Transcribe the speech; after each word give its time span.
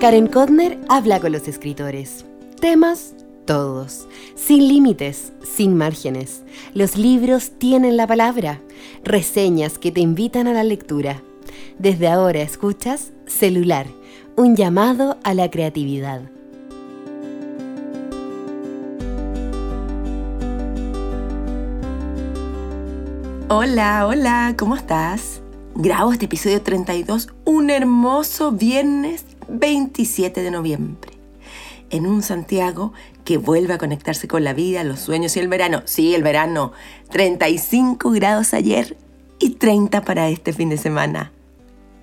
Karen 0.00 0.28
Kodner 0.28 0.78
habla 0.88 1.18
con 1.18 1.32
los 1.32 1.48
escritores. 1.48 2.24
Temas 2.60 3.16
todos, 3.46 4.06
sin 4.36 4.68
límites, 4.68 5.32
sin 5.42 5.76
márgenes. 5.76 6.44
Los 6.72 6.96
libros 6.96 7.50
tienen 7.58 7.96
la 7.96 8.06
palabra, 8.06 8.60
reseñas 9.02 9.76
que 9.76 9.90
te 9.90 10.00
invitan 10.00 10.46
a 10.46 10.52
la 10.52 10.62
lectura. 10.62 11.20
Desde 11.80 12.06
ahora 12.06 12.42
escuchas 12.42 13.10
Celular, 13.26 13.88
un 14.36 14.54
llamado 14.54 15.18
a 15.24 15.34
la 15.34 15.50
creatividad. 15.50 16.22
Hola, 23.48 24.06
hola, 24.06 24.54
¿cómo 24.56 24.76
estás? 24.76 25.42
Grabo 25.74 26.12
este 26.12 26.26
episodio 26.26 26.62
32 26.62 27.30
un 27.44 27.70
hermoso 27.70 28.52
viernes 28.52 29.27
27 29.48 30.42
de 30.42 30.50
noviembre. 30.50 31.12
En 31.90 32.06
un 32.06 32.22
Santiago 32.22 32.92
que 33.24 33.38
vuelve 33.38 33.74
a 33.74 33.78
conectarse 33.78 34.28
con 34.28 34.44
la 34.44 34.52
vida, 34.52 34.84
los 34.84 35.00
sueños 35.00 35.36
y 35.36 35.40
el 35.40 35.48
verano. 35.48 35.82
Sí, 35.84 36.14
el 36.14 36.22
verano. 36.22 36.72
35 37.10 38.10
grados 38.10 38.54
ayer 38.54 38.96
y 39.38 39.50
30 39.50 40.02
para 40.02 40.28
este 40.28 40.52
fin 40.52 40.68
de 40.68 40.76
semana. 40.76 41.32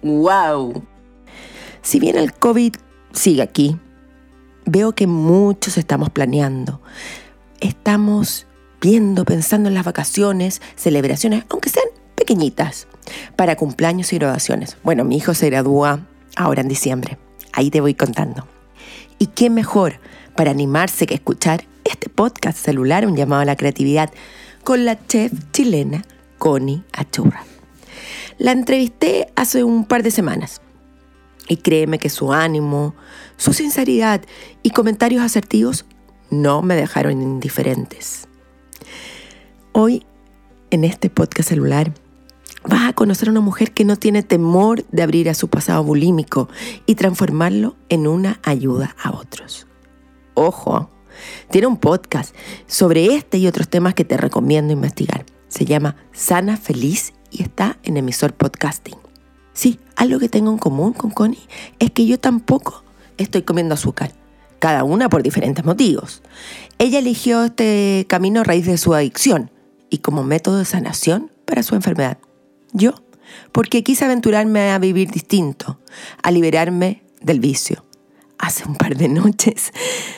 ¡Wow! 0.02 0.84
Si 1.82 2.00
bien 2.00 2.18
el 2.18 2.34
COVID 2.34 2.76
sigue 3.14 3.42
aquí, 3.42 3.78
veo 4.66 4.94
que 4.94 5.08
muchos 5.08 5.78
estamos 5.78 6.10
planeando. 6.10 6.82
Estamos 7.60 8.48
viendo, 8.82 9.26
pensando 9.26 9.70
en 9.70 9.76
las 9.76 9.86
vacaciones, 9.86 10.62
celebraciones, 10.76 11.44
aunque 11.50 11.70
sean 11.70 11.88
pequeñitas, 12.16 12.88
para 13.36 13.56
cumpleaños 13.56 14.14
y 14.14 14.18
graduaciones. 14.18 14.78
Bueno, 14.84 15.04
mi 15.04 15.18
hijo 15.18 15.34
se 15.34 15.50
gradúa 15.50 16.00
ahora 16.36 16.62
en 16.62 16.68
diciembre. 16.68 17.18
Ahí 17.56 17.72
te 17.72 17.80
voy 17.80 17.94
contando. 17.94 18.46
¿Y 19.18 19.28
qué 19.28 19.50
mejor 19.50 20.00
para 20.36 20.52
animarse 20.52 21.08
que 21.08 21.16
escuchar 21.16 21.64
este 21.86 22.10
podcast 22.10 22.58
celular, 22.58 23.08
un 23.08 23.16
llamado 23.16 23.42
a 23.42 23.46
la 23.46 23.56
creatividad, 23.56 24.12
con 24.66 24.84
la 24.84 25.00
chef 25.08 25.32
chilena 25.54 26.04
Connie 26.38 26.84
Achurra? 26.92 27.46
La 28.38 28.52
entrevisté 28.52 29.28
hace 29.38 29.64
un 29.64 29.86
par 29.86 30.04
de 30.04 30.12
semanas 30.12 30.62
y 31.48 31.58
créeme 31.58 31.98
que 31.98 32.10
su 32.10 32.34
ánimo, 32.34 32.94
su 33.38 33.54
sinceridad 33.54 34.22
y 34.62 34.72
comentarios 34.72 35.24
asertivos 35.24 35.86
no 36.30 36.62
me 36.62 36.76
dejaron 36.76 37.22
indiferentes. 37.22 38.28
Hoy, 39.72 40.06
en 40.72 40.84
este 40.84 41.10
podcast 41.10 41.48
celular, 41.48 41.94
vas 42.68 42.90
a 42.90 42.94
conocer 42.94 43.28
a 43.28 43.32
una 43.32 43.42
mujer 43.42 43.72
que 43.72 43.86
no 43.86 43.96
tiene 43.96 44.24
temor 44.24 44.86
de 44.92 45.04
abrir 45.04 45.30
a 45.30 45.34
su 45.34 45.48
pasado 45.48 45.84
bulímico 45.84 46.50
y 46.86 46.96
transformarlo 46.96 47.76
en 47.90 48.08
una 48.08 48.40
ayuda 48.44 48.96
a 49.02 49.12
otros. 49.12 49.68
Ojo, 50.34 50.90
tiene 51.50 51.68
un 51.68 51.78
podcast 51.78 52.36
sobre 52.68 53.16
este 53.16 53.38
y 53.38 53.48
otros 53.48 53.70
temas 53.70 53.94
que 53.94 54.06
te 54.06 54.18
recomiendo 54.18 54.74
investigar. 54.74 55.26
Se 55.48 55.66
llama 55.66 55.96
Sana 56.12 56.58
Feliz 56.58 57.14
y 57.32 57.44
está 57.44 57.78
en 57.84 57.98
emisor 57.98 58.34
podcasting. 58.34 58.98
Sí, 59.54 59.80
algo 59.96 60.20
que 60.20 60.28
tengo 60.28 60.52
en 60.52 60.58
común 60.58 60.94
con 60.94 61.12
Connie 61.12 61.48
es 61.80 61.92
que 61.92 62.06
yo 62.06 62.20
tampoco 62.20 62.84
estoy 63.18 63.44
comiendo 63.44 63.76
azúcar, 63.76 64.12
cada 64.60 64.84
una 64.84 65.08
por 65.08 65.24
diferentes 65.24 65.64
motivos. 65.64 66.22
Ella 66.78 67.00
eligió 67.00 67.46
este 67.46 68.06
camino 68.10 68.42
a 68.42 68.44
raíz 68.44 68.66
de 68.66 68.78
su 68.78 68.94
adicción 68.94 69.52
y 69.90 70.00
como 70.00 70.24
método 70.24 70.58
de 70.58 70.66
sanación 70.66 71.32
para 71.46 71.64
su 71.64 71.76
enfermedad. 71.76 72.18
Yo, 72.76 72.94
porque 73.54 73.84
quise 73.84 74.04
aventurarme 74.04 74.72
a 74.72 74.80
vivir 74.80 75.10
distinto, 75.10 75.80
a 76.22 76.30
liberarme 76.30 77.04
del 77.22 77.40
vicio. 77.40 77.86
Hace 78.38 78.68
un 78.68 78.76
par 78.76 78.98
de 78.98 79.08
noches 79.08 79.72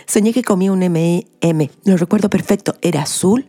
soñé 0.07 0.33
que 0.33 0.41
comía 0.41 0.71
un 0.71 0.81
M&M, 0.81 1.71
lo 1.85 1.97
recuerdo 1.97 2.31
perfecto, 2.31 2.73
era 2.81 3.03
azul, 3.03 3.47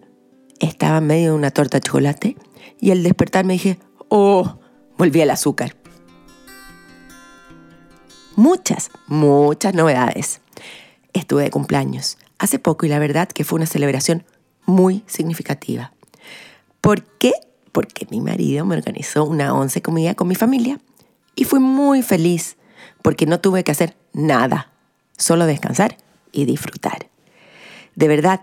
estaba 0.60 0.98
en 0.98 1.06
medio 1.06 1.30
de 1.30 1.36
una 1.36 1.50
torta 1.50 1.78
de 1.78 1.86
chocolate 1.86 2.36
y 2.78 2.90
al 2.90 3.02
despertar 3.02 3.46
me 3.46 3.54
dije, 3.54 3.78
oh, 4.10 4.58
volví 4.98 5.22
al 5.22 5.30
azúcar. 5.30 5.74
Muchas, 8.36 8.90
muchas 9.06 9.72
novedades. 9.72 10.42
Estuve 11.14 11.44
de 11.44 11.50
cumpleaños 11.50 12.18
hace 12.38 12.58
poco 12.58 12.84
y 12.84 12.90
la 12.90 12.98
verdad 12.98 13.26
que 13.26 13.44
fue 13.44 13.56
una 13.56 13.66
celebración 13.66 14.24
muy 14.66 15.02
significativa. 15.06 15.94
¿Por 16.82 17.04
qué? 17.04 17.32
Porque 17.78 18.08
mi 18.10 18.20
marido 18.20 18.66
me 18.66 18.74
organizó 18.74 19.24
una 19.24 19.54
once 19.54 19.80
comida 19.82 20.16
con 20.16 20.26
mi 20.26 20.34
familia 20.34 20.80
y 21.36 21.44
fui 21.44 21.60
muy 21.60 22.02
feliz 22.02 22.56
porque 23.02 23.24
no 23.24 23.38
tuve 23.38 23.62
que 23.62 23.70
hacer 23.70 23.96
nada, 24.12 24.72
solo 25.16 25.46
descansar 25.46 25.96
y 26.32 26.44
disfrutar. 26.44 27.08
De 27.94 28.08
verdad, 28.08 28.40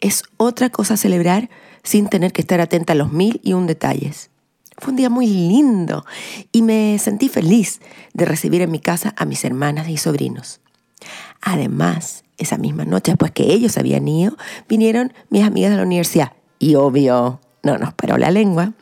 es 0.00 0.22
otra 0.38 0.70
cosa 0.70 0.96
celebrar 0.96 1.50
sin 1.82 2.08
tener 2.08 2.32
que 2.32 2.40
estar 2.40 2.62
atenta 2.62 2.94
a 2.94 2.96
los 2.96 3.12
mil 3.12 3.42
y 3.44 3.52
un 3.52 3.66
detalles. 3.66 4.30
Fue 4.78 4.92
un 4.92 4.96
día 4.96 5.10
muy 5.10 5.26
lindo 5.26 6.06
y 6.50 6.62
me 6.62 6.98
sentí 6.98 7.28
feliz 7.28 7.82
de 8.14 8.24
recibir 8.24 8.62
en 8.62 8.70
mi 8.70 8.80
casa 8.80 9.12
a 9.18 9.26
mis 9.26 9.44
hermanas 9.44 9.90
y 9.90 9.98
sobrinos. 9.98 10.62
Además, 11.42 12.24
esa 12.38 12.56
misma 12.56 12.86
noche, 12.86 13.12
después 13.12 13.32
que 13.32 13.52
ellos 13.52 13.76
habían 13.76 14.08
ido, 14.08 14.34
vinieron 14.66 15.12
mis 15.28 15.44
amigas 15.44 15.72
de 15.72 15.76
la 15.76 15.82
universidad 15.82 16.32
y 16.58 16.76
obvio, 16.76 17.38
no 17.62 17.78
nos 17.78 17.94
paró 17.94 18.18
la 18.18 18.30
lengua. 18.30 18.72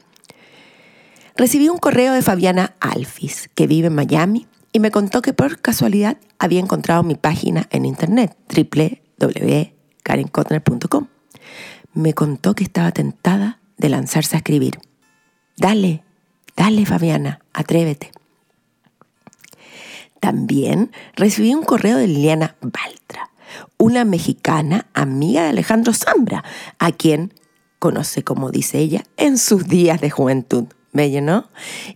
Recibí 1.36 1.68
un 1.68 1.78
correo 1.78 2.12
de 2.12 2.22
Fabiana 2.22 2.74
Alfis, 2.80 3.48
que 3.54 3.66
vive 3.66 3.86
en 3.88 3.94
Miami, 3.94 4.46
y 4.72 4.80
me 4.80 4.91
contó 4.91 5.22
que 5.22 5.32
por 5.32 5.60
casualidad 5.60 6.16
había 6.38 6.60
encontrado 6.60 7.02
mi 7.02 7.14
página 7.14 7.66
en 7.70 7.84
internet, 7.84 8.36
www.karenkotner.com. 9.19 11.06
Me 11.94 12.14
contó 12.14 12.54
que 12.54 12.64
estaba 12.64 12.92
tentada 12.92 13.58
de 13.78 13.88
lanzarse 13.88 14.36
a 14.36 14.38
escribir. 14.38 14.78
Dale, 15.56 16.04
dale 16.56 16.86
Fabiana, 16.86 17.40
atrévete. 17.52 18.12
También 20.20 20.92
recibí 21.16 21.54
un 21.54 21.64
correo 21.64 21.96
de 21.96 22.06
Liliana 22.06 22.56
Baltra, 22.60 23.30
una 23.78 24.04
mexicana 24.04 24.86
amiga 24.92 25.42
de 25.42 25.48
Alejandro 25.48 25.94
Zambra, 25.94 26.44
a 26.78 26.92
quien 26.92 27.32
conoce, 27.80 28.22
como 28.22 28.52
dice 28.52 28.78
ella, 28.78 29.04
en 29.16 29.38
sus 29.38 29.66
días 29.66 30.00
de 30.00 30.10
juventud. 30.10 30.66
Bello, 30.92 31.20
¿no? 31.22 31.48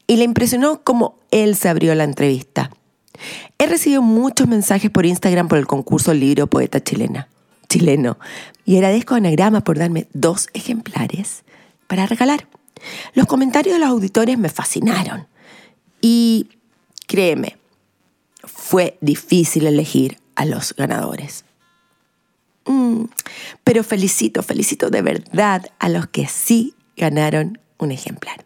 Y 0.07 0.17
le 0.17 0.25
impresionó 0.25 0.83
cómo 0.83 1.17
él 1.31 1.57
se 1.57 1.69
abrió 1.69 1.95
la 1.95 2.05
entrevista. 2.05 2.71
He 3.59 3.67
recibido 3.67 4.03
muchos 4.03 4.49
mensajes 4.49 4.91
por 4.91 5.07
Instagram 5.07 5.47
por 5.47 5.59
el 5.59 5.67
concurso 5.67 6.15
Libro 6.15 6.49
Poeta 6.49 6.83
Chilena, 6.83 7.29
chileno 7.69 8.19
y 8.65 8.77
agradezco 8.77 9.15
a 9.15 9.19
Anagrama 9.19 9.63
por 9.63 9.79
darme 9.79 10.09
dos 10.13 10.49
ejemplares 10.55 11.45
para 11.87 12.07
regalar. 12.07 12.49
Los 13.15 13.27
comentarios 13.27 13.75
de 13.75 13.81
los 13.81 13.89
auditores 13.89 14.39
me 14.39 14.49
fascinaron 14.49 15.27
y 16.01 16.49
créeme, 17.07 17.57
fue 18.43 18.99
difícil 19.01 19.67
elegir 19.67 20.19
a 20.35 20.45
los 20.45 20.75
ganadores. 20.75 21.45
Mm, 22.67 23.05
pero 23.63 23.85
felicito, 23.85 24.43
felicito 24.43 24.91
de 24.91 25.03
verdad 25.03 25.67
a 25.79 25.89
los 25.89 26.07
que 26.07 26.27
sí 26.27 26.75
ganaron 26.97 27.59
un 27.79 27.93
ejemplar. 27.93 28.45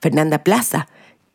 Fernanda 0.00 0.42
Plaza, 0.44 0.88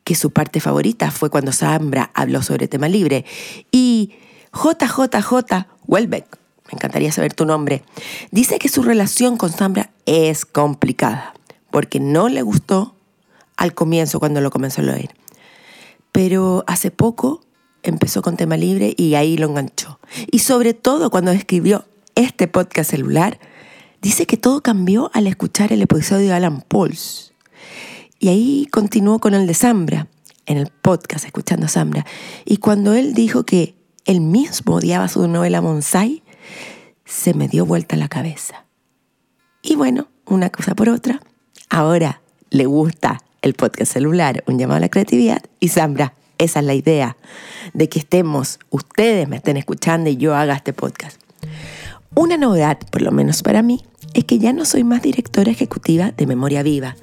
que 0.03 0.15
su 0.15 0.31
parte 0.31 0.59
favorita 0.59 1.11
fue 1.11 1.29
cuando 1.29 1.51
Zambra 1.51 2.11
habló 2.13 2.41
sobre 2.41 2.67
tema 2.67 2.89
libre, 2.89 3.25
y 3.71 4.11
JJJ 4.53 5.67
Welbeck, 5.87 6.37
me 6.65 6.77
encantaría 6.77 7.11
saber 7.11 7.33
tu 7.33 7.45
nombre, 7.45 7.83
dice 8.31 8.59
que 8.59 8.69
su 8.69 8.83
relación 8.83 9.37
con 9.37 9.51
Zambra 9.51 9.91
es 10.05 10.45
complicada, 10.45 11.33
porque 11.71 11.99
no 11.99 12.29
le 12.29 12.41
gustó 12.41 12.95
al 13.57 13.73
comienzo 13.73 14.19
cuando 14.19 14.41
lo 14.41 14.51
comenzó 14.51 14.81
a 14.81 14.85
leer. 14.85 15.15
Pero 16.11 16.63
hace 16.67 16.91
poco 16.91 17.41
empezó 17.81 18.21
con 18.21 18.37
tema 18.37 18.57
libre 18.57 18.93
y 18.97 19.15
ahí 19.15 19.37
lo 19.37 19.47
enganchó. 19.47 19.99
Y 20.31 20.39
sobre 20.39 20.73
todo 20.73 21.09
cuando 21.09 21.31
escribió 21.31 21.85
este 22.15 22.47
podcast 22.47 22.91
celular, 22.91 23.39
dice 24.01 24.25
que 24.25 24.37
todo 24.37 24.61
cambió 24.61 25.09
al 25.13 25.27
escuchar 25.27 25.73
el 25.73 25.81
episodio 25.81 26.27
de 26.27 26.33
Alan 26.33 26.61
Pauls. 26.61 27.33
Y 28.19 28.29
ahí 28.29 28.67
continuó 28.71 29.19
con 29.19 29.33
el 29.33 29.47
de 29.47 29.53
Zambra, 29.53 30.07
en 30.45 30.57
el 30.57 30.67
podcast, 30.67 31.25
escuchando 31.25 31.65
a 31.65 31.69
Zambra. 31.69 32.05
Y 32.45 32.57
cuando 32.57 32.93
él 32.93 33.13
dijo 33.13 33.45
que 33.45 33.75
él 34.05 34.21
mismo 34.21 34.75
odiaba 34.75 35.07
su 35.07 35.27
novela 35.27 35.61
Monsai, 35.61 36.23
se 37.05 37.33
me 37.33 37.47
dio 37.47 37.65
vuelta 37.65 37.95
la 37.95 38.07
cabeza. 38.07 38.65
Y 39.61 39.75
bueno, 39.75 40.07
una 40.25 40.49
cosa 40.49 40.75
por 40.75 40.89
otra, 40.89 41.21
ahora 41.69 42.21
le 42.49 42.65
gusta 42.65 43.21
el 43.41 43.53
podcast 43.53 43.91
celular, 43.91 44.43
un 44.47 44.57
llamado 44.57 44.77
a 44.77 44.81
la 44.81 44.89
creatividad, 44.89 45.41
y 45.59 45.69
Zambra, 45.69 46.13
esa 46.37 46.59
es 46.59 46.65
la 46.65 46.73
idea, 46.73 47.17
de 47.73 47.89
que 47.89 47.99
estemos, 47.99 48.59
ustedes 48.69 49.27
me 49.27 49.37
estén 49.37 49.57
escuchando 49.57 50.09
y 50.09 50.17
yo 50.17 50.35
haga 50.35 50.55
este 50.55 50.73
podcast. 50.73 51.19
Una 52.15 52.37
novedad, 52.37 52.77
por 52.91 53.01
lo 53.01 53.11
menos 53.11 53.41
para 53.41 53.61
mí, 53.61 53.83
es 54.13 54.25
que 54.25 54.37
ya 54.37 54.53
no 54.53 54.65
soy 54.65 54.83
más 54.83 55.01
directora 55.01 55.51
ejecutiva 55.51 56.11
de 56.11 56.27
Memoria 56.27 56.61
Viva, 56.61 56.95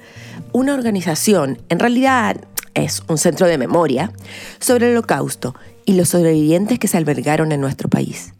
una 0.53 0.73
organización, 0.73 1.61
en 1.69 1.79
realidad 1.79 2.41
es 2.73 3.03
un 3.07 3.17
centro 3.17 3.47
de 3.47 3.57
memoria, 3.57 4.11
sobre 4.59 4.87
el 4.87 4.93
holocausto 4.93 5.55
y 5.85 5.93
los 5.93 6.09
sobrevivientes 6.09 6.79
que 6.79 6.87
se 6.87 6.97
albergaron 6.97 7.51
en 7.51 7.61
nuestro 7.61 7.89
país. 7.89 8.33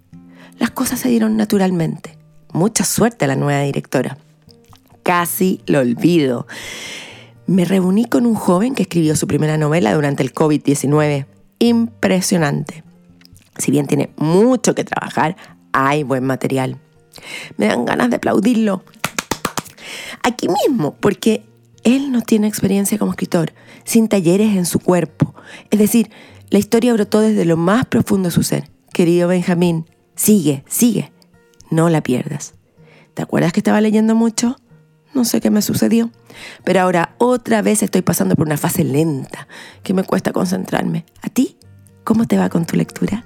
Las 0.60 0.72
cosas 0.72 1.00
se 1.00 1.10
dieron 1.10 1.38
naturalmente. 1.38 2.18
Mucha 2.54 2.84
suerte 2.84 3.26
a 3.26 3.28
la 3.28 3.36
nueva 3.36 3.62
directora. 3.62 4.18
Casi 5.04 5.62
lo 5.66 5.80
olvido. 5.80 6.48
Me 7.48 7.66
reuní 7.66 8.06
con 8.06 8.26
un 8.26 8.36
joven 8.36 8.76
que 8.76 8.84
escribió 8.84 9.16
su 9.16 9.28
primera 9.28 9.58
novela 9.58 9.94
durante 9.94 10.24
el 10.24 10.34
COVID-19. 10.34 11.26
Impresionante. 11.60 12.84
Si 13.58 13.72
bien 13.72 13.88
tiene 13.88 14.12
mucho 14.18 14.76
que 14.76 14.84
trabajar, 14.84 15.36
hay 15.74 16.04
buen 16.04 16.24
material. 16.24 16.78
Me 17.58 17.68
dan 17.68 17.86
ganas 17.86 18.10
de 18.10 18.18
aplaudirlo. 18.18 18.84
Aquí 20.24 20.48
mismo, 20.48 20.96
porque 21.00 21.46
él 21.84 22.12
no 22.12 22.22
tiene 22.22 22.48
experiencia 22.48 22.98
como 22.98 23.12
escritor, 23.12 23.54
sin 23.84 24.08
talleres 24.08 24.56
en 24.56 24.66
su 24.66 24.80
cuerpo. 24.80 25.34
Es 25.70 25.80
decir, 25.80 26.10
la 26.50 26.60
historia 26.60 26.94
brotó 26.94 27.22
desde 27.22 27.46
lo 27.46 27.58
más 27.58 27.86
profundo 27.86 28.30
de 28.30 28.36
su 28.36 28.44
ser. 28.44 28.70
Querido 28.94 29.28
Benjamín, 29.28 29.86
sigue, 30.16 30.64
sigue. 30.68 31.12
No 31.70 31.90
la 31.90 32.02
pierdas. 32.02 32.54
¿Te 33.14 33.22
acuerdas 33.22 33.54
que 33.54 33.60
estaba 33.60 33.82
leyendo 33.82 34.16
mucho? 34.16 34.58
No 35.14 35.26
sé 35.26 35.42
qué 35.42 35.50
me 35.50 35.62
sucedió. 35.62 36.12
Pero 36.64 36.82
ahora 36.82 37.16
otra 37.18 37.62
vez 37.62 37.84
estoy 37.84 38.02
pasando 38.02 38.36
por 38.36 38.48
una 38.48 38.58
fase 38.58 38.84
lenta 38.84 39.48
que 39.84 39.94
me 39.94 40.04
cuesta 40.04 40.32
concentrarme. 40.32 41.06
¿A 41.22 41.30
ti? 41.30 41.58
¿Cómo 42.04 42.28
te 42.28 42.38
va 42.38 42.50
con 42.50 42.66
tu 42.66 42.76
lectura? 42.76 43.24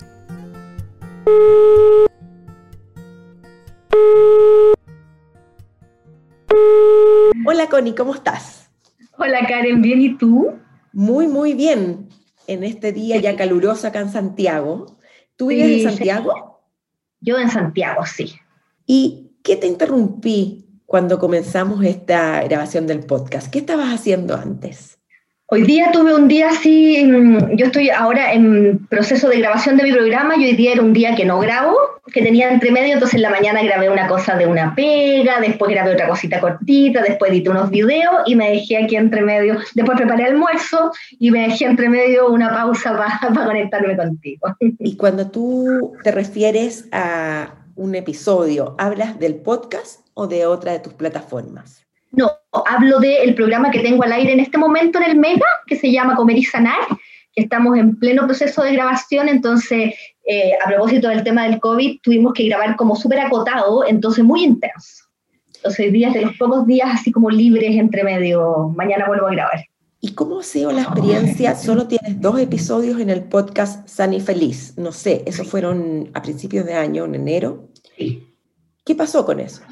Hola 7.46 7.68
Connie, 7.70 7.96
¿cómo 7.96 8.14
estás? 8.14 8.70
Hola 9.18 9.46
Karen, 9.48 9.82
¿bien 9.82 10.02
y 10.02 10.18
tú? 10.18 10.54
Muy, 10.94 11.28
muy 11.28 11.54
bien. 11.54 12.10
En 12.48 12.64
este 12.64 12.92
día 12.92 13.18
ya 13.18 13.36
caluroso 13.36 13.88
acá 13.88 14.00
en 14.00 14.10
Santiago. 14.10 14.98
¿Tú 15.36 15.48
vives 15.48 15.84
en 15.84 15.90
Santiago? 15.90 16.62
Yo 17.22 17.38
en 17.38 17.50
Santiago, 17.50 18.06
sí. 18.06 18.36
¿Y 18.86 19.32
qué 19.44 19.56
te 19.56 19.68
interrumpí 19.68 20.66
cuando 20.86 21.20
comenzamos 21.20 21.84
esta 21.84 22.44
grabación 22.44 22.88
del 22.88 23.02
podcast? 23.02 23.52
¿Qué 23.52 23.60
estabas 23.60 23.94
haciendo 23.94 24.36
antes? 24.36 25.00
Hoy 25.48 25.62
día 25.62 25.92
tuve 25.92 26.16
un 26.16 26.28
día 26.28 26.50
así, 26.50 27.06
mm, 27.06 27.56
yo 27.56 27.68
estoy 27.68 27.92
ahora 27.92 28.34
en 28.34 28.88
proceso 28.88 29.30
de 29.30 29.38
grabación 29.38 29.78
de 29.78 29.84
mi 29.84 29.92
programa 29.92 30.36
y 30.36 30.46
hoy 30.46 30.56
día 30.56 30.72
era 30.72 30.82
un 30.82 30.92
día 30.92 31.14
que 31.14 31.24
no 31.24 31.38
grabo, 31.38 31.78
que 32.12 32.24
tenía 32.24 32.50
entre 32.52 32.72
medio, 32.72 32.94
entonces 32.94 33.18
en 33.18 33.22
la 33.22 33.30
mañana 33.30 33.62
grabé 33.62 33.92
una 33.92 34.08
cosa 34.08 34.36
de 34.36 34.48
una 34.48 34.74
pega, 34.74 35.40
después 35.40 35.70
grabé 35.70 35.94
otra 35.94 36.08
cosita 36.08 36.42
cortita, 36.42 37.04
después 37.04 37.30
edité 37.30 37.52
unos 37.52 37.70
videos 37.70 38.24
y 38.26 38.36
me 38.36 38.50
dejé 38.50 38.84
aquí 38.84 38.96
entre 38.96 39.22
medio, 39.22 39.60
después 39.76 40.00
preparé 40.00 40.26
almuerzo 40.26 40.92
y 41.20 41.30
me 41.30 41.48
dejé 41.48 41.66
entre 41.66 41.90
medio 41.90 42.28
una 42.30 42.50
pausa 42.50 42.98
para 42.98 43.46
conectarme 43.46 43.96
contigo. 43.96 44.48
Y 44.60 44.98
cuando 44.98 45.30
tú 45.30 45.94
te 46.04 46.12
refieres 46.12 46.88
a 46.92 47.54
un 47.76 47.94
episodio, 47.94 48.76
¿hablas 48.80 49.20
del 49.20 49.36
podcast 49.36 50.08
o 50.16 50.26
de 50.26 50.48
otra 50.48 50.72
de 50.72 50.80
tus 50.80 50.94
plataformas? 50.94 51.85
No, 52.16 52.32
hablo 52.66 53.00
del 53.00 53.36
programa 53.36 53.72
que 53.72 53.80
tengo 53.80 54.04
al 54.04 54.12
aire 54.14 54.34
en 54.34 54.40
este 54.40 54.58
momento 54.58 55.00
en 55.00 55.06
el 55.12 55.18
Mega, 55.18 55.46
que 55.68 55.76
se 55.76 55.92
llama 55.92 56.16
Comer 56.16 56.38
y 56.38 56.44
Sanar, 56.44 56.88
que 57.34 57.44
estamos 57.44 57.78
en 57.78 57.98
pleno 57.98 58.26
proceso 58.26 58.64
de 58.64 58.74
grabación, 58.74 59.28
entonces, 59.28 59.94
eh, 60.26 60.52
a 60.64 60.70
propósito 60.70 61.10
del 61.10 61.24
tema 61.24 61.44
del 61.44 61.60
COVID, 61.60 62.00
tuvimos 62.02 62.34
que 62.34 62.48
grabar 62.48 62.76
como 62.78 62.96
súper 62.96 63.20
acotado, 63.20 63.86
entonces 63.86 64.24
muy 64.24 64.44
intenso. 64.44 65.04
Entonces, 65.58 65.92
días 65.92 66.14
de 66.14 66.22
los 66.22 66.38
pocos 66.38 66.66
días 66.66 66.90
así 66.94 67.12
como 67.12 67.30
libres 67.30 67.76
entre 67.76 68.04
medio, 68.04 68.72
mañana 68.76 69.08
vuelvo 69.08 69.28
a 69.28 69.32
grabar. 69.32 69.66
¿Y 70.00 70.14
cómo 70.14 70.40
ha 70.40 70.44
sido 70.44 70.72
la 70.72 70.84
experiencia? 70.84 71.56
Solo 71.56 71.88
tienes 71.88 72.22
dos 72.22 72.40
episodios 72.40 73.00
en 73.00 73.10
el 73.10 73.24
podcast 73.24 73.88
San 73.88 74.14
y 74.14 74.22
Feliz. 74.22 74.78
No 74.78 74.92
sé, 74.92 75.24
esos 75.26 75.48
fueron 75.48 76.12
a 76.14 76.22
principios 76.22 76.66
de 76.66 76.76
año, 76.76 77.06
en 77.06 77.16
enero. 77.16 77.70
Sí. 77.98 78.24
¿Qué 78.86 78.94
pasó 78.94 79.26
con 79.26 79.40
eso? 79.40 79.64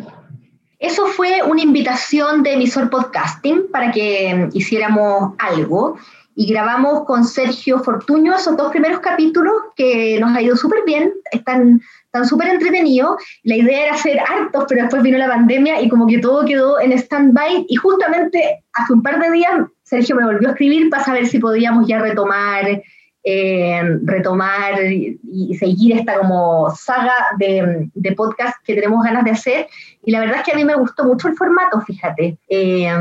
Eso 0.83 1.06
fue 1.06 1.41
una 1.41 1.62
invitación 1.62 2.44
de 2.44 2.56
emisor 2.56 2.89
podcasting 2.89 3.71
para 3.71 3.89
que 3.89 4.50
hiciéramos 4.51 5.33
algo 5.39 5.97
y 6.35 6.45
grabamos 6.45 7.06
con 7.06 7.24
Sergio 7.24 7.80
Fortuño 7.80 8.35
esos 8.35 8.57
dos 8.57 8.69
primeros 8.69 9.00
capítulos 9.00 9.53
que 9.77 10.19
nos 10.19 10.35
ha 10.35 10.41
ido 10.41 10.57
súper 10.57 10.83
bien, 10.85 11.13
están 11.31 11.80
súper 12.25 12.50
entretenidos. 12.50 13.15
La 13.44 13.56
idea 13.56 13.85
era 13.85 13.94
hacer 13.94 14.19
hartos, 14.19 14.65
pero 14.68 14.81
después 14.81 15.03
vino 15.03 15.18
la 15.18 15.30
pandemia 15.30 15.81
y 15.81 15.88
como 15.88 16.06
que 16.06 16.19
todo 16.19 16.44
quedó 16.44 16.77
en 16.81 16.91
stand-by 16.91 17.65
y 17.69 17.75
justamente 17.77 18.65
hace 18.74 18.91
un 18.91 19.01
par 19.01 19.21
de 19.21 19.31
días 19.31 19.53
Sergio 19.83 20.18
me 20.18 20.25
volvió 20.25 20.50
a 20.50 20.51
escribir 20.51 20.89
para 20.89 21.06
saber 21.06 21.27
si 21.27 21.39
podíamos 21.39 21.88
ya 21.88 22.00
retomar 22.00 22.81
eh, 23.25 23.81
retomar 24.03 24.83
y, 24.83 25.17
seguir 25.57 25.97
esta 25.97 26.17
como 26.19 26.69
saga 26.75 27.13
de, 27.37 27.89
podcast 28.17 28.57
que 28.65 28.75
tenemos 28.75 29.03
ganas 29.03 29.23
de 29.23 29.31
hacer. 29.31 29.67
Y 30.03 30.11
la 30.11 30.19
verdad 30.19 30.37
es 30.37 30.43
que 30.43 30.51
a 30.51 30.55
mí 30.55 30.65
me 30.65 30.75
gustó 30.75 31.05
mucho 31.05 31.29
el 31.29 31.35
formato, 31.35 31.79
fíjate. 31.81 32.37
Eh, 32.49 32.91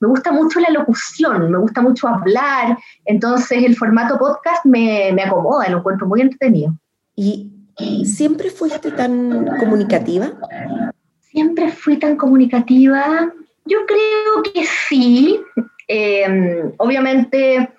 me 0.00 0.08
gusta 0.08 0.30
mucho 0.30 0.60
la 0.60 0.70
locución, 0.70 1.50
me 1.50 1.58
gusta 1.58 1.80
mucho 1.80 2.06
hablar, 2.08 2.78
entonces 3.04 3.64
el 3.64 3.76
formato 3.76 4.16
podcast 4.16 4.64
me, 4.64 5.10
me 5.12 5.22
acomoda, 5.22 5.68
lo 5.68 5.78
encuentro 5.78 6.06
muy 6.06 6.20
entretenido. 6.20 6.72
¿Y 7.16 7.50
siempre 8.04 8.50
fuiste 8.50 8.92
tan 8.92 9.58
comunicativa? 9.58 10.30
Siempre 11.20 11.70
fui 11.72 11.96
tan 11.98 12.16
comunicativa. 12.16 13.32
Yo 13.64 13.78
creo 13.86 14.42
que 14.52 14.64
sí. 14.64 15.40
Eh, 15.88 16.72
obviamente 16.78 17.70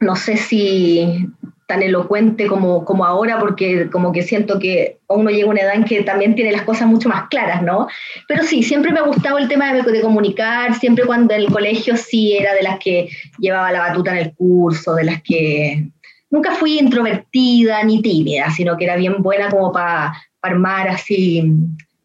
no 0.00 0.16
sé 0.16 0.36
si 0.36 1.26
tan 1.66 1.82
elocuente 1.82 2.46
como, 2.46 2.84
como 2.84 3.04
ahora, 3.04 3.38
porque 3.38 3.88
como 3.90 4.12
que 4.12 4.22
siento 4.22 4.58
que 4.58 4.98
uno 5.08 5.30
llega 5.30 5.46
a 5.46 5.50
una 5.50 5.60
edad 5.60 5.74
en 5.74 5.84
que 5.84 6.02
también 6.02 6.34
tiene 6.34 6.52
las 6.52 6.62
cosas 6.62 6.86
mucho 6.88 7.08
más 7.08 7.28
claras, 7.28 7.62
¿no? 7.62 7.88
Pero 8.28 8.42
sí, 8.42 8.62
siempre 8.62 8.92
me 8.92 8.98
ha 8.98 9.04
gustado 9.04 9.38
el 9.38 9.48
tema 9.48 9.72
de, 9.72 9.82
de, 9.82 10.00
comunicar, 10.02 10.74
siempre 10.74 11.06
cuando 11.06 11.34
en 11.34 11.40
el 11.40 11.52
colegio 11.52 11.96
sí 11.96 12.36
era 12.36 12.54
de 12.54 12.62
las 12.62 12.78
que 12.78 13.08
llevaba 13.38 13.72
la 13.72 13.80
batuta 13.80 14.12
en 14.12 14.18
el 14.18 14.34
curso, 14.34 14.94
de 14.94 15.04
las 15.04 15.22
que 15.22 15.88
nunca 16.30 16.52
fui 16.52 16.78
introvertida 16.78 17.82
ni 17.84 18.02
tímida, 18.02 18.50
sino 18.50 18.76
que 18.76 18.84
era 18.84 18.96
bien 18.96 19.22
buena 19.22 19.48
como 19.50 19.72
para 19.72 20.12
armar 20.42 20.88
así 20.88 21.50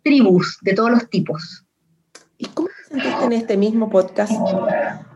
tribus 0.03 0.57
de 0.61 0.73
todos 0.73 0.91
los 0.91 1.09
tipos. 1.09 1.65
¿Y 2.37 2.45
cómo 2.45 2.69
te 2.69 2.95
sentiste 2.95 3.25
en 3.25 3.33
este 3.33 3.57
mismo 3.57 3.89
podcast 3.89 4.31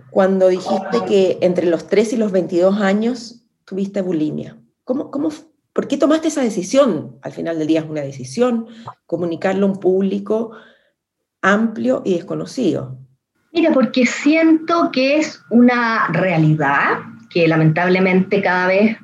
cuando 0.10 0.50
dijiste 0.50 1.00
que 1.08 1.38
entre 1.42 1.66
los 1.66 1.88
3 1.88 2.14
y 2.14 2.18
los 2.18 2.32
22 2.32 2.82
años 2.82 3.43
tuviste 3.66 4.02
bulimia. 4.02 4.58
¿Cómo, 4.84 5.12
cómo, 5.12 5.30
¿Por 5.74 5.88
qué 5.88 5.98
tomaste 5.98 6.28
esa 6.28 6.42
decisión? 6.42 7.18
Al 7.22 7.32
final 7.32 7.58
del 7.58 7.68
día 7.68 7.80
es 7.80 7.90
una 7.90 8.02
decisión, 8.02 8.68
comunicarlo 9.06 9.66
a 9.66 9.70
un 9.72 9.80
público 9.80 10.52
amplio 11.42 12.02
y 12.06 12.16
desconocido. 12.16 12.98
Mira, 13.52 13.72
porque 13.72 14.06
siento 14.06 14.90
que 14.92 15.18
es 15.18 15.42
una 15.50 16.08
realidad 16.10 17.00
que 17.30 17.48
lamentablemente 17.48 18.42
cada 18.42 18.68
vez, 18.68 18.98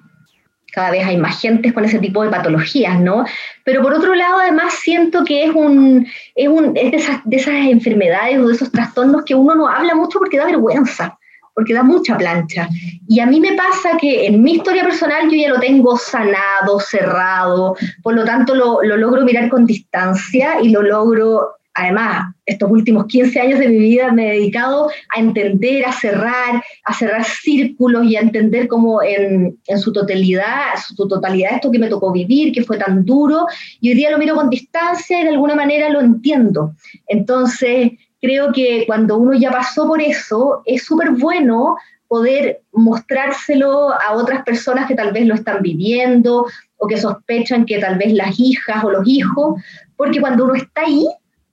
cada 0.74 0.92
vez 0.92 1.06
hay 1.06 1.18
más 1.18 1.40
gente 1.40 1.74
con 1.74 1.86
ese 1.86 2.00
tipo 2.00 2.24
de 2.24 2.30
patologías, 2.30 3.00
¿no? 3.00 3.26
Pero 3.64 3.82
por 3.82 3.94
otro 3.94 4.16
lado, 4.16 4.40
además 4.40 4.74
siento 4.74 5.24
que 5.24 5.46
es, 5.46 5.52
un, 5.54 6.08
es, 6.36 6.48
un, 6.48 6.76
es 6.76 7.08
de 7.26 7.36
esas 7.36 7.56
enfermedades 7.68 8.40
o 8.40 8.48
de 8.48 8.54
esos 8.54 8.72
trastornos 8.72 9.24
que 9.24 9.36
uno 9.36 9.54
no 9.54 9.68
habla 9.68 9.94
mucho 9.96 10.20
porque 10.20 10.38
da 10.38 10.46
vergüenza 10.46 11.19
porque 11.60 11.74
da 11.74 11.84
mucha 11.84 12.18
plancha. 12.18 12.70
Y 13.06 13.20
a 13.20 13.26
mí 13.26 13.42
me 13.42 13.52
pasa 13.52 13.98
que 14.00 14.28
en 14.28 14.42
mi 14.42 14.54
historia 14.54 14.82
personal 14.82 15.30
yo 15.30 15.36
ya 15.36 15.50
lo 15.50 15.60
tengo 15.60 15.98
sanado, 15.98 16.80
cerrado, 16.80 17.76
por 18.02 18.14
lo 18.14 18.24
tanto 18.24 18.56
lo, 18.56 18.82
lo 18.82 18.96
logro 18.96 19.26
mirar 19.26 19.50
con 19.50 19.66
distancia 19.66 20.62
y 20.62 20.70
lo 20.70 20.82
logro, 20.82 21.50
además, 21.74 22.34
estos 22.46 22.72
últimos 22.72 23.08
15 23.08 23.42
años 23.42 23.60
de 23.60 23.68
mi 23.68 23.78
vida 23.78 24.10
me 24.14 24.30
he 24.30 24.36
dedicado 24.36 24.90
a 25.14 25.20
entender, 25.20 25.86
a 25.86 25.92
cerrar, 25.92 26.64
a 26.86 26.94
cerrar 26.94 27.26
círculos 27.26 28.06
y 28.06 28.16
a 28.16 28.22
entender 28.22 28.70
cómo 28.70 29.04
en, 29.04 29.58
en 29.68 29.80
su 29.80 29.92
totalidad, 29.92 30.76
su 30.88 30.96
totalidad 31.10 31.56
esto 31.56 31.72
que 31.72 31.80
me 31.80 31.90
tocó 31.90 32.14
vivir, 32.14 32.54
que 32.54 32.64
fue 32.64 32.78
tan 32.78 33.04
duro, 33.04 33.48
y 33.82 33.90
hoy 33.90 33.96
día 33.96 34.12
lo 34.12 34.18
miro 34.18 34.34
con 34.34 34.50
distancia 34.50 35.20
y 35.20 35.24
de 35.26 35.32
alguna 35.32 35.56
manera 35.56 35.90
lo 35.90 36.00
entiendo. 36.00 36.74
Entonces, 37.06 37.92
creo 38.22 38.52
que 38.52 38.84
cuando 38.86 39.18
uno 39.18 39.34
ya 39.34 39.52
pasó 39.52 39.88
por 39.88 40.02
eso, 40.02 40.62
es 40.66 40.84
súper 40.84 41.12
bueno 41.12 41.76
poder 42.08 42.62
mostrárselo 42.72 43.92
a 43.94 44.14
otras 44.14 44.44
personas 44.44 44.88
que 44.88 44.96
tal 44.96 45.14
vez 45.14 45.26
lo 45.28 45.36
están 45.36 45.62
viviendo 45.62 46.46
o 46.78 46.88
que 46.88 46.98
sospechan 46.98 47.66
que 47.66 47.78
tal 47.78 47.98
vez 47.98 48.12
las 48.14 48.40
hijas 48.40 48.84
o 48.84 48.90
los 48.90 49.08
hijos, 49.08 49.62
porque 49.96 50.20
cuando 50.20 50.46
uno 50.46 50.56
está 50.56 50.82
ahí, 50.82 51.08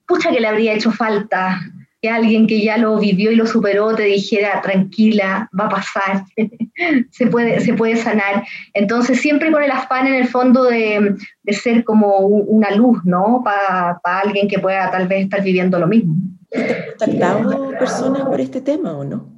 pucha 0.07 0.31
que 0.31 0.39
le 0.39 0.47
habría 0.47 0.73
hecho 0.73 0.91
falta 0.91 1.59
que 2.01 2.09
alguien 2.09 2.47
que 2.47 2.61
ya 2.61 2.77
lo 2.77 2.97
vivió 2.99 3.31
y 3.31 3.35
lo 3.35 3.45
superó 3.45 3.95
te 3.95 4.03
dijera, 4.03 4.61
tranquila, 4.61 5.49
va 5.59 5.65
a 5.65 5.69
pasar, 5.69 6.23
se, 7.11 7.27
puede, 7.27 7.59
se 7.59 7.73
puede 7.73 7.95
sanar. 7.95 8.43
Entonces, 8.73 9.19
siempre 9.19 9.51
con 9.51 9.63
el 9.63 9.71
afán 9.71 10.07
en 10.07 10.13
el 10.13 10.27
fondo 10.27 10.63
de, 10.63 11.15
de 11.43 11.53
ser 11.53 11.83
como 11.83 12.17
una 12.17 12.71
luz, 12.71 12.99
¿no? 13.03 13.41
Para 13.43 13.99
alguien 14.03 14.47
que 14.47 14.59
pueda 14.59 14.89
tal 14.91 15.07
vez 15.07 15.23
estar 15.23 15.43
viviendo 15.43 15.79
lo 15.79 15.87
mismo. 15.87 16.15
¿Has 16.53 16.97
contactado 16.97 17.71
personas 17.77 18.21
por 18.23 18.39
este 18.39 18.61
tema 18.61 18.97
o 18.97 19.03
no? 19.03 19.29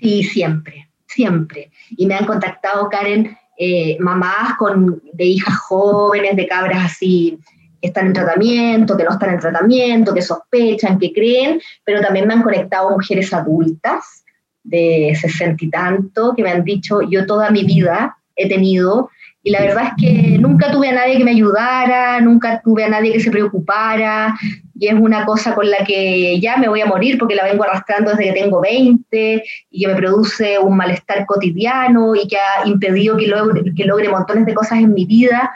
Sí, 0.00 0.22
siempre. 0.22 0.90
siempre. 1.06 1.70
Y 1.90 2.06
me 2.06 2.14
han 2.14 2.26
contactado, 2.26 2.88
Karen, 2.88 3.36
eh, 3.58 3.96
mamás 4.00 4.56
con, 4.58 5.02
de 5.12 5.24
hijas 5.24 5.56
jóvenes, 5.58 6.36
de 6.36 6.46
cabras 6.46 6.84
así, 6.84 7.38
que 7.80 7.88
están 7.88 8.08
en 8.08 8.12
tratamiento, 8.12 8.96
que 8.96 9.04
no 9.04 9.10
están 9.12 9.34
en 9.34 9.40
tratamiento, 9.40 10.12
que 10.12 10.22
sospechan, 10.22 10.98
que 10.98 11.12
creen, 11.12 11.60
pero 11.84 12.00
también 12.00 12.26
me 12.26 12.34
han 12.34 12.42
conectado 12.42 12.90
mujeres 12.90 13.32
adultas 13.32 14.24
de 14.62 15.16
sesenta 15.18 15.64
y 15.64 15.70
tanto, 15.70 16.34
que 16.34 16.42
me 16.42 16.50
han 16.50 16.64
dicho, 16.64 17.00
yo 17.02 17.24
toda 17.24 17.50
mi 17.50 17.64
vida 17.64 18.18
he 18.34 18.48
tenido 18.48 19.10
y 19.46 19.50
la 19.50 19.60
verdad 19.60 19.84
es 19.84 19.92
que 19.96 20.38
nunca 20.38 20.72
tuve 20.72 20.88
a 20.88 20.92
nadie 20.92 21.18
que 21.18 21.24
me 21.24 21.30
ayudara, 21.30 22.20
nunca 22.20 22.60
tuve 22.64 22.82
a 22.82 22.88
nadie 22.88 23.12
que 23.12 23.20
se 23.20 23.30
preocupara, 23.30 24.34
y 24.74 24.88
es 24.88 24.94
una 24.94 25.24
cosa 25.24 25.54
con 25.54 25.70
la 25.70 25.84
que 25.86 26.40
ya 26.40 26.56
me 26.56 26.66
voy 26.66 26.80
a 26.80 26.86
morir 26.86 27.16
porque 27.16 27.36
la 27.36 27.44
vengo 27.44 27.62
arrastrando 27.62 28.10
desde 28.10 28.24
que 28.24 28.40
tengo 28.40 28.60
20 28.60 29.44
y 29.70 29.80
que 29.80 29.86
me 29.86 29.94
produce 29.94 30.58
un 30.58 30.76
malestar 30.76 31.24
cotidiano 31.26 32.16
y 32.16 32.26
que 32.26 32.36
ha 32.36 32.66
impedido 32.66 33.16
que 33.16 33.28
logre, 33.28 33.62
que 33.72 33.84
logre 33.84 34.08
montones 34.08 34.46
de 34.46 34.54
cosas 34.54 34.80
en 34.80 34.92
mi 34.92 35.04
vida. 35.04 35.54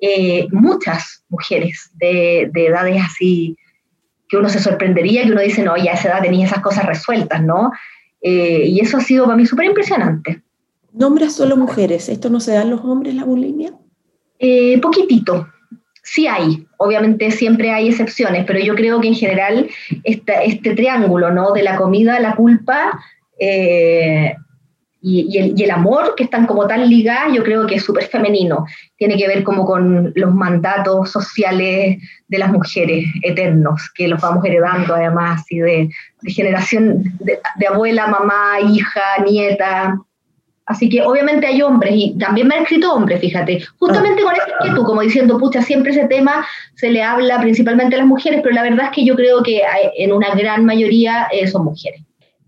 Eh, 0.00 0.46
muchas 0.50 1.22
mujeres 1.28 1.90
de, 1.96 2.48
de, 2.54 2.66
edades 2.68 3.02
así 3.04 3.54
que 4.30 4.38
uno 4.38 4.48
se 4.48 4.60
sorprendería, 4.60 5.24
que 5.24 5.32
uno 5.32 5.42
dice, 5.42 5.62
no, 5.62 5.76
ya 5.76 5.90
a 5.90 5.94
esa 5.94 6.08
edad 6.08 6.22
tenía 6.22 6.46
esas 6.46 6.60
cosas 6.60 6.86
resueltas, 6.86 7.42
¿no? 7.42 7.70
Eh, 8.22 8.64
y 8.66 8.80
eso 8.80 8.96
ha 8.96 9.02
sido 9.02 9.26
para 9.26 9.36
mí 9.36 9.44
súper 9.44 9.66
impresionante. 9.66 10.42
¿Nombras 10.96 11.34
solo 11.34 11.58
mujeres? 11.58 12.08
¿Esto 12.08 12.30
no 12.30 12.40
se 12.40 12.52
da 12.52 12.62
en 12.62 12.70
los 12.70 12.80
hombres, 12.80 13.14
la 13.14 13.24
bulimia? 13.24 13.74
Eh, 14.38 14.80
poquitito. 14.80 15.46
Sí 16.02 16.26
hay, 16.26 16.66
obviamente 16.78 17.30
siempre 17.30 17.70
hay 17.70 17.88
excepciones, 17.88 18.44
pero 18.46 18.60
yo 18.60 18.74
creo 18.74 19.00
que 19.00 19.08
en 19.08 19.14
general 19.14 19.68
este 20.04 20.74
triángulo, 20.74 21.30
¿no? 21.32 21.52
De 21.52 21.62
la 21.62 21.76
comida, 21.76 22.18
la 22.20 22.34
culpa 22.34 22.98
eh, 23.38 24.36
y, 25.02 25.62
el, 25.62 25.70
amor, 25.70 26.14
que 26.16 26.24
están 26.24 26.46
como 26.46 26.66
tan 26.66 26.88
ligadas, 26.88 27.34
yo 27.34 27.44
creo 27.44 27.66
que 27.66 27.74
es 27.74 27.84
súper 27.84 28.04
femenino. 28.04 28.64
Tiene 28.96 29.18
que 29.18 29.28
ver 29.28 29.44
como 29.44 29.66
con 29.66 30.12
los 30.16 30.34
mandatos 30.34 31.10
sociales 31.10 31.98
de 32.26 32.38
las 32.38 32.50
mujeres 32.50 33.04
eternos, 33.22 33.90
que 33.94 34.08
los 34.08 34.20
vamos 34.20 34.44
heredando 34.44 34.94
además, 34.94 35.44
y 35.50 35.58
de, 35.58 35.90
generación 36.24 37.04
de 37.20 37.66
abuela, 37.66 38.06
mamá, 38.06 38.60
hija, 38.60 39.22
nieta. 39.24 40.00
Así 40.66 40.88
que 40.88 41.00
obviamente 41.02 41.46
hay 41.46 41.62
hombres, 41.62 41.92
y 41.94 42.18
también 42.18 42.48
me 42.48 42.56
han 42.56 42.62
escrito 42.64 42.92
hombres, 42.92 43.20
fíjate, 43.20 43.64
justamente 43.78 44.22
con 44.24 44.34
esa 44.34 44.74
tú 44.74 44.82
como 44.82 45.00
diciendo, 45.00 45.38
pucha, 45.38 45.62
siempre 45.62 45.92
ese 45.92 46.06
tema 46.06 46.44
se 46.74 46.90
le 46.90 47.04
habla 47.04 47.40
principalmente 47.40 47.94
a 47.94 47.98
las 47.98 48.06
mujeres, 48.06 48.40
pero 48.42 48.52
la 48.52 48.64
verdad 48.64 48.86
es 48.86 48.90
que 48.90 49.04
yo 49.04 49.14
creo 49.14 49.44
que 49.44 49.62
en 49.96 50.12
una 50.12 50.34
gran 50.34 50.64
mayoría 50.64 51.28
eh, 51.30 51.46
son 51.46 51.64
mujeres. 51.64 52.02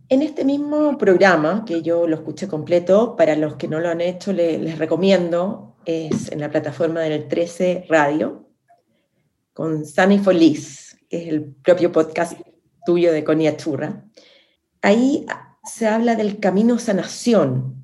En 0.08 0.22
este 0.22 0.44
mismo 0.44 0.98
programa, 0.98 1.64
que 1.64 1.82
yo 1.82 2.08
lo 2.08 2.16
escuché 2.16 2.48
completo, 2.48 3.14
para 3.14 3.36
los 3.36 3.54
que 3.54 3.68
no 3.68 3.78
lo 3.78 3.88
han 3.88 4.00
hecho, 4.00 4.32
les, 4.32 4.78
recomiendo, 4.78 5.76
es 5.84 6.32
en 6.32 6.40
la 6.40 6.50
plataforma 6.50 7.00
del 7.00 7.28
13 7.28 7.84
Radio, 7.88 8.48
con 9.52 9.86
Sunny 9.86 10.18
Feliz, 10.18 10.98
que 11.08 11.22
es 11.22 11.28
el 11.28 11.54
propio 11.62 11.92
podcast 11.92 12.40
tuyo 12.84 13.12
de 13.12 13.22
Conia 13.22 13.56
Churra. 13.56 14.02
Ahí 14.82 15.24
se 15.62 15.86
habla 15.86 16.16
del 16.16 16.40
camino 16.40 16.78
sanación, 16.78 17.77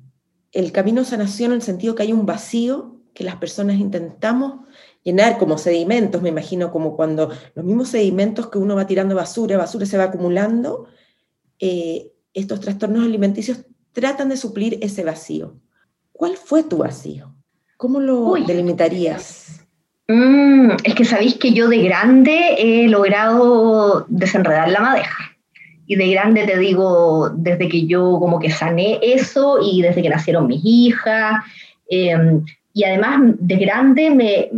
el 0.55 0.71
camino 0.71 1.03
sanación 1.03 1.51
en 1.51 1.57
el 1.57 1.61
sentido 1.61 1.95
que 1.95 2.03
hay 2.03 2.13
un 2.13 2.25
vacío 2.25 2.95
que 3.13 3.25
las 3.25 3.35
personas 3.35 3.77
intentamos 3.77 4.61
llenar 5.03 5.37
como 5.37 5.57
sedimentos, 5.57 6.21
me 6.21 6.29
imagino 6.29 6.71
como 6.71 6.95
cuando 6.95 7.29
los 7.53 7.65
mismos 7.65 7.89
sedimentos 7.89 8.47
que 8.47 8.57
uno 8.57 8.75
va 8.75 8.87
tirando 8.87 9.15
basura, 9.15 9.57
basura 9.57 9.85
se 9.85 9.97
va 9.97 10.05
acumulando, 10.05 10.87
eh, 11.59 12.11
estos 12.33 12.61
trastornos 12.61 13.05
alimenticios 13.05 13.65
tratan 13.91 14.29
de 14.29 14.37
suplir 14.37 14.79
ese 14.81 15.03
vacío. 15.03 15.59
¿Cuál 16.13 16.37
fue 16.37 16.63
tu 16.63 16.77
vacío? 16.77 17.35
¿Cómo 17.77 17.99
lo 17.99 18.35
delimitarías? 18.47 19.65
Mm, 20.07 20.71
es 20.83 20.95
que 20.95 21.05
sabéis 21.05 21.35
que 21.35 21.53
yo 21.53 21.67
de 21.67 21.83
grande 21.83 22.55
he 22.57 22.87
logrado 22.87 24.05
desenredar 24.07 24.69
la 24.69 24.79
madeja. 24.79 25.34
Y 25.87 25.95
de 25.95 26.09
grande 26.09 26.45
te 26.45 26.57
digo, 26.57 27.29
desde 27.29 27.69
que 27.69 27.85
yo 27.85 28.17
como 28.19 28.39
que 28.39 28.49
sané 28.49 28.99
eso 29.01 29.59
y 29.61 29.81
desde 29.81 30.01
que 30.01 30.09
nacieron 30.09 30.47
mis 30.47 30.61
hijas. 30.63 31.43
Em, 31.89 32.43
y 32.73 32.83
además 32.83 33.19
de 33.39 33.55
grande 33.55 34.09
me, 34.09 34.49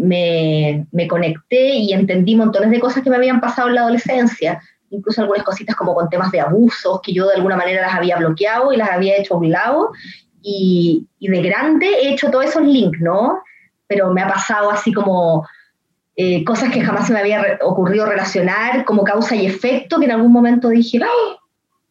me, 0.92 1.08
conecté 1.08 1.76
y 1.76 1.94
entendí 1.94 2.36
montones 2.36 2.72
de 2.72 2.80
cosas 2.80 3.04
que 3.04 3.10
me 3.10 3.18
habían 3.18 3.40
pasado 3.40 3.68
en 3.68 3.76
la 3.76 3.82
adolescencia, 3.82 4.60
incluso 4.90 5.22
algunas 5.22 5.44
cositas 5.44 5.76
como 5.76 5.94
con 5.94 6.10
temas 6.10 6.32
de 6.32 6.40
abusos 6.40 7.00
que 7.04 7.14
yo 7.14 7.28
de 7.28 7.36
alguna 7.36 7.58
manera 7.58 7.82
las 7.82 7.94
había 7.94 8.18
bloqueado 8.18 8.74
y 8.74 8.78
las 8.78 8.90
había 8.90 9.18
hecho 9.18 9.36
a 9.36 9.38
un 9.38 9.52
lado. 9.52 9.92
Y, 10.42 11.06
y 11.20 11.28
de 11.28 11.42
grande 11.42 11.88
he 12.02 12.14
hecho 12.14 12.32
todos 12.32 12.46
esos 12.46 12.64
links, 12.64 13.00
¿no? 13.02 13.40
Pero 13.86 14.12
me 14.12 14.22
ha 14.22 14.28
pasado 14.28 14.72
así 14.72 14.94
como 14.94 15.46
eh, 16.20 16.44
cosas 16.44 16.72
que 16.72 16.82
jamás 16.82 17.06
se 17.06 17.14
me 17.14 17.20
había 17.20 17.60
ocurrido 17.62 18.08
relacionar 18.08 18.86
como 18.86 19.04
causa 19.04 19.36
y 19.36 19.46
efecto, 19.46 20.00
que 20.00 20.06
en 20.06 20.12
algún 20.12 20.32
momento 20.32 20.70
dije, 20.70 21.00
¡ay! 21.04 21.38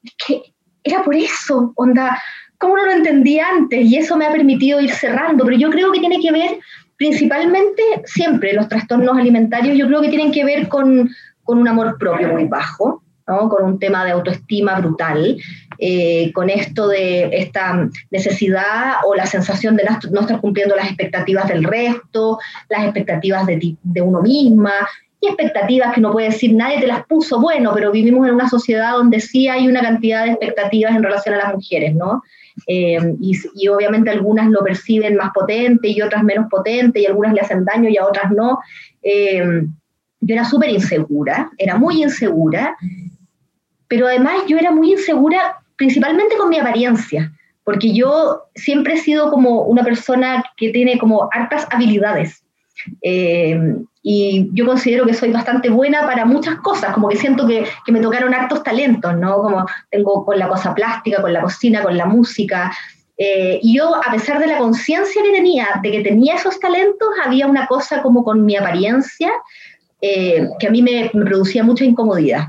Es 0.02 0.14
que 0.26 0.42
era 0.82 1.04
por 1.04 1.14
eso, 1.14 1.72
onda, 1.76 2.20
¿cómo 2.58 2.76
no 2.76 2.84
lo 2.84 2.90
entendía 2.90 3.48
antes? 3.48 3.86
Y 3.86 3.96
eso 3.96 4.16
me 4.16 4.26
ha 4.26 4.32
permitido 4.32 4.80
ir 4.80 4.90
cerrando, 4.90 5.44
pero 5.44 5.56
yo 5.56 5.70
creo 5.70 5.92
que 5.92 6.00
tiene 6.00 6.20
que 6.20 6.32
ver 6.32 6.58
principalmente, 6.96 7.82
siempre 8.04 8.52
los 8.52 8.68
trastornos 8.68 9.16
alimentarios, 9.16 9.78
yo 9.78 9.86
creo 9.86 10.02
que 10.02 10.08
tienen 10.08 10.32
que 10.32 10.44
ver 10.44 10.68
con, 10.68 11.08
con 11.44 11.58
un 11.58 11.68
amor 11.68 11.96
propio 11.96 12.28
muy 12.28 12.46
bajo, 12.46 13.04
con 13.26 13.64
un 13.64 13.78
tema 13.78 14.04
de 14.04 14.12
autoestima 14.12 14.80
brutal, 14.80 15.36
eh, 15.78 16.32
con 16.32 16.50
esto 16.50 16.88
de 16.88 17.28
esta 17.32 17.88
necesidad 18.10 18.94
o 19.06 19.14
la 19.14 19.26
sensación 19.26 19.76
de 19.76 19.84
no 20.10 20.20
estar 20.20 20.40
cumpliendo 20.40 20.76
las 20.76 20.86
expectativas 20.86 21.48
del 21.48 21.64
resto, 21.64 22.38
las 22.68 22.84
expectativas 22.84 23.46
de, 23.46 24.02
uno 24.02 24.22
misma, 24.22 24.72
y 25.20 25.28
expectativas 25.28 25.94
que 25.94 26.00
no 26.00 26.12
puede 26.12 26.28
decir 26.28 26.54
nadie 26.54 26.80
te 26.80 26.86
las 26.86 27.04
puso, 27.06 27.40
bueno, 27.40 27.72
pero 27.74 27.90
vivimos 27.90 28.26
en 28.28 28.34
una 28.34 28.48
sociedad 28.48 28.92
donde 28.92 29.20
sí 29.20 29.48
hay 29.48 29.66
una 29.66 29.80
cantidad 29.80 30.24
de 30.24 30.32
expectativas 30.32 30.94
en 30.94 31.02
relación 31.02 31.34
a 31.34 31.38
las 31.38 31.54
mujeres, 31.54 31.94
¿no? 31.94 32.22
Eh, 32.66 32.98
y, 33.20 33.68
obviamente 33.68 34.10
algunas 34.10 34.48
lo 34.48 34.64
perciben 34.64 35.16
más 35.16 35.30
potente 35.34 35.88
y 35.88 36.00
otras 36.00 36.22
menos 36.22 36.46
potente, 36.50 37.00
y 37.00 37.06
algunas 37.06 37.34
le 37.34 37.40
hacen 37.40 37.64
daño 37.64 37.88
y 37.88 37.96
a 37.96 38.06
otras 38.06 38.30
no. 38.30 38.58
Eh, 39.02 39.66
yo 40.20 40.34
era 40.34 40.44
súper 40.44 40.70
insegura, 40.70 41.50
era 41.58 41.76
muy 41.76 42.02
insegura, 42.02 42.76
pero 43.88 44.06
además 44.06 44.42
yo 44.48 44.58
era 44.58 44.70
muy 44.70 44.92
insegura 44.92 45.58
principalmente 45.76 46.36
con 46.36 46.48
mi 46.48 46.58
apariencia, 46.58 47.32
porque 47.64 47.92
yo 47.92 48.44
siempre 48.54 48.94
he 48.94 48.98
sido 48.98 49.30
como 49.30 49.62
una 49.62 49.82
persona 49.82 50.44
que 50.56 50.70
tiene 50.70 50.98
como 50.98 51.28
hartas 51.32 51.66
habilidades. 51.70 52.42
Eh, 53.02 53.58
y 54.02 54.48
yo 54.52 54.66
considero 54.66 55.04
que 55.04 55.14
soy 55.14 55.32
bastante 55.32 55.68
buena 55.68 56.02
para 56.02 56.24
muchas 56.24 56.56
cosas, 56.60 56.92
como 56.94 57.08
que 57.08 57.16
siento 57.16 57.46
que, 57.46 57.66
que, 57.84 57.90
me 57.90 58.00
tocaron 58.00 58.32
hartos 58.34 58.62
talentos, 58.62 59.16
¿no? 59.16 59.38
Como 59.38 59.66
tengo 59.90 60.24
con 60.24 60.38
la 60.38 60.48
cosa 60.48 60.74
plástica, 60.74 61.20
con 61.20 61.32
la 61.32 61.42
cocina, 61.42 61.82
con 61.82 61.96
la 61.96 62.06
música. 62.06 62.72
Eh, 63.18 63.58
y 63.62 63.78
yo, 63.78 63.96
a 63.96 64.12
pesar 64.12 64.38
de 64.38 64.46
la 64.46 64.58
conciencia 64.58 65.22
que 65.22 65.32
tenía 65.32 65.80
de 65.82 65.90
que 65.90 66.02
tenía 66.02 66.36
esos 66.36 66.60
talentos, 66.60 67.08
había 67.24 67.48
una 67.48 67.66
cosa 67.66 68.02
como 68.02 68.22
con 68.22 68.44
mi 68.44 68.56
apariencia 68.56 69.32
eh, 70.00 70.48
que 70.60 70.68
a 70.68 70.70
mí 70.70 70.82
me, 70.82 71.10
me 71.12 71.24
producía 71.24 71.64
mucha 71.64 71.84
incomodidad. 71.84 72.48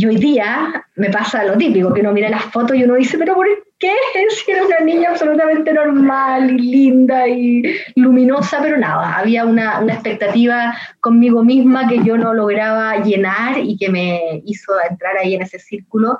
Y 0.00 0.06
hoy 0.06 0.16
día 0.16 0.86
me 0.94 1.10
pasa 1.10 1.42
lo 1.42 1.58
típico, 1.58 1.92
que 1.92 2.02
uno 2.02 2.12
mira 2.12 2.30
las 2.30 2.44
fotos 2.44 2.76
y 2.76 2.84
uno 2.84 2.94
dice, 2.94 3.18
pero 3.18 3.34
¿por 3.34 3.48
qué? 3.80 3.90
Si 4.30 4.48
era 4.48 4.64
una 4.64 4.78
niña 4.78 5.10
absolutamente 5.10 5.72
normal 5.72 6.52
y 6.52 6.70
linda 6.70 7.26
y 7.26 7.64
luminosa, 7.96 8.60
pero 8.62 8.78
nada, 8.78 9.18
había 9.18 9.44
una, 9.44 9.80
una 9.80 9.94
expectativa 9.94 10.72
conmigo 11.00 11.42
misma 11.42 11.88
que 11.88 12.04
yo 12.04 12.16
no 12.16 12.32
lograba 12.32 13.02
llenar 13.02 13.58
y 13.58 13.76
que 13.76 13.88
me 13.88 14.40
hizo 14.44 14.72
entrar 14.88 15.18
ahí 15.18 15.34
en 15.34 15.42
ese 15.42 15.58
círculo 15.58 16.16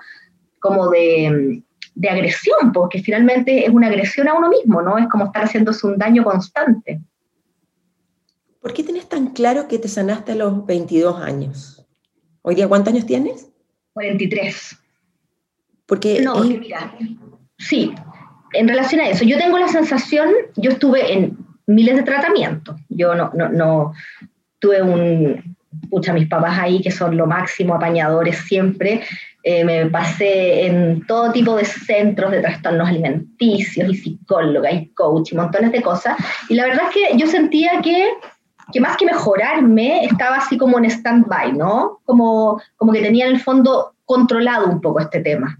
como 0.58 0.88
de, 0.88 1.62
de 1.94 2.08
agresión, 2.10 2.72
porque 2.72 3.00
finalmente 3.00 3.64
es 3.64 3.70
una 3.70 3.86
agresión 3.86 4.26
a 4.26 4.34
uno 4.34 4.48
mismo, 4.48 4.82
¿no? 4.82 4.98
Es 4.98 5.06
como 5.06 5.26
estar 5.26 5.44
haciéndose 5.44 5.86
un 5.86 5.98
daño 5.98 6.24
constante. 6.24 7.00
¿Por 8.60 8.72
qué 8.72 8.82
tienes 8.82 9.08
tan 9.08 9.28
claro 9.28 9.68
que 9.68 9.78
te 9.78 9.86
sanaste 9.86 10.32
a 10.32 10.34
los 10.34 10.66
22 10.66 11.22
años? 11.22 11.86
¿Hoy 12.42 12.56
día 12.56 12.66
cuántos 12.66 12.92
años 12.92 13.06
tienes? 13.06 13.47
43. 13.92 14.76
Porque 15.86 16.20
no, 16.20 16.40
mira, 16.44 16.94
sí, 17.58 17.92
en 18.52 18.68
relación 18.68 19.00
a 19.00 19.08
eso, 19.08 19.24
yo 19.24 19.38
tengo 19.38 19.58
la 19.58 19.68
sensación, 19.68 20.28
yo 20.56 20.72
estuve 20.72 21.12
en 21.12 21.36
miles 21.66 21.96
de 21.96 22.02
tratamientos, 22.02 22.76
yo 22.88 23.14
no, 23.14 23.30
no, 23.34 23.48
no 23.48 23.92
tuve 24.58 24.82
un, 24.82 25.56
pucha, 25.90 26.12
mis 26.12 26.28
papás 26.28 26.58
ahí 26.58 26.80
que 26.80 26.90
son 26.90 27.16
lo 27.16 27.26
máximo, 27.26 27.74
apañadores 27.74 28.38
siempre, 28.38 29.02
eh, 29.42 29.64
me 29.64 29.86
pasé 29.86 30.66
en 30.66 31.06
todo 31.06 31.32
tipo 31.32 31.56
de 31.56 31.64
centros 31.64 32.32
de 32.32 32.40
trastornos 32.40 32.88
alimenticios 32.88 33.88
y 33.88 33.94
psicóloga 33.94 34.70
y 34.72 34.88
coach 34.88 35.32
y 35.32 35.36
montones 35.36 35.72
de 35.72 35.82
cosas, 35.82 36.16
y 36.48 36.54
la 36.54 36.64
verdad 36.64 36.86
es 36.88 36.94
que 36.94 37.18
yo 37.18 37.26
sentía 37.26 37.80
que 37.82 38.08
que 38.72 38.80
más 38.80 38.96
que 38.96 39.06
mejorarme, 39.06 40.04
estaba 40.04 40.36
así 40.36 40.58
como 40.58 40.78
en 40.78 40.84
stand-by, 40.86 41.52
¿no? 41.52 42.00
Como, 42.04 42.60
como 42.76 42.92
que 42.92 43.02
tenía 43.02 43.26
en 43.26 43.34
el 43.34 43.40
fondo 43.40 43.94
controlado 44.04 44.66
un 44.68 44.80
poco 44.80 45.00
este 45.00 45.20
tema. 45.20 45.58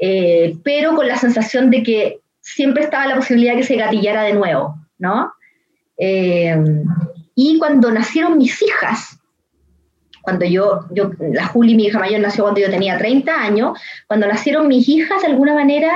eh, 0.00 0.56
pero 0.62 0.94
con 0.94 1.08
la 1.08 1.16
sensación 1.16 1.70
de 1.70 1.82
que 1.82 2.20
siempre 2.40 2.84
estaba 2.84 3.06
la 3.06 3.16
posibilidad 3.16 3.54
de 3.54 3.58
que 3.58 3.66
se 3.66 3.76
gatillara 3.76 4.22
de 4.22 4.32
nuevo, 4.32 4.76
¿no? 4.98 5.32
Eh, 5.98 6.56
y 7.34 7.58
cuando 7.58 7.90
nacieron 7.90 8.38
mis 8.38 8.62
hijas, 8.62 9.18
cuando 10.22 10.44
yo, 10.44 10.84
yo, 10.90 11.10
la 11.18 11.46
Juli, 11.46 11.74
mi 11.74 11.86
hija 11.86 11.98
mayor, 11.98 12.20
nació 12.20 12.44
cuando 12.44 12.60
yo 12.60 12.70
tenía 12.70 12.98
30 12.98 13.32
años, 13.32 13.78
cuando 14.06 14.26
nacieron 14.26 14.68
mis 14.68 14.88
hijas, 14.88 15.22
de 15.22 15.28
alguna 15.28 15.54
manera, 15.54 15.92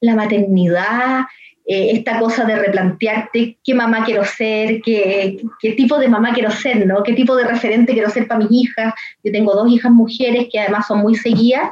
la 0.00 0.14
maternidad, 0.14 1.24
eh, 1.72 1.92
esta 1.92 2.18
cosa 2.18 2.44
de 2.44 2.56
replantearte 2.56 3.56
qué 3.62 3.74
mamá 3.74 4.04
quiero 4.04 4.24
ser, 4.24 4.82
qué, 4.82 5.40
qué, 5.60 5.72
tipo 5.74 5.98
de 6.00 6.08
mamá 6.08 6.32
quiero 6.34 6.50
ser, 6.50 6.84
¿no? 6.84 7.04
Qué 7.04 7.12
tipo 7.12 7.36
de 7.36 7.44
referente 7.44 7.92
quiero 7.92 8.10
ser 8.10 8.26
para 8.26 8.40
mis 8.40 8.50
hijas. 8.50 8.92
Yo 9.22 9.30
tengo 9.30 9.54
dos 9.54 9.70
hijas 9.70 9.92
mujeres 9.92 10.48
que 10.50 10.58
además 10.58 10.88
son 10.88 10.98
muy 10.98 11.14
seguidas. 11.14 11.70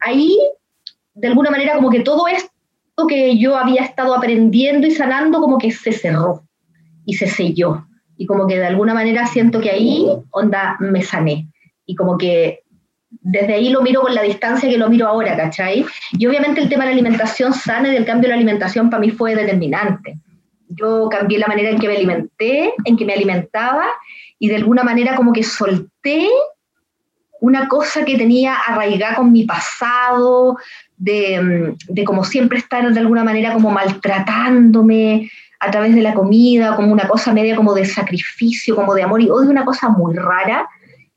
Ahí, 0.00 0.36
de 1.14 1.28
alguna 1.28 1.50
manera, 1.50 1.76
como 1.76 1.88
que 1.88 2.00
todo 2.00 2.28
esto 2.28 2.50
que 3.08 3.38
yo 3.38 3.56
había 3.56 3.84
estado 3.84 4.14
aprendiendo 4.14 4.86
y 4.86 4.90
sanando, 4.90 5.40
como 5.40 5.56
que 5.56 5.70
se 5.70 5.92
cerró 5.92 6.42
y 7.06 7.14
se 7.14 7.26
selló. 7.26 7.86
Y 8.18 8.26
como 8.26 8.46
que 8.46 8.58
de 8.58 8.66
alguna 8.66 8.92
manera 8.92 9.26
siento 9.28 9.62
que 9.62 9.70
ahí, 9.70 10.06
onda, 10.28 10.76
me 10.78 11.00
sané. 11.00 11.48
Y 11.86 11.94
como 11.94 12.18
que 12.18 12.64
desde 13.10 13.54
ahí 13.54 13.70
lo 13.70 13.82
miro 13.82 14.02
con 14.02 14.14
la 14.14 14.22
distancia 14.22 14.68
que 14.68 14.78
lo 14.78 14.88
miro 14.88 15.06
ahora, 15.06 15.36
¿cachai? 15.36 15.84
Y 16.12 16.26
obviamente 16.26 16.60
el 16.60 16.68
tema 16.68 16.84
de 16.84 16.90
la 16.90 16.94
alimentación 16.94 17.52
sana 17.52 17.88
y 17.88 17.92
del 17.92 18.04
cambio 18.04 18.28
de 18.28 18.28
la 18.28 18.34
alimentación 18.36 18.90
para 18.90 19.00
mí 19.00 19.10
fue 19.10 19.34
determinante. 19.34 20.18
Yo 20.68 21.08
cambié 21.08 21.38
la 21.38 21.46
manera 21.46 21.70
en 21.70 21.78
que 21.78 21.88
me 21.88 21.96
alimenté, 21.96 22.74
en 22.84 22.96
que 22.96 23.04
me 23.04 23.14
alimentaba, 23.14 23.86
y 24.38 24.48
de 24.48 24.56
alguna 24.56 24.84
manera 24.84 25.16
como 25.16 25.32
que 25.32 25.42
solté 25.42 26.28
una 27.40 27.68
cosa 27.68 28.04
que 28.04 28.18
tenía 28.18 28.54
arraigada 28.54 29.16
con 29.16 29.32
mi 29.32 29.44
pasado, 29.44 30.58
de, 30.96 31.74
de 31.88 32.04
como 32.04 32.24
siempre 32.24 32.58
estar 32.58 32.92
de 32.92 33.00
alguna 33.00 33.24
manera 33.24 33.52
como 33.52 33.70
maltratándome, 33.70 35.30
a 35.60 35.70
través 35.70 35.94
de 35.94 36.02
la 36.02 36.14
comida, 36.14 36.76
como 36.76 36.92
una 36.92 37.08
cosa 37.08 37.32
media 37.32 37.56
como 37.56 37.74
de 37.74 37.84
sacrificio, 37.84 38.76
como 38.76 38.94
de 38.94 39.02
amor 39.02 39.20
y 39.20 39.28
odio, 39.28 39.50
una 39.50 39.64
cosa 39.64 39.88
muy 39.88 40.14
rara. 40.14 40.68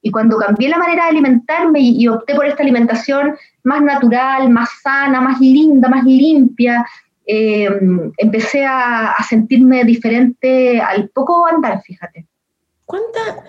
Y 0.02 0.12
cuando 0.12 0.38
cambié 0.38 0.70
la 0.70 0.78
manera 0.78 1.04
de 1.04 1.10
alimentarme 1.12 1.80
y, 1.80 2.08
opté 2.08 2.36
por 2.36 2.46
esta 2.46 2.64
alimentación 2.64 3.36
más 3.64 3.82
natural, 3.82 4.50
más 4.50 4.70
sana, 4.82 5.22
más 5.22 5.40
linda, 5.40 5.88
más 5.90 6.04
limpia, 6.04 6.86
eh, 7.26 7.70
empecé 8.18 8.66
a, 8.66 9.12
a, 9.12 9.24
sentirme 9.24 9.84
diferente 9.84 10.82
al 10.82 11.10
poco 11.10 11.46
andar, 11.46 11.82
fíjate. 11.84 12.28
¿Cuánta? 12.86 13.44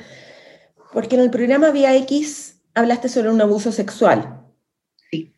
Porque 0.93 1.17
en 1.17 1.23
el 1.23 1.31
programa 1.31 1.71
Vía 1.71 1.97
X 1.97 2.61
hablaste 2.75 3.09
sobre 3.09 3.31
un 3.31 3.41
abuso 3.41 3.73
sexual. 3.73 4.41
Sí. 5.11 5.35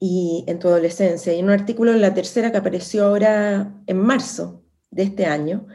Y 0.00 0.44
en 0.48 0.58
tu 0.58 0.68
adolescencia, 0.68 1.34
y 1.34 1.40
en 1.40 1.44
un 1.44 1.52
artículo 1.52 1.92
en 1.92 2.00
la 2.00 2.14
tercera 2.14 2.50
que 2.50 2.58
apareció 2.58 3.04
ahora 3.04 3.70
en 3.86 3.98
marzo, 3.98 4.62
de 4.90 5.02
este 5.02 5.26
año, 5.26 5.66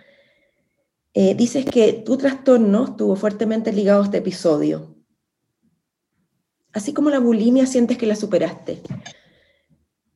eh, 1.13 1.35
dices 1.35 1.65
que 1.65 1.93
tu 1.93 2.17
trastorno 2.17 2.85
estuvo 2.85 3.15
fuertemente 3.15 3.71
ligado 3.71 4.01
a 4.01 4.05
este 4.05 4.17
episodio. 4.17 4.95
Así 6.73 6.93
como 6.93 7.11
la 7.11 7.19
bulimia 7.19 7.67
sientes 7.67 7.97
que 7.97 8.07
la 8.07 8.15
superaste. 8.15 8.81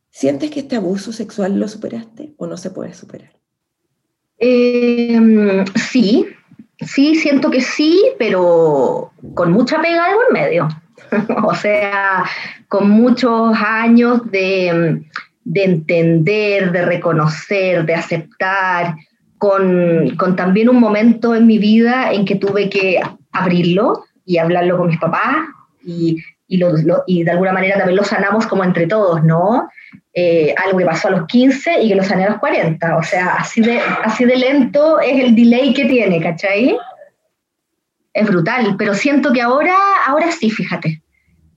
¿Sientes 0.09 0.49
que 0.49 0.61
este 0.61 0.75
abuso 0.75 1.13
sexual 1.13 1.59
lo 1.59 1.67
superaste 1.67 2.33
o 2.37 2.47
no 2.47 2.57
se 2.57 2.71
puede 2.71 2.95
superar? 2.95 3.31
Em, 4.39 5.63
sí, 5.75 6.25
sí, 6.79 7.13
siento 7.13 7.51
que 7.51 7.61
sí, 7.61 8.03
pero 8.17 9.11
con 9.35 9.51
mucha 9.51 9.79
pega 9.79 10.09
de 10.09 10.15
por 10.15 10.33
medio. 10.33 10.67
o 11.45 11.53
sea, 11.53 12.25
con 12.67 12.89
muchos 12.89 13.55
años 13.55 14.21
de, 14.31 15.03
de 15.43 15.63
entender, 15.63 16.71
de 16.71 16.85
reconocer, 16.85 17.85
de 17.85 17.93
aceptar, 17.93 18.95
con, 19.37 20.15
con, 20.17 20.35
también 20.35 20.69
un 20.69 20.79
momento 20.79 21.35
en 21.35 21.45
mi 21.45 21.57
vida 21.57 22.11
en 22.11 22.25
que 22.25 22.35
tuve 22.35 22.69
que 22.69 22.99
abrirlo 23.31 24.03
y 24.25 24.37
hablarlo 24.37 24.77
con 24.77 24.87
mis 24.87 24.99
papás 24.99 25.35
y, 25.83 26.17
y, 26.47 26.57
lo, 26.57 26.73
y 27.05 27.23
de 27.23 27.31
alguna 27.31 27.53
manera 27.53 27.77
también 27.77 27.97
lo 27.97 28.03
sanamos 28.03 28.47
como 28.47 28.63
entre 28.63 28.87
todos, 28.87 29.23
¿no? 29.23 29.69
Eh, 30.13 30.55
algo 30.57 30.79
que 30.79 30.85
pasó 30.85 31.09
a 31.09 31.11
los 31.11 31.27
15 31.27 31.83
y 31.83 31.89
que 31.89 31.95
lo 31.95 32.03
sané 32.03 32.25
a 32.25 32.31
los 32.31 32.39
40, 32.39 32.97
o 32.97 33.03
sea, 33.03 33.35
así 33.35 33.61
de, 33.61 33.79
así 34.03 34.25
de 34.25 34.35
lento 34.35 34.99
es 34.99 35.23
el 35.23 35.35
delay 35.35 35.73
que 35.73 35.85
tiene, 35.85 36.19
¿cachai? 36.19 36.75
Es 38.13 38.27
brutal, 38.27 38.75
pero 38.79 38.95
siento 38.95 39.31
que 39.31 39.41
ahora, 39.41 39.75
ahora 40.07 40.31
sí, 40.31 40.49
fíjate, 40.49 41.03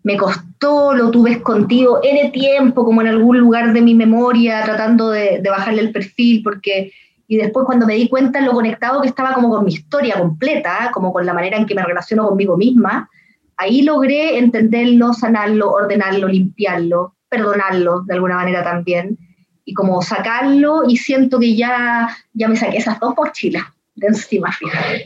me 0.03 0.17
costó, 0.17 0.95
lo 0.95 1.11
tuve 1.11 1.33
escondido 1.33 2.01
N 2.03 2.31
tiempo, 2.31 2.85
como 2.85 3.01
en 3.01 3.09
algún 3.09 3.39
lugar 3.39 3.73
de 3.73 3.81
mi 3.81 3.95
memoria, 3.95 4.63
tratando 4.65 5.11
de, 5.11 5.41
bajarle 5.49 5.83
el 5.83 5.93
perfil, 5.93 6.43
porque, 6.43 6.93
y 7.31 7.37
después 7.37 7.65
cuando 7.65 7.87
me 7.87 7.95
di 7.95 8.09
cuenta 8.09 8.41
lo 8.41 8.51
conectado 8.51 9.01
que 9.01 9.07
estaba 9.07 9.35
como 9.35 9.51
con 9.51 9.65
mi 9.65 9.73
historia 9.73 10.19
completa, 10.19 10.91
como 10.93 11.13
con 11.13 11.25
la 11.25 11.33
manera 11.33 11.57
en 11.57 11.65
que 11.65 11.77
me 11.77 11.85
relaciono 11.85 12.27
conmigo 12.27 12.57
misma, 12.57 13.09
ahí 13.57 13.83
logré 13.83 14.37
entenderlo, 14.37 15.13
sanarlo, 15.13 15.71
ordenarlo, 15.71 16.27
limpiarlo, 16.27 17.15
perdonarlo 17.29 18.01
de 18.01 18.15
alguna 18.15 18.35
manera 18.35 18.65
también, 18.65 19.17
y 19.65 19.75
como 19.75 20.03
sacarlo, 20.03 20.83
y 20.89 20.97
siento 20.97 21.39
que 21.39 21.55
ya, 21.55 22.09
ya 22.33 22.49
me 22.49 22.57
saqué 22.57 22.79
esas 22.79 22.99
dos 22.99 23.15
mochilas 23.17 23.63
de 23.95 24.09
encima. 24.09 24.51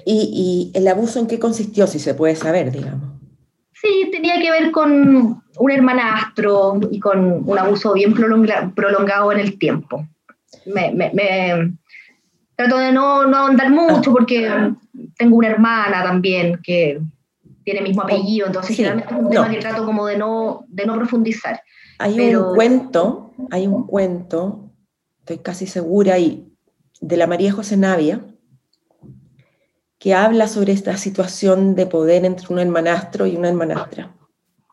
¿Y, 0.06 0.72
¿Y 0.72 0.78
el 0.78 0.88
abuso 0.88 1.18
en 1.18 1.26
qué 1.26 1.38
consistió, 1.38 1.86
si 1.86 1.98
se 1.98 2.14
puede 2.14 2.36
saber, 2.36 2.72
digamos? 2.72 3.06
Sí, 3.74 4.08
tenía 4.10 4.40
que 4.40 4.50
ver 4.50 4.70
con 4.70 5.42
un 5.58 5.70
hermanastro 5.70 6.80
y 6.90 6.98
con 6.98 7.44
un 7.46 7.58
abuso 7.58 7.92
bien 7.92 8.14
prolongado 8.14 9.30
en 9.30 9.40
el 9.40 9.58
tiempo. 9.58 10.08
Me, 10.64 10.90
me, 10.90 11.76
trato 12.56 12.78
de 12.78 12.92
no, 12.92 13.26
no 13.26 13.36
ahondar 13.36 13.70
mucho 13.70 14.12
porque 14.12 14.72
tengo 15.16 15.36
una 15.36 15.48
hermana 15.48 16.02
también 16.02 16.60
que 16.62 17.00
tiene 17.64 17.80
el 17.80 17.88
mismo 17.88 18.02
apellido, 18.02 18.46
entonces 18.46 18.76
generalmente 18.76 19.14
es 19.14 19.20
un 19.20 19.30
tema 19.30 19.50
que 19.50 19.58
trato 19.58 19.86
como 19.86 20.06
de 20.06 20.18
no, 20.18 20.64
de 20.68 20.86
no 20.86 20.96
profundizar. 20.96 21.62
Hay 21.98 22.34
un 22.34 22.54
cuento, 22.54 23.32
hay 23.50 23.66
un 23.66 23.86
cuento, 23.86 24.70
estoy 25.20 25.38
casi 25.38 25.66
segura, 25.66 26.18
y 26.18 26.52
de 27.00 27.16
la 27.16 27.26
María 27.26 27.52
José 27.52 27.76
Navia, 27.76 28.20
que 29.98 30.12
habla 30.12 30.48
sobre 30.48 30.72
esta 30.72 30.96
situación 30.98 31.74
de 31.74 31.86
poder 31.86 32.26
entre 32.26 32.52
un 32.52 32.58
hermanastro 32.58 33.26
y 33.26 33.36
una 33.36 33.48
hermanastra, 33.48 34.14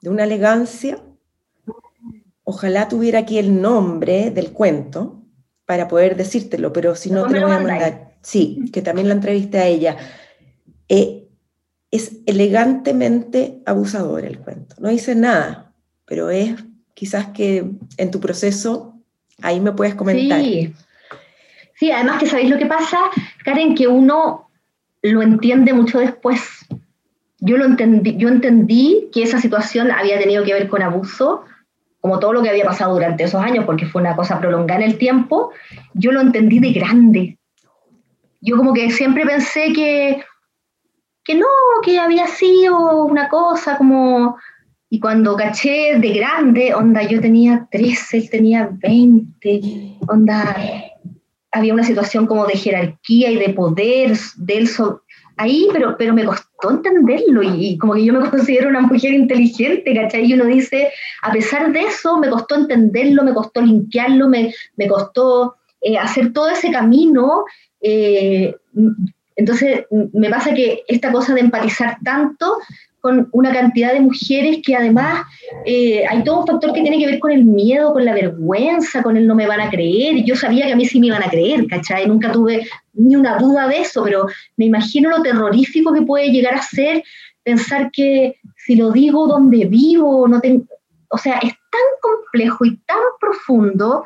de 0.01 0.09
una 0.09 0.25
elegancia. 0.25 0.99
Ojalá 2.43 2.89
tuviera 2.89 3.19
aquí 3.19 3.37
el 3.37 3.61
nombre 3.61 4.31
del 4.31 4.51
cuento 4.51 5.20
para 5.71 5.87
poder 5.87 6.17
decírtelo, 6.17 6.73
pero 6.73 6.95
si 6.95 7.09
no 7.11 7.27
te 7.27 7.39
lo 7.39 7.47
voy 7.47 7.55
a 7.55 7.59
mandar. 7.61 8.11
Sí, 8.21 8.69
que 8.73 8.81
también 8.81 9.07
la 9.07 9.13
entrevisté 9.13 9.59
a 9.59 9.67
ella. 9.67 9.95
Eh, 10.89 11.29
es 11.89 12.17
elegantemente 12.25 13.61
abusador 13.65 14.25
el 14.25 14.39
cuento. 14.39 14.75
No 14.79 14.89
dice 14.89 15.15
nada, 15.15 15.71
pero 16.03 16.29
es 16.29 16.55
quizás 16.93 17.27
que 17.27 17.71
en 17.95 18.11
tu 18.11 18.19
proceso 18.19 18.99
ahí 19.41 19.61
me 19.61 19.71
puedes 19.71 19.95
comentar. 19.95 20.41
Sí, 20.41 20.73
sí 21.75 21.89
además 21.89 22.19
que 22.19 22.27
sabéis 22.27 22.49
lo 22.49 22.57
que 22.57 22.65
pasa, 22.65 22.99
Karen, 23.45 23.73
que 23.73 23.87
uno 23.87 24.49
lo 25.01 25.21
entiende 25.21 25.71
mucho 25.71 25.99
después. 25.99 26.41
Yo, 27.39 27.55
lo 27.55 27.63
entendí, 27.63 28.17
yo 28.17 28.27
entendí 28.27 29.09
que 29.13 29.23
esa 29.23 29.39
situación 29.39 29.89
había 29.89 30.19
tenido 30.19 30.43
que 30.43 30.51
ver 30.51 30.67
con 30.67 30.81
abuso, 30.81 31.45
como 32.01 32.19
todo 32.19 32.33
lo 32.33 32.41
que 32.41 32.49
había 32.49 32.65
pasado 32.65 32.93
durante 32.93 33.23
esos 33.23 33.41
años, 33.41 33.63
porque 33.65 33.85
fue 33.85 34.01
una 34.01 34.15
cosa 34.15 34.39
prolongada 34.39 34.83
en 34.83 34.91
el 34.91 34.97
tiempo, 34.97 35.51
yo 35.93 36.11
lo 36.11 36.19
entendí 36.19 36.59
de 36.59 36.73
grande. 36.73 37.37
Yo 38.41 38.57
como 38.57 38.73
que 38.73 38.89
siempre 38.89 39.23
pensé 39.23 39.71
que, 39.71 40.23
que 41.23 41.35
no, 41.35 41.45
que 41.83 41.99
había 41.99 42.27
sido 42.27 43.05
una 43.05 43.29
cosa 43.29 43.77
como... 43.77 44.37
Y 44.89 44.99
cuando 44.99 45.37
caché 45.37 45.99
de 45.99 46.09
grande, 46.09 46.73
onda, 46.73 47.03
yo 47.03 47.21
tenía 47.21 47.65
13, 47.71 48.27
tenía 48.29 48.69
20, 48.69 49.99
onda, 50.05 50.57
había 51.49 51.73
una 51.73 51.83
situación 51.83 52.25
como 52.25 52.45
de 52.45 52.57
jerarquía 52.57 53.31
y 53.31 53.37
de 53.37 53.53
poder 53.53 54.17
de 54.35 54.57
él 54.57 54.67
ahí, 55.41 55.67
pero, 55.71 55.95
pero 55.97 56.13
me 56.13 56.25
costó 56.25 56.69
entenderlo 56.69 57.43
y, 57.43 57.77
como 57.77 57.93
que 57.93 58.05
yo 58.05 58.13
me 58.13 58.29
considero 58.29 58.69
una 58.69 58.81
mujer 58.81 59.13
inteligente, 59.13 59.93
¿cachai? 59.93 60.25
Y 60.25 60.33
uno 60.33 60.45
dice, 60.45 60.89
a 61.21 61.31
pesar 61.31 61.71
de 61.71 61.81
eso, 61.81 62.17
me 62.17 62.29
costó 62.29 62.55
entenderlo, 62.55 63.23
me 63.23 63.33
costó 63.33 63.61
limpiarlo, 63.61 64.27
me, 64.27 64.53
me 64.77 64.87
costó 64.87 65.55
eh, 65.81 65.97
hacer 65.97 66.33
todo 66.33 66.49
ese 66.49 66.71
camino. 66.71 67.45
Eh, 67.81 68.55
entonces, 69.35 69.85
me 70.13 70.29
pasa 70.29 70.53
que 70.53 70.83
esta 70.87 71.11
cosa 71.11 71.33
de 71.33 71.41
empatizar 71.41 71.97
tanto 72.03 72.57
con 73.01 73.27
una 73.31 73.51
cantidad 73.51 73.93
de 73.93 73.99
mujeres 73.99 74.59
que 74.63 74.75
además 74.75 75.23
eh, 75.65 76.03
hay 76.07 76.23
todo 76.23 76.41
un 76.41 76.47
factor 76.47 76.71
que 76.71 76.81
tiene 76.81 76.99
que 76.99 77.07
ver 77.07 77.19
con 77.19 77.31
el 77.31 77.43
miedo, 77.43 77.93
con 77.93 78.05
la 78.05 78.13
vergüenza, 78.13 79.01
con 79.01 79.17
el 79.17 79.27
no 79.27 79.33
me 79.33 79.47
van 79.47 79.59
a 79.59 79.69
creer. 79.69 80.23
Yo 80.23 80.35
sabía 80.35 80.67
que 80.67 80.73
a 80.73 80.75
mí 80.75 80.85
sí 80.85 80.99
me 80.99 81.07
iban 81.07 81.23
a 81.23 81.29
creer, 81.29 81.65
¿cachai? 81.67 82.07
Nunca 82.07 82.31
tuve 82.31 82.67
ni 82.93 83.15
una 83.15 83.37
duda 83.37 83.67
de 83.67 83.81
eso, 83.81 84.03
pero 84.03 84.27
me 84.55 84.65
imagino 84.65 85.09
lo 85.09 85.23
terrorífico 85.23 85.91
que 85.93 86.03
puede 86.03 86.29
llegar 86.29 86.53
a 86.53 86.61
ser 86.61 87.03
pensar 87.43 87.89
que 87.91 88.35
si 88.55 88.75
lo 88.75 88.91
digo 88.91 89.27
donde 89.27 89.65
vivo, 89.65 90.27
no 90.27 90.39
tengo... 90.39 90.65
O 91.09 91.17
sea, 91.17 91.37
es 91.39 91.49
tan 91.49 91.81
complejo 92.01 92.65
y 92.65 92.77
tan 92.77 92.97
profundo 93.19 94.05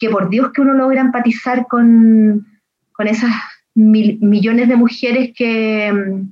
que 0.00 0.10
por 0.10 0.28
Dios 0.28 0.50
que 0.52 0.60
uno 0.60 0.74
logra 0.74 1.00
empatizar 1.00 1.66
con, 1.68 2.44
con 2.92 3.06
esas 3.06 3.30
millones 3.74 4.68
de 4.68 4.76
mujeres 4.76 5.30
que, 5.34 6.24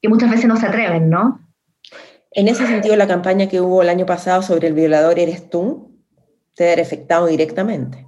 que 0.00 0.08
muchas 0.08 0.30
veces 0.30 0.46
no 0.46 0.56
se 0.56 0.66
atreven, 0.66 1.10
¿no? 1.10 1.41
En 2.34 2.48
ese 2.48 2.66
sentido, 2.66 2.96
la 2.96 3.06
campaña 3.06 3.48
que 3.48 3.60
hubo 3.60 3.82
el 3.82 3.88
año 3.88 4.06
pasado 4.06 4.42
sobre 4.42 4.68
el 4.68 4.74
violador 4.74 5.18
eres 5.18 5.50
tú, 5.50 5.92
te 6.54 6.70
ha 6.70 6.82
afectado 6.82 7.26
directamente. 7.26 8.06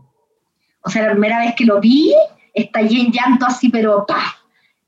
O 0.82 0.90
sea, 0.90 1.02
la 1.02 1.10
primera 1.10 1.40
vez 1.40 1.54
que 1.56 1.64
lo 1.64 1.80
vi, 1.80 2.14
estallé 2.52 3.00
en 3.00 3.12
llanto 3.12 3.46
así, 3.46 3.68
pero 3.68 4.04
¡pah! 4.06 4.34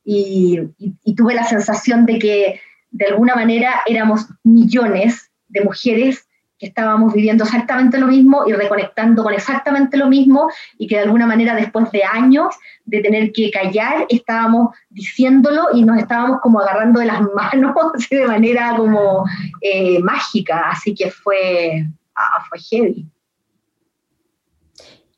Y, 0.05 0.61
y, 0.79 1.15
tuve 1.17 1.35
la 1.35 1.45
sensación 1.45 2.07
de 2.07 2.19
que 2.19 2.61
de 2.93 3.07
alguna 3.07 3.35
manera 3.35 3.81
éramos 3.87 4.27
millones 4.45 5.31
de 5.49 5.65
mujeres 5.65 6.29
que 6.59 6.67
estábamos 6.67 7.13
viviendo 7.13 7.45
exactamente 7.45 7.99
lo 7.99 8.07
mismo 8.07 8.45
y 8.47 8.53
reconectando 8.53 9.25
con 9.25 9.35
exactamente 9.35 9.97
lo 9.97 10.09
mismo 10.09 10.49
y 10.79 10.87
que 10.87 10.97
de 10.97 11.03
alguna 11.03 11.27
manera 11.27 11.55
después 11.55 11.91
de 11.91 12.05
años 12.05 12.55
de 12.87 13.01
tener 13.01 13.33
que 13.33 13.51
callar 13.51 14.07
estábamos 14.09 14.75
diciéndolo 14.91 15.67
y 15.75 15.85
nos 15.85 15.99
estábamos 15.99 16.41
como 16.41 16.61
agarrando 16.61 17.01
de 17.01 17.07
las 17.07 17.21
manos 17.35 17.75
de 18.11 18.27
manera 18.27 18.75
como 18.77 19.25
eh, 19.61 19.99
mágica, 20.01 20.71
así 20.71 20.95
que 20.95 21.11
fue, 21.11 21.85
ah, 22.15 22.45
fue 22.49 22.59
heavy. 22.59 23.07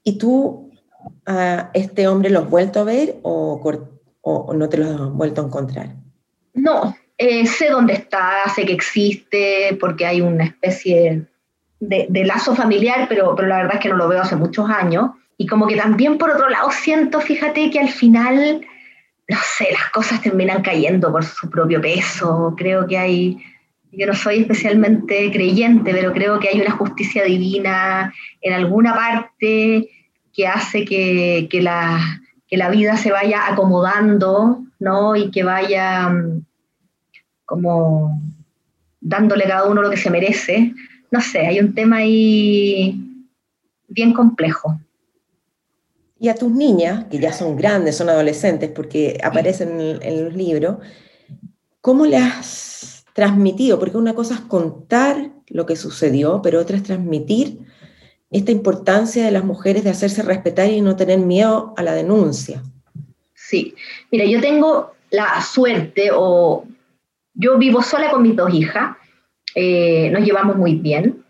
¿Y 0.02 0.18
tú 0.18 0.70
a 1.26 1.70
este 1.74 2.09
hombre 2.09 2.31
lo 2.31 2.40
has 2.40 2.50
vuelto 2.50 2.81
a 2.81 2.85
ver 2.85 3.16
o, 3.22 3.61
o 4.22 4.54
no 4.54 4.68
te 4.68 4.78
lo 4.78 4.87
has 4.87 5.12
vuelto 5.12 5.42
a 5.42 5.44
encontrar? 5.44 5.88
No, 6.54 6.94
eh, 7.18 7.46
sé 7.46 7.68
dónde 7.68 7.94
está, 7.94 8.48
sé 8.54 8.64
que 8.64 8.72
existe, 8.72 9.76
porque 9.81 10.07
hay 10.07 10.20
una 10.20 10.44
especie 10.44 11.26
de, 11.81 12.24
lazo 12.24 12.54
familiar, 12.54 13.07
pero, 13.09 13.35
pero, 13.35 13.48
la 13.48 13.59
verdad 13.59 13.74
es 13.74 13.81
que 13.81 13.88
no 13.88 13.96
lo 13.96 14.09
veo 14.09 14.22
hace 14.22 14.37
muchos 14.37 14.70
años. 14.70 15.11
Y 15.40 15.46
como 15.46 15.68
que 15.68 15.77
también 15.77 16.18
por 16.18 16.31
otro 16.31 16.51
lado 16.51 16.70
siento, 16.72 17.20
fíjate 17.20 17.70
que 17.70 17.79
al 17.79 17.88
final, 17.88 18.61
no 19.29 19.38
sé, 19.57 19.68
las 19.72 19.88
cosas 19.90 20.20
terminan 20.20 20.62
cayendo 20.62 21.12
por 21.12 21.24
su 21.24 21.48
propio 21.48 21.81
peso. 21.81 22.55
Creo 22.57 22.88
que 22.88 22.98
hay, 22.98 23.38
yo 23.92 24.09
no 24.09 24.14
soy 24.14 24.40
especialmente 24.40 25.31
creyente, 25.31 25.92
pero 25.92 26.12
creo 26.12 26.40
que 26.40 26.48
hay 26.48 26.61
una 26.61 26.72
justicia 26.72 27.22
divina 27.22 28.12
en 28.40 28.53
alguna 28.53 28.96
parte 28.96 29.88
que 30.35 30.46
hace 30.48 30.85
que, 30.85 31.46
que 31.48 31.62
la, 31.62 32.01
que 32.48 32.57
la 32.57 32.68
vida 32.68 32.96
se 32.96 33.12
vaya 33.12 33.46
acomodando, 33.46 34.64
¿no? 34.81 35.14
Y 35.14 35.31
que 35.31 35.44
vaya 35.44 36.09
mm, 36.09 36.44
como 37.44 38.20
dándole 39.01 39.44
cada 39.44 39.66
uno 39.66 39.83
lo 39.83 39.90
que 39.90 39.96
se 39.96 40.11
merece. 40.11 40.74
No 41.12 41.20
sé, 41.20 41.46
hay 41.46 41.61
un 41.61 41.74
tema 41.74 41.98
ahí 41.98 43.01
bien 43.87 44.12
complejo. 44.12 44.81
Y 46.20 46.28
a 46.28 46.35
tus 46.35 46.50
niñas, 46.50 47.07
que 47.11 47.18
ya 47.18 47.33
son 47.33 47.57
grandes, 47.57 47.96
son 47.96 48.09
adolescentes, 48.09 48.70
porque 48.70 49.18
aparecen 49.22 49.98
en, 50.02 50.24
los 50.24 50.35
libros, 50.35 50.78
¿cómo 51.81 52.07
le 52.07 52.16
has 52.16 53.04
transmitido? 53.12 53.78
Porque 53.78 53.96
una 53.96 54.14
cosa 54.14 54.35
es 54.35 54.40
contar 54.40 55.31
lo 55.48 55.64
que 55.64 55.76
sucedió, 55.76 56.42
pero 56.42 56.61
otra 56.61 56.76
es 56.76 56.83
transmitir 56.83 57.61
esta 58.31 58.50
importancia 58.50 59.24
de 59.24 59.31
las 59.31 59.44
mujeres 59.44 59.85
de 59.85 59.90
hacerse 59.90 60.22
respetar 60.22 60.68
y 60.68 60.81
no 60.81 60.96
tener 60.96 61.18
miedo 61.18 61.72
a 61.76 61.83
la 61.83 61.94
denuncia. 61.94 62.62
Sí, 63.35 63.74
mira, 64.11 64.24
yo 64.26 64.40
tengo 64.40 64.92
la 65.11 65.40
suerte 65.40 66.11
o 66.12 66.64
yo 67.35 67.57
vivo 67.57 67.83
sola 67.83 68.11
con 68.11 68.22
mis 68.22 68.37
dos 68.37 68.52
hijas, 68.52 68.96
eh, 69.54 70.11
nos 70.11 70.22
llevamos 70.22 70.57
muy 70.57 70.74
bien. 70.74 71.24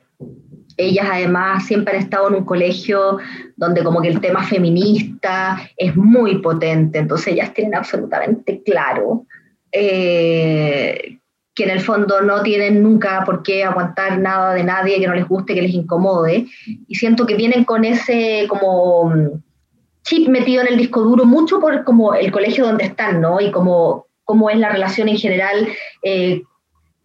Ellas 0.78 1.08
además 1.10 1.66
siempre 1.66 1.94
han 1.96 2.02
estado 2.02 2.28
en 2.28 2.36
un 2.36 2.44
colegio 2.44 3.18
donde 3.56 3.82
como 3.82 4.00
que 4.00 4.08
el 4.08 4.20
tema 4.20 4.44
feminista 4.44 5.60
es 5.76 5.94
muy 5.96 6.38
potente, 6.38 7.00
entonces 7.00 7.34
ellas 7.34 7.52
tienen 7.52 7.74
absolutamente 7.74 8.62
claro 8.62 9.26
eh, 9.72 11.18
que 11.54 11.64
en 11.64 11.70
el 11.70 11.80
fondo 11.80 12.20
no 12.20 12.42
tienen 12.42 12.80
nunca 12.82 13.24
por 13.24 13.42
qué 13.42 13.64
aguantar 13.64 14.20
nada 14.20 14.54
de 14.54 14.62
nadie 14.62 15.00
que 15.00 15.08
no 15.08 15.14
les 15.14 15.26
guste, 15.26 15.54
que 15.54 15.62
les 15.62 15.74
incomode, 15.74 16.46
y 16.86 16.94
siento 16.94 17.26
que 17.26 17.34
vienen 17.34 17.64
con 17.64 17.84
ese 17.84 18.46
como 18.48 19.12
chip 20.04 20.28
metido 20.28 20.62
en 20.62 20.68
el 20.68 20.78
disco 20.78 21.02
duro 21.02 21.24
mucho 21.24 21.58
por 21.58 21.82
como 21.82 22.14
el 22.14 22.30
colegio 22.30 22.64
donde 22.64 22.84
están, 22.84 23.20
¿no? 23.20 23.40
Y 23.40 23.50
como 23.50 24.06
cómo 24.22 24.48
es 24.50 24.58
la 24.58 24.70
relación 24.70 25.08
en 25.08 25.16
general 25.16 25.68
eh, 26.02 26.42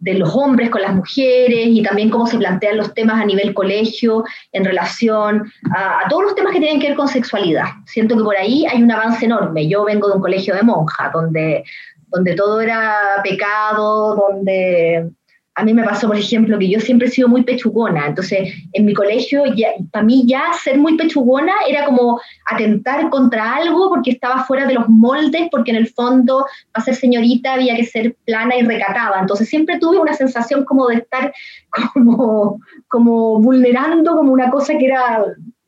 de 0.04 0.16
los 0.16 0.36
hombres 0.36 0.70
con 0.70 0.82
las 0.82 0.94
mujeres 0.94 1.68
y 1.68 1.82
también 1.82 2.10
cómo 2.10 2.28
se 2.28 2.38
plantean 2.38 2.76
los 2.76 2.94
temas 2.94 3.22
a 3.22 3.26
nivel 3.26 3.54
colegio 3.54 4.26
en 4.52 4.66
relación 4.66 5.50
a, 5.74 6.10
todos 6.10 6.24
los 6.24 6.36
temas 6.36 6.52
que 6.52 6.60
tienen 6.60 6.82
que 6.82 6.90
ver 6.90 6.98
con 6.98 7.08
sexualidad. 7.08 7.68
Siento 7.86 8.18
que 8.18 8.24
por 8.24 8.36
ahí 8.36 8.66
hay 8.66 8.84
un 8.84 8.92
avance 8.92 9.26
enorme. 9.26 9.70
Yo 9.70 9.86
vengo 9.86 10.10
de 10.10 10.16
un 10.16 10.22
colegio 10.22 10.56
de 10.56 10.64
monjas, 10.64 11.14
donde, 11.14 11.64
donde 12.08 12.36
todo 12.36 12.60
era 12.60 13.22
pecado, 13.24 14.16
donde 14.16 15.10
a 15.56 15.64
mí 15.64 15.74
me 15.74 15.84
pasó, 15.84 16.08
por 16.08 16.18
ejemplo, 16.18 16.58
que 16.58 16.70
yo 16.70 16.80
siempre 16.80 17.08
he 17.08 17.12
sido 17.12 17.28
muy 17.28 17.44
pechugona, 17.44 18.08
entonces 18.08 18.52
en 18.72 18.86
mi 18.86 18.94
colegio, 18.94 19.44
para 19.92 20.04
mí 20.04 20.24
ya 20.26 20.52
ser 20.64 20.80
muy 20.80 20.98
pechugona 20.98 21.54
era 21.68 21.86
como 21.86 22.20
atentar 22.46 23.10
contra 23.10 23.58
algo 23.58 23.90
porque 23.90 24.12
estaba 24.12 24.46
fuera 24.46 24.66
de 24.66 24.74
los 24.74 24.90
moldes, 24.90 25.48
porque 25.52 25.72
en 25.72 25.78
el 25.78 25.88
fondo, 25.88 26.46
para 26.72 26.86
ser 26.86 26.96
señorita 26.96 27.54
había 27.54 27.76
que 27.76 27.86
ser 27.86 28.16
plana 28.26 28.56
y 28.58 28.64
recatada, 28.64 29.20
entonces 29.22 29.48
siempre 29.48 29.78
tuve 29.78 30.00
una 30.00 30.14
sensación 30.14 30.66
como 30.66 30.88
de 30.88 30.96
estar 30.96 31.32
como, 31.94 32.60
como 32.88 33.40
vulnerando 33.40 34.16
como 34.16 34.34
una 34.34 34.50
cosa 34.50 34.78
que 34.78 34.88
era 34.88 35.24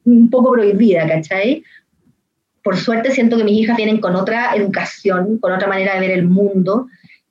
un 0.05 0.29
poco 0.31 0.51
prohibida, 0.51 1.07
¿cachai? 1.07 1.63
Por 2.63 2.77
suerte 2.77 3.11
siento 3.11 3.37
que 3.37 3.43
mis 3.43 3.59
hijas 3.61 3.77
vienen 3.77 3.99
con 3.99 4.15
otra 4.15 4.55
educación, 4.55 5.37
con 5.37 5.51
otra 5.51 5.67
manera 5.67 5.93
de 5.93 5.99
ver 5.99 6.11
el 6.11 6.25
mundo. 6.25 6.87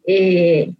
Eh, 0.07 0.73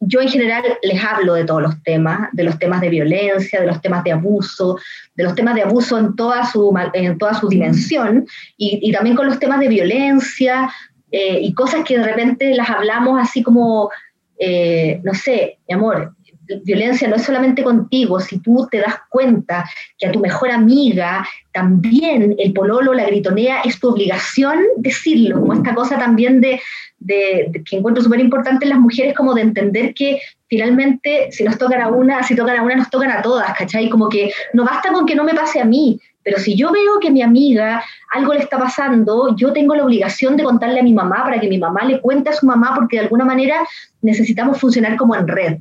yo 0.00 0.20
en 0.20 0.28
general 0.28 0.62
les 0.82 1.02
hablo 1.02 1.34
de 1.34 1.44
todos 1.44 1.62
los 1.62 1.82
temas, 1.82 2.28
de 2.32 2.44
los 2.44 2.58
temas 2.58 2.80
de 2.80 2.90
violencia, 2.90 3.60
de 3.60 3.66
los 3.66 3.80
temas 3.80 4.04
de 4.04 4.12
abuso, 4.12 4.78
de 5.14 5.24
los 5.24 5.34
temas 5.34 5.54
de 5.54 5.62
abuso 5.62 5.98
en 5.98 6.14
toda 6.16 6.44
su, 6.44 6.74
en 6.92 7.18
toda 7.18 7.34
su 7.34 7.48
dimensión, 7.48 8.26
y, 8.56 8.92
también 8.92 9.16
con 9.16 9.26
los 9.26 9.38
temas 9.38 9.60
de 9.60 9.68
violencia 9.68 10.70
eh, 11.10 11.38
y 11.40 11.54
cosas 11.54 11.84
que 11.84 11.98
de 11.98 12.04
repente 12.04 12.54
las 12.54 12.68
hablamos 12.68 13.20
así 13.20 13.42
como, 13.42 13.90
eh, 14.38 15.00
no 15.02 15.14
sé, 15.14 15.58
mi 15.68 15.74
amor, 15.74 16.15
violencia 16.64 17.08
no 17.08 17.16
es 17.16 17.22
solamente 17.22 17.62
contigo, 17.62 18.20
si 18.20 18.38
tú 18.38 18.66
te 18.70 18.78
das 18.78 18.96
cuenta 19.08 19.68
que 19.98 20.06
a 20.06 20.12
tu 20.12 20.20
mejor 20.20 20.50
amiga 20.50 21.26
también 21.52 22.34
el 22.38 22.52
pololo, 22.52 22.92
la 22.92 23.06
gritonea, 23.06 23.62
es 23.62 23.80
tu 23.80 23.88
obligación 23.88 24.58
decirlo, 24.76 25.40
como 25.40 25.54
esta 25.54 25.74
cosa 25.74 25.98
también 25.98 26.40
de, 26.40 26.60
que 27.06 27.76
encuentro 27.76 28.02
súper 28.02 28.20
importante 28.20 28.64
en 28.64 28.70
las 28.70 28.78
mujeres, 28.78 29.14
como 29.14 29.34
de 29.34 29.42
entender 29.42 29.94
que 29.94 30.20
finalmente 30.48 31.28
si 31.30 31.44
nos 31.44 31.58
tocan 31.58 31.80
a 31.80 31.88
una, 31.88 32.22
si 32.22 32.36
tocan 32.36 32.58
a 32.58 32.62
una, 32.62 32.76
nos 32.76 32.90
tocan 32.90 33.10
a 33.10 33.22
todas, 33.22 33.52
¿cachai? 33.56 33.88
Como 33.88 34.08
que 34.08 34.32
no 34.52 34.64
basta 34.64 34.92
con 34.92 35.06
que 35.06 35.14
no 35.14 35.24
me 35.24 35.34
pase 35.34 35.60
a 35.60 35.64
mí, 35.64 35.98
pero 36.26 36.38
si 36.38 36.56
yo 36.56 36.72
veo 36.72 36.98
que 37.00 37.10
mi 37.10 37.22
amiga 37.22 37.84
algo 38.12 38.34
le 38.34 38.40
está 38.40 38.58
pasando, 38.58 39.36
yo 39.36 39.52
tengo 39.52 39.76
la 39.76 39.84
obligación 39.84 40.36
de 40.36 40.42
contarle 40.42 40.80
a 40.80 40.82
mi 40.82 40.92
mamá 40.92 41.22
para 41.22 41.38
que 41.38 41.48
mi 41.48 41.56
mamá 41.56 41.84
le 41.84 42.00
cuente 42.00 42.30
a 42.30 42.32
su 42.32 42.46
mamá, 42.46 42.72
porque 42.74 42.96
de 42.96 43.04
alguna 43.04 43.24
manera 43.24 43.64
necesitamos 44.02 44.58
funcionar 44.60 44.96
como 44.96 45.14
en 45.14 45.28
red. 45.28 45.58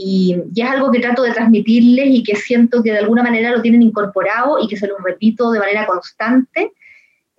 Y, 0.00 0.36
y, 0.54 0.62
es 0.62 0.70
algo 0.70 0.92
que 0.92 1.00
trato 1.00 1.22
de 1.22 1.32
transmitirles 1.32 2.06
y 2.08 2.22
que 2.22 2.36
siento 2.36 2.84
que 2.84 2.92
de 2.92 2.98
alguna 2.98 3.24
manera 3.24 3.50
lo 3.50 3.60
tienen 3.60 3.82
incorporado 3.82 4.58
y 4.62 4.68
que 4.68 4.76
se 4.76 4.86
los 4.86 5.02
repito 5.02 5.50
de 5.50 5.58
manera 5.58 5.86
constante 5.86 6.72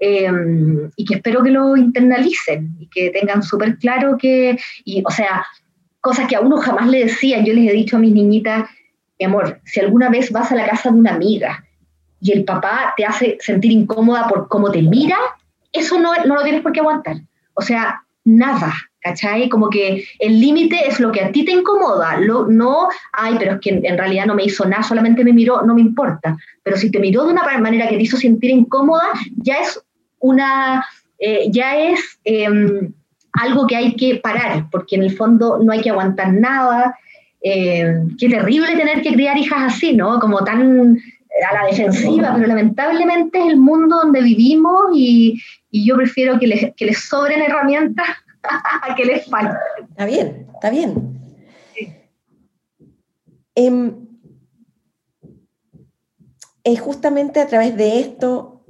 Em, 0.02 0.89
y 0.95 1.04
que 1.04 1.15
espero 1.15 1.43
que 1.43 1.52
lo 1.52 1.76
internalicen 1.76 2.74
y 2.80 2.88
que 2.88 3.10
tengan 3.10 3.43
súper 3.43 3.78
claro 3.78 4.17
que, 4.17 4.58
y, 4.86 5.04
o 5.06 5.12
sea, 5.12 5.45
cosas 6.00 6.26
que 6.28 6.38
a 6.38 6.39
uno 6.39 6.56
jamás 6.58 6.88
le 6.88 7.04
decían, 7.06 7.43
yo 7.43 7.54
les 7.54 7.69
he 7.69 7.74
dicho 7.74 7.98
a 7.98 8.00
mis 8.00 8.13
niñitas, 8.13 8.69
mi 9.19 9.26
amor, 9.26 9.60
si 9.65 9.82
alguna 9.82 10.10
vez 10.10 10.32
vas 10.32 10.54
a 10.54 10.56
la 10.56 10.69
casa 10.69 10.89
de 10.89 10.98
una 10.98 11.15
amiga 11.15 11.65
y 12.22 12.32
el 12.32 12.45
papá 12.45 12.93
te 12.95 13.06
hace 13.06 13.38
sentir 13.41 13.74
incómoda 13.74 14.30
por 14.30 14.48
cómo 14.48 14.72
te 14.72 14.82
mira, 14.82 15.17
eso 15.74 16.00
no, 16.00 16.13
no 16.26 16.36
lo 16.36 16.43
tienes 16.43 16.62
por 16.62 16.72
qué 16.72 16.80
aguantar. 16.80 17.17
O 17.54 17.62
sea, 17.62 18.02
nada, 18.24 18.74
¿cachai? 19.01 19.49
Como 19.49 19.69
que 19.69 20.03
el 20.19 20.39
límite 20.39 20.88
es 20.88 20.99
lo 20.99 21.12
que 21.12 21.21
a 21.21 21.31
ti 21.31 21.45
te 21.45 21.51
incomoda, 21.51 22.19
no, 22.19 22.89
ay, 23.13 23.35
pero 23.39 23.53
es 23.53 23.59
que 23.62 23.69
en 23.83 23.97
realidad 23.97 24.25
no 24.25 24.35
me 24.35 24.43
hizo 24.43 24.65
nada, 24.65 24.83
solamente 24.83 25.23
me 25.23 25.33
miró, 25.33 25.62
no 25.62 25.73
me 25.73 25.81
importa. 25.81 26.38
Pero 26.63 26.77
si 26.77 26.91
te 26.91 26.99
miró 26.99 27.25
de 27.25 27.33
una 27.33 27.43
manera 27.59 27.88
que 27.88 27.97
te 27.97 28.03
hizo 28.03 28.17
sentir 28.17 28.51
incómoda, 28.51 29.05
ya 29.38 29.55
es 29.62 29.81
una, 30.19 30.85
eh, 31.19 31.47
ya 31.49 31.77
es 31.77 32.19
em, 32.25 32.93
algo 33.33 33.67
que 33.67 33.75
hay 33.75 33.95
que 33.95 34.15
parar, 34.15 34.65
porque 34.71 34.95
en 34.95 35.03
el 35.03 35.15
fondo 35.15 35.59
no 35.63 35.71
hay 35.71 35.81
que 35.81 35.89
aguantar 35.89 36.33
nada. 36.33 36.95
Em, 37.41 38.15
qué 38.17 38.27
terrible 38.27 38.75
tener 38.75 39.01
que 39.01 39.13
criar 39.13 39.38
hijas 39.38 39.73
así, 39.73 39.95
¿no? 39.95 40.19
Como 40.19 40.43
tan 40.43 40.97
a 41.49 41.53
la 41.53 41.67
defensiva, 41.67 42.33
pero 42.35 42.47
lamentablemente 42.47 43.39
es 43.39 43.45
el 43.45 43.57
mundo 43.57 43.97
donde 43.97 44.21
vivimos 44.21 44.91
y, 44.93 45.41
yo 45.71 45.95
prefiero 45.95 46.39
que 46.39 46.47
les, 46.47 46.75
que 46.75 46.85
les 46.85 46.97
sobren 46.97 47.41
herramientas 47.41 48.07
que 48.97 49.05
les 49.05 49.25
falten. 49.27 49.57
Está 49.89 50.05
bien, 50.05 50.47
está 50.53 50.69
bien. 50.69 51.19
Em, 53.55 54.07
es 56.63 56.79
justamente 56.79 57.39
a 57.39 57.47
través 57.47 57.75
de 57.75 57.99
esto 57.99 58.65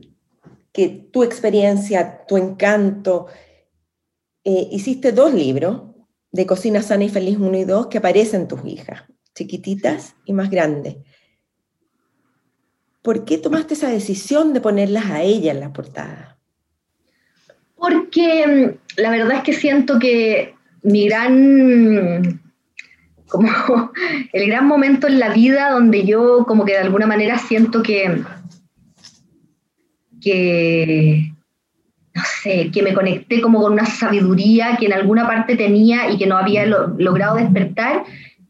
que 0.71 0.89
tu 0.89 1.23
experiencia, 1.23 2.25
tu 2.25 2.37
encanto, 2.37 3.27
eh, 4.43 4.67
hiciste 4.71 5.11
dos 5.11 5.33
libros 5.33 5.83
de 6.31 6.45
Cocina 6.45 6.81
Sana 6.81 7.03
y 7.03 7.09
Feliz 7.09 7.37
1 7.37 7.57
y 7.57 7.63
2 7.65 7.87
que 7.87 7.97
aparecen 7.97 8.47
tus 8.47 8.63
hijas, 8.65 9.03
chiquititas 9.35 10.15
y 10.25 10.33
más 10.33 10.49
grandes. 10.49 10.97
¿Por 13.01 13.25
qué 13.25 13.37
tomaste 13.37 13.73
esa 13.73 13.89
decisión 13.89 14.53
de 14.53 14.61
ponerlas 14.61 15.05
a 15.05 15.21
ella 15.21 15.51
en 15.51 15.59
la 15.59 15.73
portada? 15.73 16.38
Porque 17.79 18.45
mm, 18.47 19.01
la 19.01 19.09
verdad 19.09 19.37
es 19.37 19.43
que 19.43 19.53
siento 19.53 19.99
que 19.99 20.53
mi 20.83 21.07
gran, 21.07 22.41
como 23.27 23.49
el 24.33 24.47
gran 24.47 24.67
momento 24.67 25.07
en 25.07 25.19
la 25.19 25.29
vida 25.29 25.71
donde 25.71 26.05
yo 26.05 26.45
como 26.47 26.65
que 26.65 26.73
de 26.73 26.79
alguna 26.79 27.07
manera 27.07 27.37
siento 27.37 27.81
que, 27.81 28.23
que 30.21 31.31
no 32.13 32.21
sé, 32.41 32.71
que 32.71 32.83
me 32.83 32.93
conecté 32.93 33.41
como 33.41 33.61
con 33.61 33.73
una 33.73 33.85
sabiduría 33.85 34.77
que 34.77 34.87
en 34.87 34.93
alguna 34.93 35.27
parte 35.27 35.55
tenía 35.55 36.09
y 36.09 36.17
que 36.17 36.27
no 36.27 36.37
había 36.37 36.65
logrado 36.65 37.37
despertar, 37.37 38.03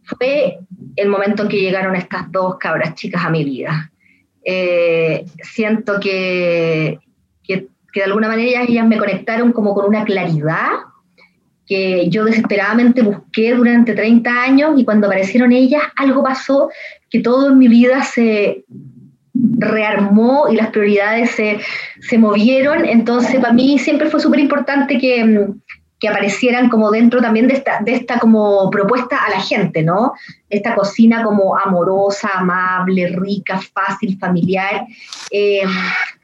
fue 0.04 0.60
el 0.96 1.10
momento 1.10 1.44
en 1.44 1.50
que 1.50 1.62
llegaron 1.62 1.96
estas 1.96 2.32
dos 2.32 2.58
cabras 2.58 2.96
chicas 2.96 3.24
a 3.24 3.30
mi 3.30 3.44
vida. 3.44 3.92
Eh, 4.44 5.26
siento 5.44 6.00
que, 6.00 7.00
que, 7.92 8.02
de 8.02 8.06
alguna 8.06 8.28
manera 8.28 8.64
ellas 8.64 8.88
me 8.88 8.98
conectaron 8.98 9.52
como 9.52 9.74
con 9.74 9.86
una 9.86 10.04
claridad 10.04 10.70
que 11.66 12.10
yo 12.10 12.26
desesperadamente 12.26 13.04
busqué 13.04 13.54
durante 13.54 13.94
30 13.94 14.32
años 14.32 14.72
y 14.78 14.84
cuando 14.84 15.06
aparecieron 15.06 15.52
ellas 15.52 15.84
algo 15.96 16.24
pasó 16.24 16.70
que 17.10 17.20
todo 17.20 17.50
en 17.50 17.60
mi 17.60 17.68
vida 17.68 18.04
se 18.04 18.66
rearmó 19.34 20.48
y 20.50 20.56
las 20.56 20.70
prioridades 20.70 21.32
se, 21.32 21.60
se 22.02 22.18
movieron. 22.18 22.86
Entonces, 22.86 23.40
para 23.40 23.54
mí 23.54 23.78
siempre 23.80 24.10
fue 24.10 24.20
súper 24.20 24.40
importante 24.40 24.98
que, 24.98 25.48
que, 26.00 26.08
aparecieran 26.08 26.70
como 26.70 26.92
dentro 26.92 27.22
también 27.22 27.48
de 27.48 27.56
esta, 27.56 27.80
de 27.82 27.94
esta 27.94 28.20
como 28.20 28.70
propuesta 28.70 29.24
a 29.26 29.30
la 29.30 29.42
gente, 29.42 29.84
¿no? 29.84 30.14
Esta 30.50 30.76
cocina 30.76 31.24
como 31.24 31.58
amorosa, 31.58 32.30
amable, 32.36 33.08
rica, 33.08 33.60
fácil, 33.74 34.18
familiar. 34.18 34.86
Eh, 35.32 35.64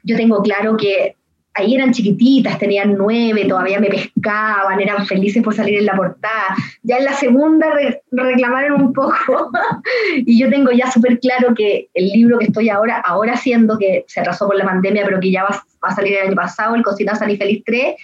yo 0.02 0.16
tengo 0.16 0.42
claro 0.42 0.76
que 0.76 1.16
ahí 1.56 1.74
eran 1.74 1.92
chiquititas, 1.92 2.58
tenían 2.58 2.96
nueve, 2.96 3.46
todavía 3.48 3.80
me 3.80 3.88
pescaban, 3.88 4.78
eran 4.80 5.06
felices 5.06 5.42
por 5.42 5.54
salir 5.54 5.78
en 5.78 5.86
la 5.86 5.96
portada. 5.96 6.54
Ya 6.82 6.98
en 6.98 7.04
la 7.06 7.14
segunda 7.14 7.68
reclamaron 8.10 8.82
un 8.82 8.92
poco 8.92 9.50
y 10.16 10.38
yo 10.38 10.50
tengo 10.50 10.70
ya 10.72 10.90
súper 10.90 11.18
claro 11.18 11.54
que 11.54 11.88
el 11.94 12.08
libro 12.08 12.38
que 12.38 12.46
estoy 12.46 12.68
ahora, 12.68 13.00
ahora 13.00 13.32
haciendo, 13.32 13.78
que 13.78 14.04
se 14.06 14.20
atrasó 14.20 14.46
por 14.46 14.56
la 14.56 14.64
pandemia, 14.64 15.04
pero 15.04 15.18
que 15.18 15.30
ya 15.30 15.44
va, 15.44 15.62
a 15.80 15.94
salir 15.94 16.14
el 16.14 16.28
año 16.28 16.36
pasado, 16.36 16.74
el 16.74 16.82
Cocina 16.82 17.14
San 17.14 17.30
y 17.30 17.36
Feliz 17.36 17.62
3, 17.64 17.94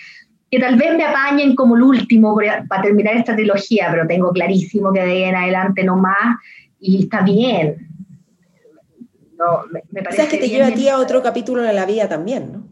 que 0.51 0.59
tal 0.59 0.77
vez 0.77 0.97
me 0.97 1.05
apañen 1.05 1.55
como 1.55 1.77
el 1.77 1.83
último 1.83 2.37
para 2.69 2.83
terminar 2.83 3.17
esta 3.17 3.37
trilogía, 3.37 3.89
pero 3.91 4.07
tengo 4.07 4.33
clarísimo 4.33 4.93
que 4.93 5.01
de 5.01 5.11
ahí 5.11 5.23
en 5.25 5.37
adelante 5.37 5.85
no 5.85 5.97
más 5.97 6.39
y 6.81 7.05
está 7.05 7.21
bien. 7.21 7.89
No, 9.39 9.65
me, 9.91 10.03
parece 10.03 10.29
que 10.29 10.39
te 10.39 10.49
lleva 10.49 10.69
a 10.69 10.73
ti 10.73 10.89
a 10.89 10.99
otro 10.99 11.23
capítulo 11.23 11.63
de 11.63 11.73
la 11.73 11.85
vida 11.85 12.09
también, 12.09 12.53
¿no? 12.53 12.72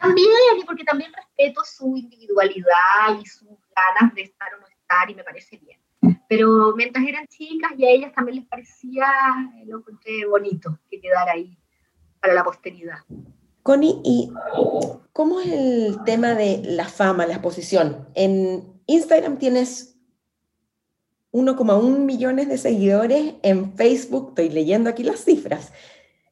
También, 0.00 0.28
porque 0.64 0.84
también 0.84 1.12
respeto 1.12 1.60
su 1.64 1.96
individualidad 1.96 3.20
y 3.20 3.26
sus 3.26 3.48
ganas 3.76 4.14
de 4.14 4.22
estar 4.22 4.54
o 4.54 4.60
no 4.60 4.66
estar 4.66 5.10
y 5.10 5.14
me 5.14 5.24
parece 5.24 5.58
bien. 5.58 5.78
Pero 6.28 6.74
mientras 6.74 7.06
eran 7.06 7.26
chicas 7.26 7.72
y 7.76 7.84
a 7.84 7.90
ellas 7.90 8.12
también 8.14 8.38
les 8.38 8.46
parecía, 8.46 9.06
eh, 9.56 9.66
lo 9.66 9.82
bonito 10.28 10.78
que 10.90 11.00
quedara 11.00 11.32
ahí 11.32 11.58
para 12.20 12.34
la 12.34 12.44
posteridad. 12.44 12.98
Connie, 13.62 14.00
¿y 14.04 14.32
cómo 15.12 15.40
es 15.40 15.48
el 15.48 16.02
tema 16.04 16.34
de 16.34 16.62
la 16.64 16.86
fama, 16.86 17.26
la 17.26 17.34
exposición? 17.34 18.08
En 18.14 18.80
Instagram 18.86 19.38
tienes 19.38 19.98
1,1 21.32 21.98
millones 21.98 22.48
de 22.48 22.58
seguidores, 22.58 23.34
en 23.42 23.76
Facebook, 23.76 24.30
estoy 24.30 24.48
leyendo 24.48 24.88
aquí 24.88 25.02
las 25.02 25.24
cifras, 25.24 25.72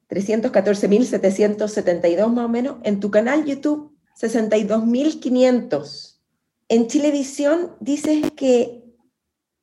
314.772 0.09 2.33
más 2.33 2.45
o 2.45 2.49
menos. 2.49 2.77
En 2.83 3.01
tu 3.01 3.11
canal 3.11 3.45
YouTube, 3.45 3.95
62.500. 4.19 6.21
En 6.69 6.87
Chilevisión 6.87 7.77
dices 7.81 8.31
que, 8.33 8.85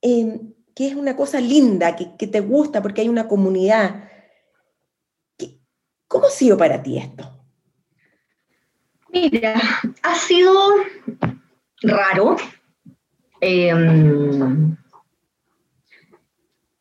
em, 0.01 0.53
que 0.75 0.87
es 0.87 0.95
una 0.95 1.15
cosa 1.15 1.39
linda, 1.39 1.95
que, 1.95 2.27
te 2.27 2.39
gusta 2.41 2.81
porque 2.81 3.01
hay 3.01 3.09
una 3.09 3.27
comunidad. 3.27 4.09
¿Cómo 6.07 6.27
ha 6.27 6.31
sido 6.31 6.57
para 6.57 6.83
ti 6.83 6.97
esto? 6.97 7.31
Mira, 9.11 9.55
ha 10.03 10.15
sido 10.15 10.53
raro. 11.81 12.37
Em, 13.41 14.77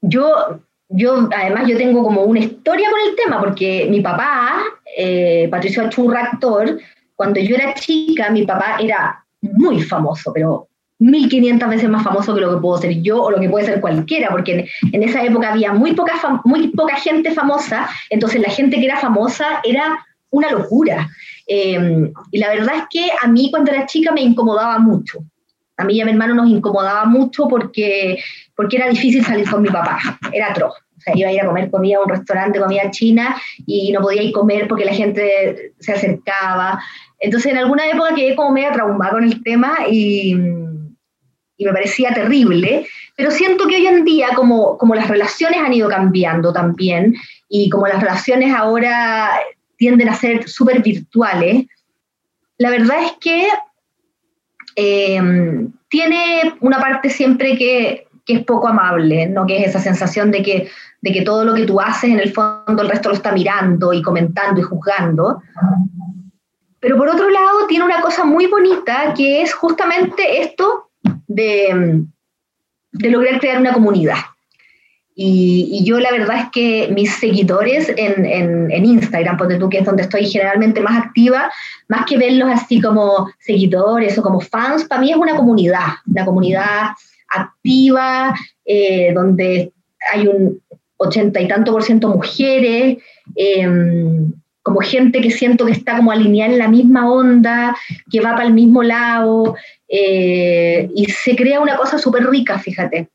yo 0.01 0.61
yo, 0.97 1.29
además, 1.37 1.67
yo 1.67 1.77
tengo 1.77 2.05
como 2.05 2.23
una 2.23 2.39
historia 2.39 2.89
con 2.89 3.01
el 3.09 3.17
tema, 3.17 3.41
porque 3.41 3.89
mi 3.91 4.01
papá, 4.01 4.63
eh, 4.97 5.49
Patricio 5.51 5.83
Achurra, 5.83 6.21
actor, 6.21 6.79
cuando 7.17 7.41
yo 7.41 7.57
era 7.57 7.75
chica, 7.75 8.31
mi 8.31 8.45
papá 8.45 8.77
era 8.81 9.25
muy 9.41 9.83
famoso, 9.83 10.33
pero 10.33 10.69
1500 11.01 11.69
veces 11.69 11.89
más 11.91 12.05
famoso 12.05 12.33
que 12.33 12.41
lo 12.41 12.55
que 12.55 12.61
puedo 12.61 12.79
ser 12.81 13.03
yo 13.03 13.25
o 13.25 13.31
lo 13.33 13.41
que 13.41 13.49
puede 13.49 13.67
ser 13.67 13.81
cualquiera, 13.81 14.29
porque 14.31 14.69
en, 14.93 15.03
esa 15.03 15.25
época 15.25 15.53
había 15.53 15.73
muy 15.73 15.95
poca, 15.95 16.15
muy 16.45 16.69
poca 16.69 16.95
gente 16.97 17.33
famosa, 17.33 17.89
entonces 18.11 18.41
la 18.41 18.51
gente 18.51 18.79
que 18.79 18.87
era 18.87 18.99
famosa 18.99 19.61
era 19.65 19.99
una 20.31 20.53
locura. 20.53 21.09
Eh, 21.49 22.13
y 22.31 22.39
la 22.39 22.49
verdad 22.51 22.77
es 22.77 22.83
que 22.89 23.09
a 23.21 23.27
mí 23.27 23.51
cuando 23.51 23.73
era 23.73 23.87
chica 23.87 24.13
me 24.13 24.23
incomodaba 24.23 24.79
mucho. 24.79 25.19
A 25.77 25.85
mí 25.85 25.95
y 25.95 26.01
a 26.01 26.05
mi 26.05 26.13
hermano 26.13 26.35
nos 26.35 26.49
incomodaba 26.49 27.05
mucho 27.05 27.49
porque, 27.49 28.23
porque 28.55 28.77
era 28.77 28.89
difícil 28.89 29.25
salir 29.25 29.51
con 29.51 29.61
mi 29.61 29.71
papá, 29.71 29.99
era 30.33 30.51
atroz. 30.51 30.84
Iba 31.15 31.29
a 31.29 31.33
ir 31.33 31.41
a 31.41 31.47
comer 31.47 31.71
comida 31.71 31.99
a 31.99 32.03
un 32.03 32.09
restaurante, 32.09 32.61
comida 32.61 32.91
china, 32.91 33.37
y 33.67 33.93
no 33.93 34.01
podía 34.01 34.23
ir 34.23 34.31
a 34.31 34.39
comer 34.39 34.69
porque 34.69 34.85
la 34.85 34.95
gente 34.95 35.73
se 35.79 35.93
acercaba. 35.93 36.81
Entonces, 37.19 37.53
en 37.53 37.59
alguna 37.59 37.89
época 37.89 38.15
quedé 38.15 38.35
como 38.35 38.53
media 38.53 38.73
traumada 38.73 39.13
con 39.13 39.25
el 39.25 39.43
tema 39.43 39.79
y, 39.89 40.35
me 40.35 41.73
parecía 41.73 42.13
terrible. 42.13 42.87
Pero 43.17 43.31
siento 43.31 43.67
que 43.67 43.77
hoy 43.77 43.87
en 43.87 44.05
día, 44.05 44.29
como, 44.35 44.77
como 44.77 44.95
las 44.95 45.09
relaciones 45.09 45.61
han 45.61 45.73
ido 45.73 45.89
cambiando 45.89 46.53
también, 46.53 47.15
y 47.49 47.71
como 47.71 47.87
las 47.87 48.01
relaciones 48.01 48.55
ahora 48.55 49.31
tienden 49.79 50.09
a 50.09 50.15
ser 50.15 50.49
súper 50.49 50.83
virtuales, 50.83 51.67
la 52.59 52.71
verdad 52.71 53.03
es 53.03 53.13
que 53.21 53.49
Em, 54.77 55.73
tiene 55.89 56.55
una 56.61 56.81
parte 56.81 57.09
siempre 57.09 57.57
que, 57.57 58.07
que, 58.25 58.35
es 58.35 58.45
poco 58.45 58.69
amable, 58.69 59.27
¿no? 59.27 59.47
que 59.47 59.59
es 59.63 59.69
esa 59.69 59.81
sensación 59.81 60.31
de 60.31 60.43
que, 60.43 60.69
de 61.01 61.13
que 61.13 61.23
todo 61.23 61.45
lo 61.45 61.55
que 61.55 61.67
tú 61.67 61.81
haces 61.81 62.11
en 62.11 62.21
el 62.21 62.33
fondo 62.33 62.83
el 62.83 62.89
resto 62.89 63.09
lo 63.09 63.15
está 63.15 63.33
mirando 63.33 63.93
y 63.93 64.03
comentando 64.03 64.61
y 64.61 64.65
juzgando. 64.65 65.43
Pero 66.81 66.97
por 66.97 67.09
otro 67.09 67.31
lado 67.31 67.67
tiene 67.67 67.85
una 67.85 68.01
cosa 68.01 68.25
muy 68.25 68.47
bonita 68.47 69.15
que 69.15 69.43
es 69.43 69.55
justamente 69.55 70.43
esto 70.43 70.91
de, 71.27 72.05
de 72.93 73.11
lograr 73.11 73.41
crear 73.41 73.61
una 73.61 73.73
comunidad. 73.73 74.17
Y, 75.17 75.85
yo 75.85 76.01
la 76.01 76.11
verdad 76.11 76.39
es 76.39 76.51
que 76.51 76.89
mis 76.93 77.15
seguidores 77.15 77.89
en, 77.97 78.27
en, 78.27 78.85
Instagram, 78.85 79.37
porque 79.37 79.57
tú 79.57 79.69
que 79.69 79.79
es 79.79 79.85
donde 79.85 80.03
estoy 80.03 80.27
generalmente 80.27 80.81
más 80.81 81.05
activa, 81.05 81.51
más 81.89 82.05
que 82.07 82.19
verlos 82.19 82.49
así 82.51 82.81
como 82.81 83.31
seguidores 83.39 84.19
o 84.19 84.23
como 84.23 84.41
fans, 84.41 84.85
para 84.85 85.01
mí 85.01 85.13
es 85.13 85.17
una 85.17 85.37
comunidad, 85.37 85.87
una 86.07 86.25
comunidad 86.25 86.91
activa, 87.35 88.35
eh, 88.65 89.13
donde 89.15 89.73
hay 90.13 90.27
un 90.27 90.61
ochenta 90.97 91.41
y 91.41 91.49
tanto 91.49 91.73
por 91.73 91.83
ciento 91.83 92.09
mujeres, 92.09 92.99
em, 93.37 94.33
como 94.63 94.81
gente 94.81 95.21
que 95.21 95.31
siento 95.31 95.67
que 95.67 95.73
está 95.73 95.97
como 95.97 96.11
alineada 96.11 96.53
en 96.53 96.59
la 96.59 96.69
misma 96.69 97.11
onda, 97.11 97.77
que 98.11 98.21
va 98.21 98.33
para 98.33 98.47
el 98.47 98.55
mismo 98.55 98.83
lado, 98.83 99.57
eh, 99.89 100.89
y 100.95 101.05
se 101.07 101.37
crea 101.37 101.61
una 101.61 101.77
cosa 101.77 101.99
súper 101.99 102.27
rica, 102.29 102.59
fíjate 102.59 103.09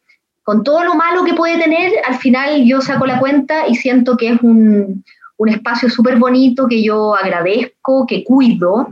con 0.50 0.64
todo 0.64 0.84
lo 0.84 0.96
malo 0.96 1.24
que 1.24 1.36
puede 1.36 1.60
tener, 1.60 1.92
al 2.08 2.16
final 2.16 2.66
yo 2.66 2.82
saco 2.82 3.06
la 3.06 3.20
cuenta 3.20 3.68
y 3.68 3.76
siento 3.76 4.18
que 4.18 4.30
es 4.30 4.42
un, 4.42 5.04
espacio 5.46 5.92
súper 5.92 6.18
bonito 6.18 6.68
que 6.68 6.82
yo 6.82 7.16
agradezco, 7.16 8.08
que 8.08 8.24
cuido. 8.24 8.88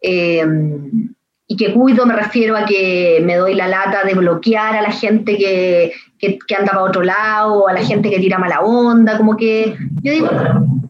Em, 0.00 1.14
y 1.48 1.56
que 1.56 1.72
cuido 1.72 2.06
me 2.06 2.14
refiero 2.14 2.56
a 2.56 2.64
que 2.64 3.20
me 3.24 3.36
doy 3.36 3.54
la 3.54 3.68
lata 3.68 4.02
de 4.04 4.14
bloquear 4.14 4.76
a 4.76 4.82
la 4.82 4.90
gente 4.90 5.36
que, 5.36 5.92
que, 6.18 6.38
anda 6.56 6.72
para 6.72 6.82
otro 6.82 7.02
lado, 7.02 7.68
a 7.68 7.72
la 7.72 7.84
gente 7.84 8.10
que 8.10 8.18
tira 8.18 8.38
mala 8.38 8.60
onda, 8.62 9.16
como 9.16 9.36
que 9.36 9.76
yo 10.02 10.12
digo, 10.12 10.28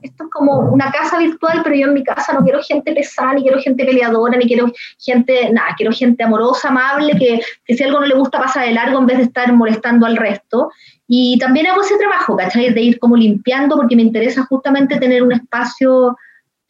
esto 0.03 0.25
es 0.25 0.31
como 0.31 0.61
una 0.61 0.91
casa 0.91 1.19
virtual, 1.19 1.61
pero 1.63 1.77
yo 1.77 1.87
en 1.89 1.95
mi 1.95 2.03
casa 2.03 2.33
no 2.33 2.43
quiero 2.43 2.63
gente 2.63 2.95
pesada, 2.95 3.35
ni 3.35 3.43
quiero 3.43 3.61
gente 3.61 3.85
peleadora, 3.85 4.39
ni 4.39 4.47
quiero 4.47 4.73
gente, 4.99 5.51
nada, 5.53 5.75
quiero 5.77 5.93
gente 5.93 6.25
amorosa, 6.25 6.69
amable, 6.69 7.19
que, 7.19 7.41
que 7.67 7.77
si 7.77 7.83
algo 7.85 8.01
no 8.01 8.07
le 8.07 8.15
gusta 8.15 8.39
pasa 8.39 8.63
de 8.63 8.73
largo 8.73 8.99
en 8.99 9.07
vez 9.07 9.19
de 9.19 9.25
estar 9.25 9.53
molestando 9.53 10.07
al 10.07 10.17
resto. 10.17 10.71
Y 11.09 11.39
también 11.39 11.67
hago 11.67 11.83
ese 11.83 11.99
trabajo, 11.99 12.37
¿cachai? 12.37 12.73
De 12.73 12.81
ir 12.81 12.99
como 12.99 13.17
limpiando, 13.17 13.77
porque 13.77 13.95
me 13.95 14.03
interesa 14.03 14.45
justamente 14.47 14.99
tener 14.99 15.23
un 15.23 15.33
espacio 15.33 16.17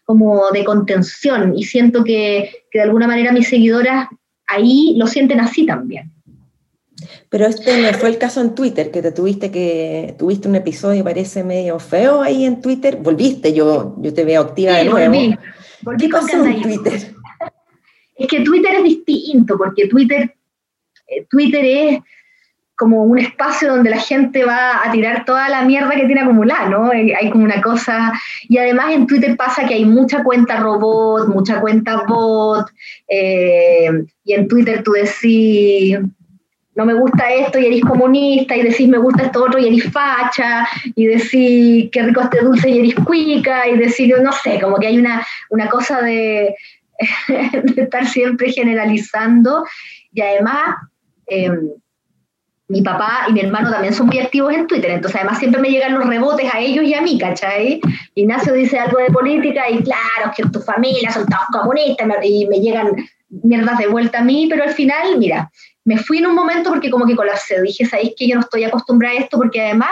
como 0.07 0.51
de 0.53 0.65
contención 0.65 1.53
y 1.59 1.65
siento 1.65 2.03
que, 2.03 2.65
que 2.71 2.79
de 2.79 2.85
alguna 2.85 3.07
manera 3.07 3.33
mis 3.33 3.49
seguidoras 3.49 4.09
ahí 4.47 4.95
lo 4.97 5.07
sienten 5.07 5.41
así 5.41 5.67
también. 5.67 6.13
Pero 7.29 7.47
este 7.47 7.83
no 7.83 7.93
fue 7.99 8.09
el 8.09 8.19
caso 8.19 8.41
en 8.41 8.55
Twitter, 8.55 8.91
que 8.91 9.03
te 9.03 9.13
tuviste 9.13 9.51
que 9.51 10.15
tuviste 10.19 10.49
un 10.49 10.55
episodio, 10.55 11.05
parece 11.05 11.45
medio 11.45 11.79
feo 11.79 12.23
ahí 12.23 12.45
en 12.45 12.63
Twitter. 12.63 12.97
Volviste, 12.97 13.53
yo, 13.53 13.97
yo 13.99 14.15
te 14.15 14.25
veo 14.25 14.43
activa 14.43 14.75
de 14.75 14.85
nuevo. 14.85 15.13
Volví, 15.13 15.37
volví 15.83 16.05
¿Qué 16.05 16.09
pasó 16.09 16.45
en 16.45 16.63
Twitter? 16.63 17.13
Es 18.19 18.29
que 18.29 18.41
Twitter 18.41 18.77
es 18.77 18.83
distinto, 18.83 19.59
porque 19.59 19.89
Twitter, 19.89 20.35
eh, 21.07 21.27
Twitter 21.29 21.63
es 21.63 22.01
como 22.77 23.03
un 23.05 23.19
espacio 23.19 23.71
donde 23.71 23.91
la 23.91 23.99
gente 23.99 24.45
va 24.45 24.87
a 24.87 24.93
tirar 24.93 25.25
toda 25.25 25.49
la 25.49 25.63
mierda 25.63 25.91
que 25.91 26.05
tiene 26.05 26.21
acumulada, 26.21 26.69
¿no? 26.69 26.93
Eh, 26.93 27.15
hay 27.19 27.31
como 27.31 27.45
una 27.45 27.63
cosa, 27.63 28.13
y 28.49 28.59
además 28.59 28.93
en 28.93 29.07
Twitter 29.07 29.35
pasa 29.37 29.67
que 29.67 29.75
hay 29.75 29.87
mucha 29.87 30.23
cuenta 30.23 30.61
robot, 30.61 31.29
mucha 31.29 31.61
cuenta 31.61 32.03
bot, 32.07 32.69
eh, 33.09 33.91
y 34.25 34.35
en 34.35 34.47
Twitter 34.47 34.83
tú 34.83 34.93
decís, 34.93 35.99
no 36.75 36.85
me 36.85 36.93
gusta 36.93 37.33
esto 37.33 37.59
y 37.59 37.67
eres 37.67 37.81
comunista, 37.81 38.55
y 38.55 38.63
decís 38.63 38.89
me 38.89 38.99
gusta 38.99 39.25
esto 39.25 39.45
otro 39.45 39.59
y 39.59 39.69
eres 39.69 39.91
facha, 39.91 40.69
y 40.95 41.07
decís 41.07 41.89
qué 41.91 42.03
rico 42.03 42.21
este 42.21 42.45
dulce 42.45 42.69
y 42.69 42.79
eres 42.81 42.95
cuica, 42.97 43.67
y 43.67 43.79
decís, 43.79 44.13
no 44.23 44.33
sé, 44.33 44.61
como 44.61 44.77
que 44.77 44.89
hay 44.89 44.99
una, 44.99 45.27
una 45.49 45.69
cosa 45.71 46.03
de, 46.03 46.55
estar 47.77 48.07
siempre 48.07 48.53
generalizando, 48.53 49.65
y 50.13 50.21
además... 50.21 50.77
Eh, 51.29 51.51
mi 52.69 52.83
papá 52.83 53.27
y 53.29 53.33
mi 53.33 53.41
hermano 53.41 53.71
también 53.71 53.95
son 53.95 54.07
muy 54.07 54.19
activos 54.19 54.53
en 54.53 54.67
Twitter, 54.67 54.91
entonces 54.91 55.21
además 55.21 55.39
siempre 55.39 55.61
me 55.61 55.71
llegan 55.71 55.95
los 55.95 56.07
rebotes 56.07 56.53
a 56.53 56.59
ellos 56.59 56.85
y 56.85 56.95
a 56.95 57.01
mí, 57.01 57.17
¿cachai? 57.19 57.81
Ignacio 58.15 58.53
dice 58.55 58.79
algo 58.79 58.99
de 58.99 59.07
política 59.07 59.71
y 59.71 59.83
claro, 59.83 60.33
que 60.37 60.43
tu 60.45 60.61
familia 60.61 61.11
son 61.13 61.27
todos 61.27 61.47
comunistas 61.53 62.09
y 62.25 62.47
me 62.49 62.59
llegan 62.61 62.93
mierdas 63.29 63.79
de 63.79 63.87
vuelta 63.87 64.19
a 64.19 64.25
mí, 64.25 64.49
pero 64.51 64.65
al 64.65 64.71
final, 64.71 65.19
mira, 65.19 65.51
me 65.85 65.97
fui 65.97 66.19
en 66.19 66.27
un 66.27 66.35
momento 66.35 66.71
porque 66.71 66.91
como 66.91 67.07
que 67.07 67.15
colapsé, 67.15 67.63
dije, 67.63 67.87
¿sabéis 67.87 68.15
que 68.17 68.27
yo 68.27 68.35
no 68.35 68.41
estoy 68.41 68.65
acostumbrada 68.65 69.15
a 69.15 69.21
esto? 69.21 69.37
Porque 69.37 69.63
además 69.63 69.91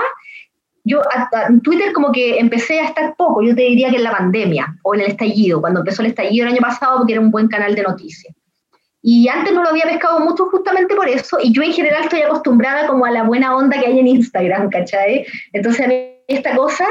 yo 0.82 1.00
en 1.48 1.60
Twitter 1.60 1.92
como 1.92 2.12
que 2.12 2.38
empecé 2.38 2.80
a 2.80 2.86
estar 2.86 3.14
poco, 3.16 3.42
yo 3.42 3.54
te 3.54 3.62
diría 3.62 3.90
que 3.90 3.96
en 3.96 4.04
la 4.04 4.10
pandemia 4.10 4.76
o 4.82 4.94
en 4.94 5.02
el 5.02 5.06
estallido, 5.08 5.60
cuando 5.60 5.80
empezó 5.80 6.02
el 6.02 6.08
estallido 6.08 6.46
el 6.46 6.52
año 6.52 6.60
pasado 6.60 6.98
porque 6.98 7.12
era 7.12 7.22
un 7.22 7.30
buen 7.30 7.48
canal 7.48 7.74
de 7.74 7.82
noticias. 7.82 8.34
Y 9.06 9.28
antes 9.28 9.52
no 9.52 9.62
lo 9.62 9.68
había 9.68 9.84
pescado 9.84 10.18
mucho 10.20 10.46
justamente 10.46 10.94
por 10.94 11.06
eso, 11.06 11.36
y 11.42 11.52
yo 11.52 11.62
en 11.62 11.74
general 11.74 12.04
estoy 12.04 12.22
acostumbrada 12.22 12.86
como 12.86 13.04
a 13.04 13.10
la 13.10 13.22
buena 13.24 13.54
onda 13.54 13.78
que 13.78 13.86
hay 13.86 13.98
en 13.98 14.06
Instagram, 14.06 14.70
¿cachai? 14.70 15.26
Entonces 15.52 15.84
a 15.84 15.88
mí 15.88 16.14
esta 16.26 16.56
cosa 16.56 16.86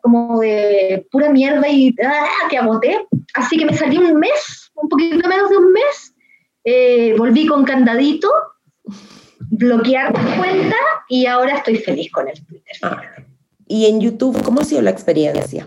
como 0.00 0.38
de 0.38 1.04
pura 1.10 1.28
mierda 1.30 1.66
y 1.68 1.92
ah, 2.04 2.46
que 2.48 2.56
agoté, 2.56 3.04
así 3.34 3.58
que 3.58 3.66
me 3.66 3.74
salí 3.74 3.98
un 3.98 4.14
mes, 4.14 4.70
un 4.76 4.88
poquito 4.88 5.28
menos 5.28 5.50
de 5.50 5.56
un 5.56 5.72
mes, 5.72 6.14
eh, 6.62 7.16
volví 7.18 7.48
con 7.48 7.64
candadito, 7.64 8.30
bloquear 9.50 10.16
mi 10.16 10.36
cuenta 10.36 10.76
y 11.08 11.26
ahora 11.26 11.56
estoy 11.56 11.78
feliz 11.78 12.12
con 12.12 12.28
el 12.28 12.46
Twitter. 12.46 12.76
Ah. 12.82 13.02
¿Y 13.66 13.86
en 13.86 14.00
YouTube 14.00 14.40
cómo 14.44 14.60
ha 14.60 14.64
sido 14.64 14.82
la 14.82 14.90
experiencia? 14.90 15.66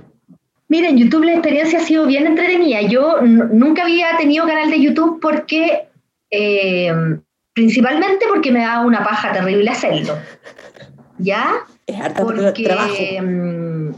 Mira, 0.69 0.87
en 0.87 0.97
YouTube 0.97 1.25
la 1.25 1.33
experiencia 1.33 1.79
ha 1.79 1.83
sido 1.83 2.05
bien 2.05 2.25
entretenida. 2.25 2.83
Yo 2.83 3.21
nunca 3.21 3.81
había 3.81 4.15
tenido 4.17 4.45
canal 4.45 4.69
de 4.69 4.79
YouTube 4.79 5.19
porque 5.19 5.88
eh, 6.31 6.91
principalmente 7.53 8.25
porque 8.27 8.51
me 8.51 8.61
da 8.61 8.81
una 8.81 9.03
paja 9.03 9.31
terrible 9.31 9.69
hacerlo. 9.69 10.17
¿Ya? 11.17 11.55
Es 11.85 11.97
porque, 12.13 12.63
trabajo. 12.63 12.93
Mm, 13.21 13.91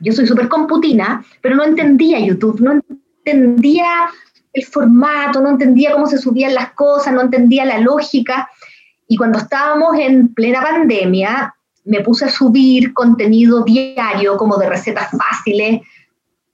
yo 0.00 0.12
soy 0.12 0.26
súper 0.26 0.48
computina, 0.48 1.24
pero 1.40 1.56
no 1.56 1.64
entendía 1.64 2.20
YouTube, 2.20 2.60
no 2.60 2.80
entendía 3.24 4.08
el 4.52 4.64
formato, 4.64 5.40
no 5.40 5.50
entendía 5.50 5.92
cómo 5.92 6.06
se 6.06 6.18
subían 6.18 6.54
las 6.54 6.72
cosas, 6.72 7.12
no 7.12 7.22
entendía 7.22 7.64
la 7.64 7.78
lógica. 7.78 8.48
Y 9.08 9.16
cuando 9.16 9.38
estábamos 9.38 9.98
en 9.98 10.32
plena 10.34 10.62
pandemia, 10.62 11.54
me 11.84 12.00
puse 12.00 12.26
a 12.26 12.28
subir 12.28 12.92
contenido 12.92 13.64
diario, 13.64 14.36
como 14.36 14.56
de 14.58 14.68
recetas 14.68 15.08
fáciles, 15.10 15.80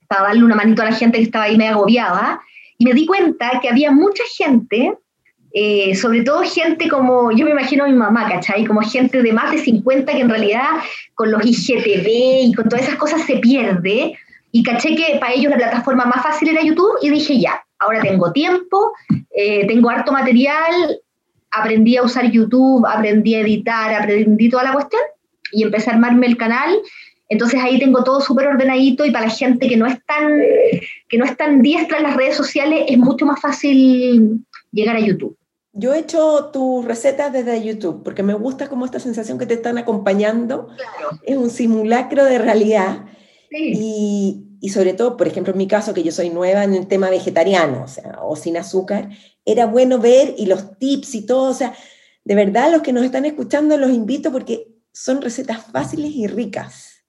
para 0.06 0.22
darle 0.22 0.44
una 0.44 0.54
manito 0.54 0.82
a 0.82 0.86
la 0.86 0.92
gente 0.92 1.18
que 1.18 1.24
estaba 1.24 1.44
ahí 1.44 1.56
medio 1.56 1.72
agobiada. 1.72 2.40
Y 2.78 2.84
me 2.84 2.94
di 2.94 3.04
cuenta 3.04 3.58
que 3.60 3.68
había 3.68 3.90
mucha 3.90 4.22
gente 4.36 4.96
eh, 5.56 5.94
sobre 5.94 6.22
todo 6.24 6.42
gente 6.42 6.88
como, 6.88 7.30
yo 7.30 7.44
me 7.44 7.52
imagino 7.52 7.84
a 7.84 7.86
mi 7.86 7.94
mamá, 7.94 8.28
¿cachai? 8.28 8.64
Como 8.64 8.80
gente 8.80 9.22
de 9.22 9.32
más 9.32 9.52
de 9.52 9.58
50 9.58 10.12
que 10.12 10.20
en 10.20 10.28
realidad 10.28 10.68
con 11.14 11.30
los 11.30 11.46
IGTV 11.46 12.08
y 12.48 12.52
con 12.54 12.68
todas 12.68 12.84
esas 12.86 12.98
cosas 12.98 13.22
se 13.22 13.36
pierde. 13.36 14.18
Y 14.50 14.64
caché 14.64 14.96
que 14.96 15.16
para 15.20 15.32
ellos 15.32 15.52
la 15.52 15.56
plataforma 15.56 16.06
más 16.06 16.24
fácil 16.24 16.48
era 16.48 16.60
YouTube 16.60 16.98
y 17.02 17.10
dije, 17.10 17.38
ya, 17.38 17.64
ahora 17.78 18.00
tengo 18.00 18.32
tiempo, 18.32 18.94
eh, 19.30 19.64
tengo 19.68 19.90
harto 19.90 20.10
material, 20.10 21.00
aprendí 21.52 21.96
a 21.96 22.02
usar 22.02 22.32
YouTube, 22.32 22.84
aprendí 22.84 23.36
a 23.36 23.40
editar, 23.40 23.94
aprendí 23.94 24.48
toda 24.48 24.64
la 24.64 24.72
cuestión 24.72 25.02
y 25.52 25.62
empecé 25.62 25.90
a 25.90 25.92
armarme 25.92 26.26
el 26.26 26.36
canal. 26.36 26.80
Entonces 27.28 27.60
ahí 27.62 27.78
tengo 27.78 28.02
todo 28.02 28.20
súper 28.20 28.48
ordenadito 28.48 29.04
y 29.04 29.12
para 29.12 29.26
la 29.26 29.32
gente 29.32 29.68
que 29.68 29.76
no 29.76 29.86
es 29.86 30.04
tan 30.04 30.32
que 31.08 31.16
no 31.16 31.24
es 31.24 31.36
tan 31.36 31.62
diestra 31.62 31.98
en 31.98 32.02
las 32.02 32.16
redes 32.16 32.36
sociales 32.36 32.86
es 32.88 32.98
mucho 32.98 33.24
más 33.24 33.40
fácil 33.40 34.44
llegar 34.72 34.96
a 34.96 35.00
YouTube. 35.00 35.36
Yo 35.76 35.92
he 35.92 35.98
hecho 35.98 36.50
tus 36.52 36.84
recetas 36.84 37.32
desde 37.32 37.62
YouTube 37.62 38.04
porque 38.04 38.22
me 38.22 38.34
gusta 38.34 38.68
como 38.68 38.84
esta 38.84 39.00
sensación 39.00 39.38
que 39.38 39.46
te 39.46 39.54
están 39.54 39.76
acompañando. 39.76 40.68
Es 41.24 41.36
un 41.36 41.50
simulacro 41.50 42.24
de 42.24 42.38
realidad. 42.38 43.06
Y, 43.50 44.46
y, 44.60 44.68
sobre 44.70 44.94
todo, 44.94 45.16
por 45.16 45.26
ejemplo, 45.26 45.52
en 45.52 45.58
mi 45.58 45.66
caso, 45.66 45.94
que 45.94 46.02
yo 46.02 46.12
soy 46.12 46.30
nueva 46.30 46.64
en 46.64 46.74
el 46.74 46.86
tema 46.86 47.10
vegetariano, 47.10 47.84
o 47.84 47.88
sea, 47.88 48.18
o 48.22 48.34
sin 48.34 48.56
azúcar, 48.56 49.10
era 49.44 49.66
bueno 49.66 49.98
ver 49.98 50.34
y 50.36 50.46
los 50.46 50.78
tips 50.78 51.14
y 51.14 51.26
todo, 51.26 51.50
o 51.50 51.54
sea, 51.54 51.74
de 52.24 52.34
verdad 52.34 52.72
los 52.72 52.82
que 52.82 52.92
nos 52.92 53.04
están 53.04 53.26
escuchando 53.26 53.76
los 53.76 53.90
invito 53.90 54.32
porque 54.32 54.74
son 54.92 55.22
recetas 55.22 55.66
fáciles 55.66 56.12
y 56.14 56.26
ricas. 56.26 57.04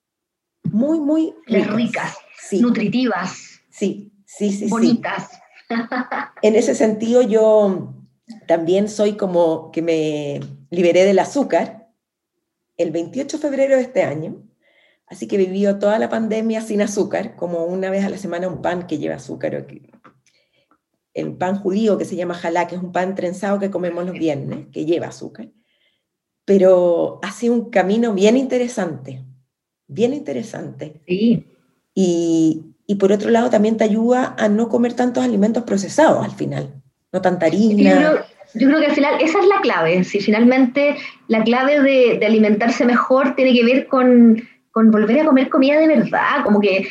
Muy, 0.64 1.00
muy 1.00 1.34
ricas. 1.48 1.76
ricas 1.76 2.18
nutritivas. 2.52 3.62
Sí, 3.70 4.12
sí, 4.26 4.52
sí. 4.52 4.68
Bonitas. 4.68 5.30
En 6.42 6.56
ese 6.56 6.76
sentido, 6.76 7.22
yo 7.22 7.94
también 8.48 8.90
soy 8.90 9.14
como 9.14 9.72
que 9.72 9.82
me 9.82 10.40
liberé 10.70 11.06
del 11.06 11.20
azúcar 11.20 11.90
el 12.78 12.92
28 12.92 13.38
de 13.38 13.42
febrero 13.42 13.76
de 13.76 13.84
este 13.84 14.04
año, 14.04 14.44
así 15.08 15.28
que 15.28 15.38
vivió 15.38 15.80
toda 15.80 16.00
la 16.00 16.10
pandemia 16.10 16.62
sin 16.62 16.82
azúcar, 16.82 17.36
como 17.36 17.66
una 17.66 17.90
vez 17.90 18.04
a 18.04 18.10
la 18.10 18.18
semana 18.18 18.48
un 18.48 18.62
pan 18.62 18.88
que 18.88 18.98
lleva 18.98 19.16
azúcar, 19.16 19.68
el 21.14 21.34
pan 21.38 21.60
judío 21.60 21.98
que 21.98 22.06
se 22.06 22.16
llama 22.16 22.34
jalá, 22.34 22.68
que 22.68 22.76
es 22.76 22.82
un 22.82 22.92
pan 22.92 23.16
trenzado 23.16 23.60
que 23.60 23.72
comemos 23.72 24.06
los 24.06 24.18
viernes, 24.18 24.68
que 24.72 24.86
lleva 24.86 25.08
azúcar, 25.08 25.50
pero 26.44 27.20
hace 27.24 27.50
un 27.50 27.70
camino 27.70 28.14
bien 28.14 28.36
interesante, 28.38 29.24
bien 29.88 30.14
interesante. 30.14 31.02
Sí. 31.08 31.48
Y, 31.94 32.76
y 32.86 32.96
por 32.96 33.14
otro 33.14 33.30
lado 33.30 33.50
también 33.50 33.78
te 33.78 33.86
ayuda 33.86 34.36
a 34.38 34.50
no 34.50 34.68
comer 34.68 34.94
tantos 34.94 35.24
alimentos 35.24 35.64
procesados 35.64 36.26
al 36.26 36.32
final 36.32 36.84
no 37.16 37.22
tanta 37.22 37.46
harina. 37.48 38.24
Yo 38.54 38.68
creo, 38.68 38.80
que 38.80 38.86
al 38.86 38.94
final 38.94 39.16
esa 39.20 39.40
es 39.40 39.48
la 39.48 39.62
clave. 39.62 40.04
Si 40.04 40.20
finalmente 40.20 40.96
la 41.28 41.44
clave 41.44 41.82
de, 41.82 42.26
alimentarse 42.26 42.86
mejor 42.86 43.36
tiene 43.36 43.54
que 43.54 43.66
ver 43.66 43.88
con, 43.88 44.42
volver 44.74 45.22
a 45.22 45.26
comer 45.26 45.50
comida 45.50 45.80
de 45.80 45.88
verdad, 45.88 46.44
como 46.44 46.60
que 46.60 46.88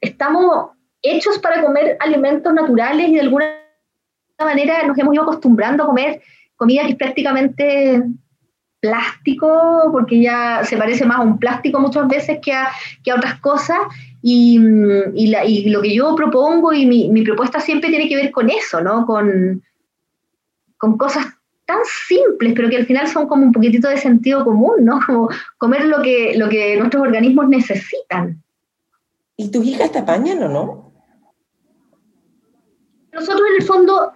estamos 0.00 0.70
hechos 1.02 1.38
para 1.38 1.62
comer 1.62 1.96
alimentos 2.00 2.52
naturales 2.52 3.08
y 3.08 3.14
de 3.14 3.20
alguna 3.20 3.46
manera 4.38 4.86
nos 4.86 4.98
hemos 4.98 5.14
ido 5.14 5.22
acostumbrando 5.22 5.84
a 5.84 5.86
comer 5.86 6.20
comida 6.56 6.82
que 6.82 6.90
es 6.90 6.96
prácticamente 6.96 8.02
plástico, 8.80 9.88
porque 9.92 10.20
ya 10.20 10.62
se 10.64 10.76
parece 10.76 11.04
más 11.04 11.18
a 11.18 11.22
un 11.22 11.38
plástico 11.38 11.80
muchas 11.80 12.06
veces 12.08 12.38
que 12.42 12.52
a, 12.52 12.68
que 13.02 13.10
a 13.10 13.16
otras 13.16 13.40
cosas, 13.40 13.78
y, 14.22 14.58
y, 15.14 15.70
lo 15.70 15.82
que 15.82 15.94
yo 15.94 16.14
propongo 16.16 16.72
y 16.72 16.84
mi, 16.84 17.08
mi, 17.10 17.22
propuesta 17.22 17.60
siempre 17.60 17.90
tiene 17.90 18.08
que 18.08 18.16
ver 18.16 18.32
con 18.32 18.50
eso, 18.50 18.80
¿no? 18.80 19.06
Con, 19.06 19.62
con 20.78 20.98
cosas 20.98 21.26
tan 21.64 21.78
simples, 21.84 22.52
pero 22.54 22.68
que 22.68 22.76
al 22.76 22.86
final 22.86 23.06
son 23.08 23.28
como 23.28 23.44
un 23.44 23.52
poquitito 23.52 23.88
de 23.88 23.98
sentido 23.98 24.44
común, 24.44 24.84
¿no? 24.84 25.00
Como 25.06 25.28
comer 25.58 25.84
lo 25.84 26.02
que, 26.02 26.36
lo 26.36 26.48
que 26.48 26.76
nuestros 26.76 27.02
organismos 27.02 27.48
necesitan. 27.48 28.42
¿Y 29.36 29.50
tus 29.50 29.64
hijas 29.64 29.92
te 29.92 29.98
apañan 29.98 30.42
o 30.44 30.48
no? 30.48 30.92
Nosotros 33.12 33.42
en 33.50 33.62
el 33.62 33.66
fondo 33.66 34.12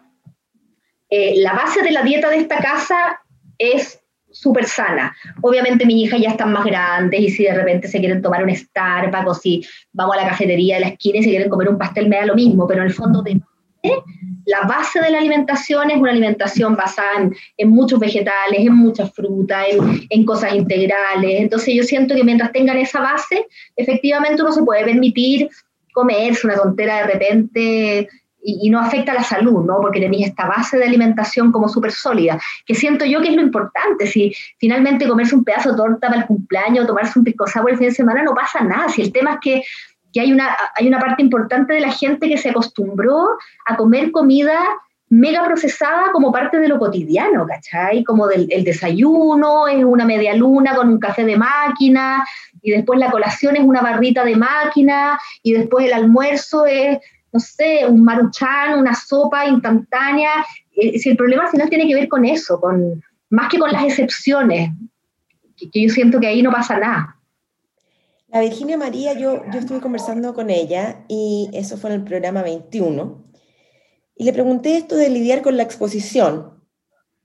eh, 1.09 1.41
la 1.41 1.55
base 1.55 1.83
de 1.83 1.91
la 1.91 2.03
dieta 2.03 2.31
de 2.31 2.39
esta 2.39 2.59
casa 2.59 3.21
es 3.59 4.00
súper 4.33 4.65
sana. 4.65 5.15
Obviamente 5.43 5.87
mis 5.87 6.05
hijas 6.05 6.21
ya 6.21 6.31
están 6.31 6.53
más 6.53 6.65
grandes 6.65 7.21
y 7.21 7.31
si 7.31 7.45
de 7.45 7.55
repente 7.55 7.89
se 7.89 7.99
quieren 7.99 8.23
tomar 8.23 8.45
un 8.45 8.55
Starbucks 8.55 9.27
o 9.27 9.35
si 9.35 9.67
vamos 9.93 10.17
a 10.17 10.23
la 10.23 10.29
cafetería 10.29 10.77
de 10.77 10.81
la 10.83 10.89
esquina 10.89 11.19
y 11.19 11.23
se 11.23 11.31
quieren 11.31 11.49
comer 11.49 11.69
un 11.69 11.79
pastel, 11.79 12.09
me 12.09 12.17
da 12.17 12.27
lo 12.27 12.35
mismo, 12.35 12.67
pero 12.67 12.81
en 12.81 12.87
el 12.87 12.95
fondo 12.95 13.23
de 13.23 13.41
la 14.47 14.63
base 14.67 15.01
de 15.01 15.11
la 15.11 15.19
alimentación 15.19 15.91
es 15.91 15.97
una 15.97 16.11
alimentación 16.11 16.77
basada 16.77 17.31
en, 17.57 17.69
muchos 17.71 17.99
vegetales, 17.99 18.61
en 18.61 18.75
muchas 18.75 19.13
frutas, 19.13 19.65
en, 19.71 20.07
en, 20.11 20.25
cosas 20.25 20.55
integrales. 20.55 21.41
Entonces 21.41 21.75
yo 21.75 21.83
siento 21.83 22.15
que 22.15 22.25
mientras 22.25 22.53
tengan 22.53 22.77
esa 22.77 23.01
base, 23.01 23.47
efectivamente 23.77 24.43
uno 24.43 24.53
se 24.53 24.63
puede 24.63 24.85
permitir 24.85 25.49
comerse 25.93 26.47
una 26.47 26.57
tontera 26.57 27.07
de 27.07 27.13
repente 27.13 28.09
y, 28.43 28.71
no 28.71 28.81
afecta 28.81 29.13
a 29.13 29.17
la 29.17 29.23
salud, 29.23 29.65
¿no? 29.65 29.79
Porque 29.81 30.01
tenéis 30.01 30.29
esta 30.29 30.47
base 30.47 30.79
de 30.79 30.85
alimentación 30.85 31.53
como 31.53 31.69
súper 31.69 31.93
sólida, 31.93 32.41
que 32.67 32.75
siento 32.75 33.05
yo 33.05 33.21
que 33.21 33.29
es 33.29 33.37
lo 33.37 33.43
importante. 33.43 34.07
Si 34.07 34.35
finalmente 34.59 35.09
comerse 35.09 35.35
un 35.35 35.45
pedazo 35.45 35.73
de 35.73 35.77
torta 35.77 36.09
para 36.09 36.21
el 36.21 36.27
cumpleaños, 36.27 36.87
tomarse 36.87 37.19
un 37.19 37.25
pisco 37.25 37.45
el 37.69 37.77
fin 37.77 37.89
de 37.89 37.95
semana, 37.95 38.23
no 38.23 38.35
pasa 38.35 38.63
nada. 38.63 38.89
Si 38.89 39.03
el 39.03 39.13
tema 39.13 39.33
es 39.33 39.39
que, 39.41 39.63
que 40.13 40.21
hay, 40.21 40.33
una, 40.33 40.57
hay 40.77 40.89
una 40.89 40.99
parte 40.99 41.23
importante 41.23 41.75
de 41.75 41.81
la 41.81 41.93
gente 41.93 42.29
que 42.29 42.39
se 42.39 42.51
acostumbró 42.51 43.29
a 43.67 43.77
comer 43.77 44.11
comida 44.11 44.59
mega 45.11 45.45
procesada 45.45 46.13
como 46.13 46.31
parte 46.31 46.59
de 46.59 46.69
lo 46.69 46.79
cotidiano, 46.79 47.45
¿cachai? 47.45 48.05
Como 48.05 48.29
del 48.29 48.47
el 48.51 48.63
desayuno 48.63 49.67
es 49.67 49.85
una 49.85 50.05
media 50.05 50.37
luna 50.37 50.77
con 50.77 50.89
un 50.89 51.01
café 51.01 51.25
de 51.25 51.37
máquina, 51.37 52.25
y 52.63 52.71
después 52.71 52.99
la 53.01 53.11
colación 53.11 53.57
es 53.57 53.63
una 53.63 53.81
barrita 53.81 54.25
de 54.25 54.37
máquina, 54.37 55.19
y 55.43 55.53
después 55.53 55.87
el 55.87 55.95
almuerzo 55.95 56.65
es 56.65 56.99
no 57.33 57.41
sé, 57.41 57.87
un 57.87 58.03
maruchan, 58.03 58.79
una 58.79 58.95
sopa 58.95 59.47
instantánea. 59.47 60.31
Eh, 60.73 60.99
si 60.99 61.11
el 61.11 61.17
problema 61.17 61.45
al 61.45 61.51
final 61.51 61.69
tiene 61.69 61.87
que 61.87 61.95
ver 61.95 62.09
con 62.09 62.25
eso, 62.25 62.61
con, 62.61 63.03
más 63.31 63.49
que 63.49 63.59
con 63.59 63.71
las 63.73 63.85
excepciones, 63.85 64.71
que, 65.57 65.83
yo 65.83 65.89
siento 65.91 66.21
que 66.21 66.27
ahí 66.27 66.43
no 66.43 66.51
pasa 66.51 66.79
nada. 66.79 67.17
La 68.29 68.41
Virginia 68.41 68.77
María, 68.77 69.13
yo, 69.15 69.43
yo 69.53 69.59
estuve 69.59 69.81
conversando 69.81 70.35
con 70.35 70.51
ella 70.51 71.05
y 71.09 71.51
eso 71.53 71.77
fue 71.77 71.91
en 71.91 71.97
el 71.97 72.05
programa 72.05 72.43
21. 72.43 73.25
Y 74.17 74.25
le 74.25 74.33
pregunté 74.33 74.77
esto 74.77 74.97
de 74.97 75.09
lidiar 75.09 75.43
con 75.43 75.57
la 75.57 75.63
exposición 75.63 76.61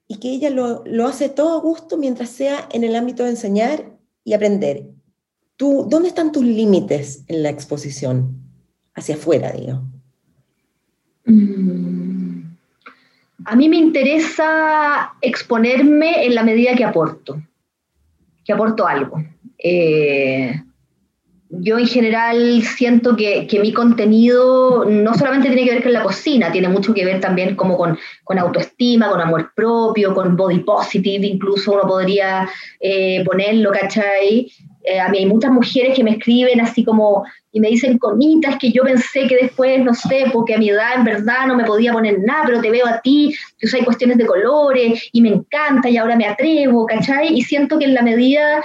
y 0.08 0.20
que 0.20 0.30
ella 0.30 0.50
lo, 0.50 0.84
lo 0.86 1.08
hace 1.08 1.30
todo 1.30 1.58
a 1.58 1.62
gusto 1.62 1.98
mientras 1.98 2.30
sea 2.30 2.68
en 2.72 2.84
el 2.84 2.96
ámbito 2.96 3.24
de 3.24 3.32
enseñar 3.32 3.98
y 4.24 4.34
aprender. 4.34 4.90
¿Tú, 5.58 5.86
¿Dónde 5.90 6.10
están 6.10 6.32
tus 6.32 6.44
límites 6.44 7.24
en 7.28 7.44
la 7.44 7.50
exposición? 7.50 8.42
Hacia 8.94 9.16
afuera, 9.16 9.52
digo. 9.52 9.84
Mm. 11.26 12.42
A 13.46 13.56
mí 13.56 13.70
me 13.70 13.78
interesa 13.78 15.14
exponerme 15.22 16.26
en 16.26 16.36
la 16.36 16.44
medida 16.44 16.76
que 16.76 16.84
aporto, 16.84 17.42
que 18.44 18.54
aporto 18.54 18.88
algo. 18.88 19.24
Eh, 19.58 20.60
yo 21.50 21.78
en 21.78 21.88
general 21.88 22.62
siento 22.64 23.16
que, 23.16 23.48
mi 23.62 23.72
contenido 23.72 24.86
no 24.86 25.14
solamente 25.14 25.50
tiene 25.50 25.66
que 25.66 25.76
ver 25.76 25.84
con 25.84 25.94
la 25.94 26.04
cocina, 26.04 26.52
tiene 26.52 26.70
mucho 26.70 26.94
que 26.94 27.06
ver 27.06 27.20
también 27.20 27.56
como 27.56 27.78
con, 27.78 27.98
autoestima, 28.40 29.10
con 29.10 29.22
amor 29.22 29.52
propio, 29.56 30.14
con 30.14 30.36
body 30.36 30.60
positive, 30.60 31.28
incluso 31.28 31.74
uno 31.74 31.84
podría 31.84 32.50
eh, 32.80 33.24
ponerlo, 33.24 33.72
¿cachai? 33.72 34.52
Eh, 34.86 35.00
a 35.00 35.10
mí 35.10 35.18
hay 35.18 35.26
muchas 35.26 35.52
mujeres 35.52 35.96
que 35.96 36.04
me 36.04 36.12
escriben 36.12 36.62
así 36.62 36.84
como 36.84 37.26
y 37.52 37.60
me 37.60 37.70
dicen 37.70 37.98
conitas 37.98 38.58
que 38.60 38.72
yo 38.72 38.84
pensé 38.84 39.28
que 39.28 39.36
después, 39.36 39.84
no 39.84 39.94
sé, 39.94 40.26
porque 40.32 40.56
a 40.56 40.58
mi 40.58 40.70
edad 40.70 40.96
en 40.96 41.06
verdad 41.06 41.48
no 41.48 41.56
me 41.56 41.64
podía 41.64 41.94
poner 41.94 42.20
nada, 42.20 42.44
pero 42.46 42.62
te 42.62 42.70
veo 42.70 42.86
a 42.86 43.02
ti, 43.02 43.34
que 43.58 43.66
usas 43.66 43.84
cuestiones 43.84 44.18
de 44.18 44.26
colores 44.26 45.10
y 45.12 45.22
me 45.22 45.30
encanta 45.30 45.90
y 45.90 45.98
ahora 45.98 46.16
me 46.16 46.28
atrevo, 46.28 46.86
¿cachai? 46.86 47.34
Y 47.34 47.42
siento 47.42 47.80
que 47.80 47.86
en 47.86 47.94
la 47.94 48.02
medida, 48.02 48.62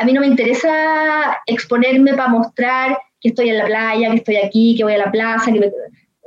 a, 0.00 0.04
mí 0.04 0.12
no 0.12 0.22
me 0.22 0.26
interesa 0.26 1.38
exponerme 1.46 2.14
para 2.14 2.28
mostrar 2.28 2.98
que 3.20 3.28
estoy 3.28 3.50
en 3.50 3.58
la 3.58 3.66
playa, 3.66 4.10
que 4.10 4.16
estoy 4.16 4.36
aquí, 4.36 4.74
que 4.76 4.84
voy 4.84 4.94
a 4.94 4.98
la 4.98 5.12
plaza, 5.12 5.52
que 5.52 5.72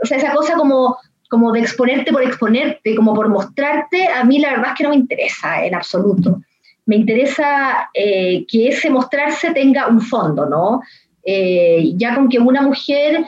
o 0.01 0.05
sea, 0.05 0.17
esa 0.17 0.33
cosa 0.33 0.53
como 0.55 0.97
como 1.29 1.51
de 1.51 1.59
exponerte 1.59 2.13
por 2.13 2.23
exponerte, 2.23 2.95
como 2.95 3.13
por 3.13 3.27
mostrarte, 3.27 4.07
a 4.07 4.23
mí 4.23 4.39
la 4.39 4.51
verdad 4.51 4.67
es 4.69 4.77
que 4.77 4.83
no 4.85 4.91
me 4.91 4.95
interesa 4.95 5.65
en 5.65 5.75
absoluto 5.75 6.39
me 6.87 6.95
interesa 6.95 7.89
eh, 7.93 8.45
que 8.47 8.69
ese 8.69 8.89
mostrarse 8.89 9.51
tenga 9.51 9.87
un 9.87 10.01
fondo, 10.01 10.47
¿no? 10.47 10.81
Eh, 11.23 11.91
ya 11.95 12.15
con 12.15 12.29
que 12.29 12.39
una 12.39 12.61
mujer 12.61 13.25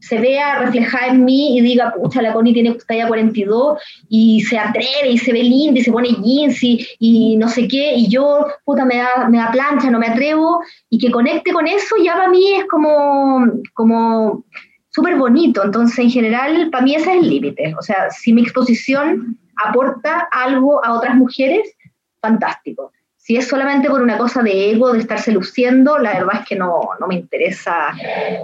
se 0.00 0.18
vea 0.18 0.58
reflejada 0.58 1.08
en 1.08 1.24
mí 1.24 1.56
y 1.56 1.60
diga, 1.60 1.94
pucha, 1.94 2.22
la 2.22 2.32
Connie 2.32 2.52
tiene 2.52 2.76
talla 2.88 3.06
42 3.06 3.78
y 4.08 4.40
se 4.40 4.58
atreve 4.58 5.10
y 5.10 5.18
se 5.18 5.32
ve 5.32 5.44
linda 5.44 5.78
y 5.78 5.84
se 5.84 5.92
pone 5.92 6.08
jeans 6.08 6.58
y, 6.62 7.36
no 7.36 7.48
sé 7.48 7.68
qué, 7.68 7.94
y 7.94 8.08
yo, 8.08 8.46
puta, 8.64 8.84
me 8.84 8.96
da, 8.96 9.28
me 9.28 9.38
da 9.38 9.52
plancha, 9.52 9.90
no 9.90 10.00
me 10.00 10.08
atrevo, 10.08 10.60
y 10.90 10.98
que 10.98 11.12
conecte 11.12 11.52
con 11.52 11.68
eso, 11.68 11.94
ya 12.02 12.14
para 12.14 12.30
mí 12.30 12.52
es 12.54 12.64
como, 12.66 13.46
como 13.74 14.44
súper 14.90 15.16
bonito. 15.16 15.62
Entonces, 15.64 15.98
en 16.00 16.10
general, 16.10 16.68
para 16.70 16.82
mí 16.82 16.96
ese 16.96 17.10
es 17.10 17.22
el 17.22 17.28
límite. 17.28 17.74
O 17.78 17.82
sea, 17.82 18.10
si 18.10 18.32
mi 18.32 18.42
exposición 18.42 19.38
aporta 19.64 20.28
algo 20.32 20.84
a 20.84 20.94
otras 20.94 21.14
mujeres, 21.14 21.76
fantástico. 22.20 22.92
Si 23.24 23.36
es 23.36 23.46
solamente 23.46 23.88
por 23.88 24.02
una 24.02 24.18
cosa 24.18 24.42
de 24.42 24.72
ego, 24.72 24.92
de 24.92 24.98
estarse 24.98 25.30
luciendo, 25.30 25.96
la 25.96 26.14
verdad 26.14 26.40
es 26.40 26.48
que 26.48 26.56
no, 26.56 26.88
no 26.98 27.06
me 27.06 27.14
interesa. 27.14 27.94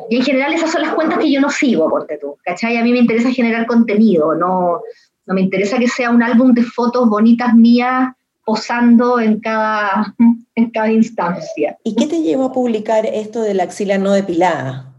Y 0.08 0.18
en 0.18 0.22
general 0.22 0.54
esas 0.54 0.70
son 0.70 0.82
las 0.82 0.94
cuentas 0.94 1.18
que 1.18 1.32
yo 1.32 1.40
no 1.40 1.50
sigo, 1.50 1.90
ponte 1.90 2.16
tú, 2.16 2.38
¿cachai? 2.44 2.76
A 2.76 2.84
mí 2.84 2.92
me 2.92 3.00
interesa 3.00 3.32
generar 3.32 3.66
contenido, 3.66 4.36
no, 4.36 4.80
no 5.26 5.34
me 5.34 5.40
interesa 5.40 5.78
que 5.78 5.88
sea 5.88 6.10
un 6.10 6.22
álbum 6.22 6.54
de 6.54 6.62
fotos 6.62 7.08
bonitas 7.08 7.54
mías 7.54 8.12
posando 8.44 9.18
en 9.18 9.40
cada, 9.40 10.14
en 10.54 10.70
cada 10.70 10.92
instancia. 10.92 11.76
¿Y 11.82 11.96
qué 11.96 12.06
te 12.06 12.22
llevó 12.22 12.44
a 12.44 12.52
publicar 12.52 13.04
esto 13.04 13.42
de 13.42 13.54
la 13.54 13.64
axila 13.64 13.98
no 13.98 14.12
depilada? 14.12 14.94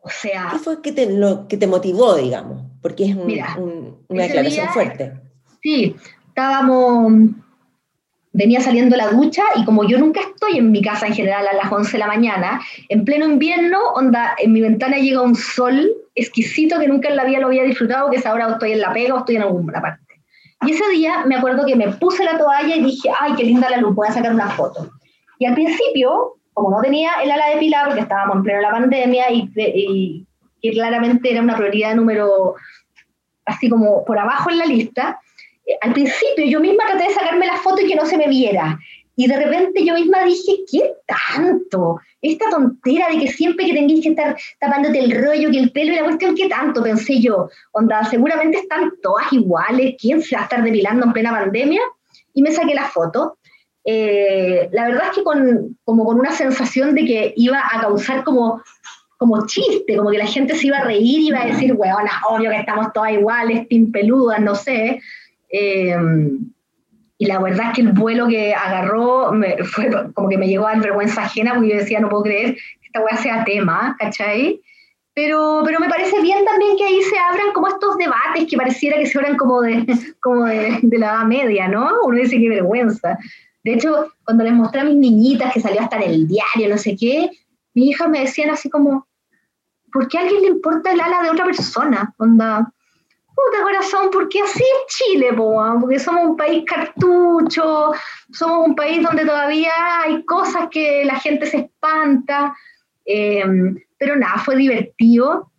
O 0.00 0.08
sea... 0.08 0.48
¿Qué 0.52 0.58
fue 0.58 0.80
que 0.80 0.92
te, 0.92 1.12
lo, 1.12 1.48
que 1.48 1.58
te 1.58 1.66
motivó, 1.66 2.14
digamos? 2.14 2.62
Porque 2.80 3.04
es 3.04 3.14
una 3.14 4.22
declaración 4.22 4.68
fuerte. 4.70 5.20
Sí, 5.62 5.96
estábamos, 6.36 7.30
venía 8.32 8.60
saliendo 8.60 8.94
la 8.94 9.08
ducha 9.08 9.42
y 9.56 9.64
como 9.64 9.88
yo 9.88 9.96
nunca 9.98 10.20
estoy 10.20 10.58
en 10.58 10.70
mi 10.70 10.82
casa 10.82 11.06
en 11.06 11.14
general 11.14 11.48
a 11.48 11.54
las 11.54 11.72
11 11.72 11.92
de 11.92 11.98
la 11.98 12.06
mañana, 12.06 12.60
en 12.90 13.06
pleno 13.06 13.24
invierno, 13.24 13.78
onda, 13.94 14.36
en 14.36 14.52
mi 14.52 14.60
ventana 14.60 14.98
llega 14.98 15.22
un 15.22 15.34
sol 15.34 15.90
exquisito 16.14 16.78
que 16.78 16.88
nunca 16.88 17.08
en 17.08 17.16
la 17.16 17.24
vida 17.24 17.40
lo 17.40 17.46
había 17.46 17.62
disfrutado, 17.62 18.10
que 18.10 18.18
es 18.18 18.26
ahora 18.26 18.50
estoy 18.50 18.72
en 18.72 18.80
la 18.82 18.92
pega 18.92 19.14
o 19.14 19.18
estoy 19.20 19.36
en 19.36 19.42
alguna 19.42 19.80
parte. 19.80 20.02
Y 20.66 20.72
ese 20.72 20.86
día 20.90 21.24
me 21.24 21.36
acuerdo 21.36 21.64
que 21.64 21.74
me 21.74 21.88
puse 21.92 22.22
la 22.22 22.36
toalla 22.36 22.76
y 22.76 22.84
dije, 22.84 23.08
ay, 23.18 23.32
qué 23.34 23.44
linda 23.44 23.70
la 23.70 23.78
luz, 23.78 23.94
voy 23.94 24.08
a 24.08 24.12
sacar 24.12 24.34
una 24.34 24.50
foto. 24.50 24.90
Y 25.38 25.46
al 25.46 25.54
principio, 25.54 26.34
como 26.52 26.70
no 26.70 26.82
tenía 26.82 27.12
el 27.24 27.30
ala 27.30 27.48
de 27.48 27.56
pilar, 27.56 27.86
porque 27.86 28.02
estábamos 28.02 28.36
en 28.36 28.42
pleno 28.42 28.60
la 28.60 28.72
pandemia 28.72 29.30
y, 29.30 29.50
y, 29.56 30.26
y 30.60 30.72
claramente 30.72 31.32
era 31.32 31.40
una 31.40 31.56
prioridad 31.56 31.94
número 31.94 32.56
así 33.46 33.70
como 33.70 34.04
por 34.04 34.18
abajo 34.18 34.50
en 34.50 34.58
la 34.58 34.66
lista, 34.66 35.18
al 35.80 35.92
principio 35.92 36.46
yo 36.46 36.60
misma 36.60 36.84
traté 36.86 37.08
de 37.08 37.14
sacarme 37.14 37.46
la 37.46 37.56
foto 37.56 37.80
y 37.80 37.86
que 37.86 37.96
no 37.96 38.06
se 38.06 38.16
me 38.16 38.28
viera. 38.28 38.78
Y 39.18 39.26
de 39.26 39.36
repente 39.36 39.84
yo 39.84 39.94
misma 39.94 40.24
dije, 40.24 40.58
¿qué 40.70 40.92
tanto? 41.06 41.98
Esta 42.20 42.50
tontera 42.50 43.08
de 43.08 43.18
que 43.18 43.28
siempre 43.28 43.64
que 43.64 43.72
tengas 43.72 44.00
que 44.02 44.10
estar 44.10 44.36
tapándote 44.60 44.98
el 44.98 45.24
rollo, 45.24 45.50
que 45.50 45.58
el 45.58 45.72
pelo 45.72 45.92
y 45.92 45.96
la 45.96 46.04
cuestión, 46.04 46.34
¿qué 46.34 46.48
tanto? 46.48 46.82
Pensé 46.82 47.18
yo. 47.20 47.48
Onda, 47.72 48.04
seguramente 48.04 48.58
están 48.58 48.92
todas 49.02 49.32
iguales. 49.32 49.94
¿Quién 49.98 50.20
se 50.20 50.36
va 50.36 50.42
a 50.42 50.44
estar 50.44 50.62
depilando 50.62 51.06
en 51.06 51.12
plena 51.14 51.30
pandemia? 51.30 51.80
Y 52.34 52.42
me 52.42 52.52
saqué 52.52 52.74
la 52.74 52.84
foto. 52.84 53.38
Eh, 53.84 54.68
la 54.72 54.88
verdad 54.88 55.04
es 55.10 55.16
que 55.16 55.24
con, 55.24 55.78
como 55.84 56.04
con 56.04 56.18
una 56.20 56.32
sensación 56.32 56.94
de 56.94 57.06
que 57.06 57.32
iba 57.36 57.58
a 57.58 57.80
causar 57.80 58.22
como, 58.22 58.60
como 59.16 59.46
chiste, 59.46 59.96
como 59.96 60.10
que 60.10 60.18
la 60.18 60.26
gente 60.26 60.56
se 60.56 60.66
iba 60.66 60.78
a 60.78 60.84
reír 60.84 61.20
y 61.20 61.28
iba 61.28 61.40
a 61.40 61.46
decir, 61.46 61.72
weona, 61.72 62.20
obvio 62.28 62.50
que 62.50 62.58
estamos 62.58 62.92
todas 62.92 63.12
iguales, 63.12 63.66
peludas, 63.92 64.40
no 64.40 64.54
sé. 64.54 65.00
Em, 65.48 66.50
y 67.18 67.26
la 67.26 67.40
verdad 67.40 67.68
es 67.68 67.76
que 67.76 67.80
el 67.82 67.92
vuelo 67.92 68.28
que 68.28 68.54
agarró 68.54 69.32
me, 69.32 69.56
fue 69.64 69.90
como 70.14 70.28
que 70.28 70.38
me 70.38 70.48
llegó 70.48 70.66
a 70.66 70.72
dar 70.72 70.82
vergüenza 70.82 71.22
ajena 71.22 71.54
porque 71.54 71.70
yo 71.70 71.76
decía, 71.76 72.00
no 72.00 72.08
puedo 72.08 72.24
creer 72.24 72.54
que 72.54 72.86
esta 72.86 73.00
weá 73.00 73.16
sea 73.16 73.44
tema, 73.44 73.96
¿cachai? 73.98 74.60
Pero, 75.14 75.62
pero 75.64 75.80
me 75.80 75.88
parece 75.88 76.20
bien 76.20 76.44
también 76.44 76.76
que 76.76 76.84
ahí 76.84 77.00
se 77.02 77.18
abran 77.18 77.52
como 77.54 77.68
estos 77.68 77.96
debates 77.96 78.46
que 78.50 78.56
pareciera 78.56 78.98
que 78.98 79.06
se 79.06 79.18
abran 79.18 79.38
como 79.38 79.62
de, 79.62 79.86
como 80.20 80.44
de, 80.44 80.78
la 80.92 81.06
edad 81.06 81.24
media, 81.24 81.68
¿no? 81.68 81.90
Uno 82.04 82.18
dice 82.18 82.38
qué 82.38 82.48
vergüenza. 82.50 83.18
De 83.64 83.74
hecho, 83.74 84.08
cuando 84.24 84.44
les 84.44 84.52
mostré 84.52 84.82
a 84.82 84.84
mis 84.84 84.96
niñitas 84.96 85.54
que 85.54 85.60
salió 85.60 85.80
hasta 85.80 85.96
en 85.96 86.10
el 86.10 86.28
diario, 86.28 86.68
no 86.68 86.76
sé 86.76 86.94
qué, 86.96 87.30
mis 87.72 87.90
hijas 87.90 88.08
me 88.10 88.20
decían 88.20 88.50
así 88.50 88.68
como, 88.68 89.06
¿por 89.90 90.06
qué 90.08 90.18
a 90.18 90.20
alguien 90.20 90.42
le 90.42 90.48
importa 90.48 90.92
el 90.92 91.00
ala 91.00 91.22
de 91.22 91.30
otra 91.30 91.46
persona? 91.46 92.14
Onda, 92.18 92.70
puta 93.36 93.62
corazón, 93.62 94.08
porque 94.10 94.40
así 94.40 94.64
es 94.64 94.96
Chile, 94.96 95.28
porque 95.34 95.98
somos 95.98 96.24
un 96.24 96.36
país 96.36 96.64
cartucho, 96.66 97.92
somos 98.32 98.66
un 98.66 98.74
país 98.74 99.02
donde 99.02 99.26
todavía 99.26 99.72
hay 100.02 100.24
cosas 100.24 100.68
que 100.70 101.04
la 101.04 101.20
gente 101.20 101.46
se 101.46 101.58
espanta, 101.58 102.56
em, 103.04 103.78
pero 103.98 104.16
nada, 104.16 104.38
fue 104.38 104.56
divertido. 104.56 105.52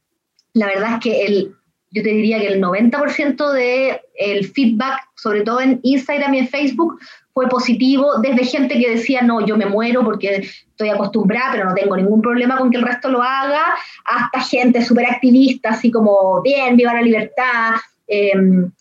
La 0.53 0.65
verdad 0.65 0.95
es 0.95 0.99
que 1.01 1.25
el, 1.25 1.55
yo 1.91 2.01
te 2.01 2.09
diría 2.09 2.39
que 2.39 2.47
el 2.47 2.61
90% 2.61 3.51
del 3.51 4.01
el 4.15 4.47
feedback, 4.47 4.99
sobre 5.15 5.41
todo 5.41 5.61
en 5.61 5.79
Instagram 5.83 6.33
y 6.33 6.39
en 6.39 6.47
Facebook, 6.47 6.99
fue 7.37 7.47
positivo, 7.49 8.13
desde 8.19 8.45
gente 8.45 8.79
que 8.79 8.89
decía, 8.89 9.21
no, 9.21 9.45
yo 9.45 9.55
me 9.57 9.67
muero 9.67 10.03
porque 10.03 10.37
estoy 10.37 10.89
acostumbrada, 10.89 11.51
pero 11.51 11.65
no 11.65 11.75
tengo 11.75 11.95
ningún 11.95 12.19
problema 12.19 12.57
con 12.57 12.71
que 12.71 12.77
el 12.77 12.83
resto 12.83 13.09
lo 13.09 13.21
haga, 13.21 13.75
hasta 14.05 14.41
gente 14.41 14.83
súper 14.83 15.05
activista, 15.05 15.69
así 15.69 15.91
como, 15.91 16.41
bien, 16.41 16.75
viva 16.75 16.95
la 16.95 17.03
libertad. 17.03 17.75
Em, 18.07 18.71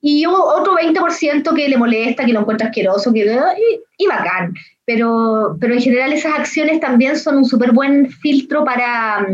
y 0.00 0.24
otro 0.26 0.76
20% 0.76 1.54
que 1.56 1.68
le 1.68 1.76
molesta, 1.76 2.24
que 2.24 2.32
lo 2.32 2.42
encuentra 2.42 2.68
asqueroso, 2.68 3.12
que, 3.12 3.24
y, 3.24 4.04
y 4.04 4.06
bacán. 4.06 4.54
Pero, 4.84 5.56
pero 5.60 5.74
en 5.74 5.80
general 5.80 6.12
esas 6.12 6.38
acciones 6.38 6.78
también 6.78 7.18
son 7.18 7.38
un 7.38 7.44
súper 7.44 7.72
buen 7.72 8.12
filtro 8.12 8.64
para, 8.64 9.26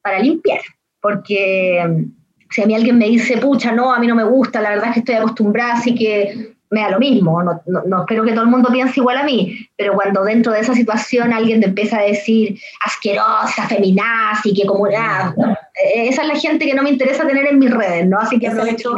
para 0.00 0.18
limpiar, 0.20 0.60
porque 0.98 2.06
si 2.48 2.62
a 2.62 2.66
mí 2.66 2.74
alguien 2.74 2.96
me 2.96 3.04
dice, 3.04 3.36
pucha, 3.36 3.70
no, 3.70 3.92
a 3.92 3.98
mí 3.98 4.06
no 4.06 4.14
me 4.14 4.24
gusta, 4.24 4.62
la 4.62 4.70
verdad 4.70 4.88
es 4.88 4.94
que 4.94 5.00
estoy 5.00 5.16
acostumbrada, 5.16 5.74
así 5.74 5.94
que 5.94 6.53
me 6.70 6.80
da 6.80 6.90
lo 6.90 6.98
mismo, 6.98 7.42
no, 7.42 7.60
no, 7.66 8.00
espero 8.00 8.24
que 8.24 8.32
todo 8.32 8.42
el 8.42 8.50
mundo 8.50 8.68
piense 8.72 8.98
igual 8.98 9.18
a 9.18 9.22
mí, 9.22 9.68
pero 9.76 9.94
cuando 9.94 10.24
dentro 10.24 10.52
de 10.52 10.60
esa 10.60 10.74
situación 10.74 11.32
alguien 11.32 11.60
te 11.60 11.68
empieza 11.68 11.98
a 11.98 12.02
decir 12.02 12.58
asquerosa, 12.84 13.68
feminazi, 13.68 14.52
que 14.54 14.66
como 14.66 14.88
nada, 14.88 15.34
esa 15.94 16.22
es 16.22 16.28
la 16.28 16.34
gente 16.34 16.66
que 16.66 16.74
no 16.74 16.82
me 16.82 16.90
interesa 16.90 17.26
tener 17.26 17.46
en 17.46 17.58
mis 17.58 17.70
redes, 17.70 18.06
¿no? 18.06 18.18
Así 18.18 18.38
que 18.38 18.48
aprovecho. 18.48 18.94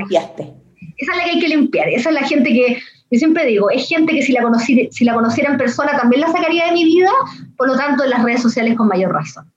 Esa 0.99 1.13
es 1.13 1.19
la 1.19 1.25
que 1.25 1.31
hay 1.31 1.41
que 1.41 1.49
limpiar, 1.49 1.89
esa 1.89 2.09
es 2.09 2.15
la 2.15 2.27
gente 2.27 2.51
que, 2.51 2.79
yo 3.11 3.19
siempre 3.19 3.45
digo, 3.45 3.69
es 3.71 3.87
gente 3.87 4.13
que 4.15 4.23
si 4.23 4.33
la, 4.33 4.43
conocí, 4.43 4.89
si 4.91 5.05
la 5.05 5.15
conociera 5.15 5.51
en 5.51 5.59
persona 5.59 5.97
también 5.99 6.23
la 6.23 6.33
sacaría 6.33 6.67
de 6.67 6.73
mi 6.73 6.85
vida, 6.85 7.11
por 7.57 7.69
lo 7.69 7.77
tanto 7.77 8.05
en 8.05 8.11
las 8.11 8.23
redes 8.25 8.41
sociales 8.41 8.77
con 8.77 8.89
mayor 8.89 9.13
razón. 9.13 9.53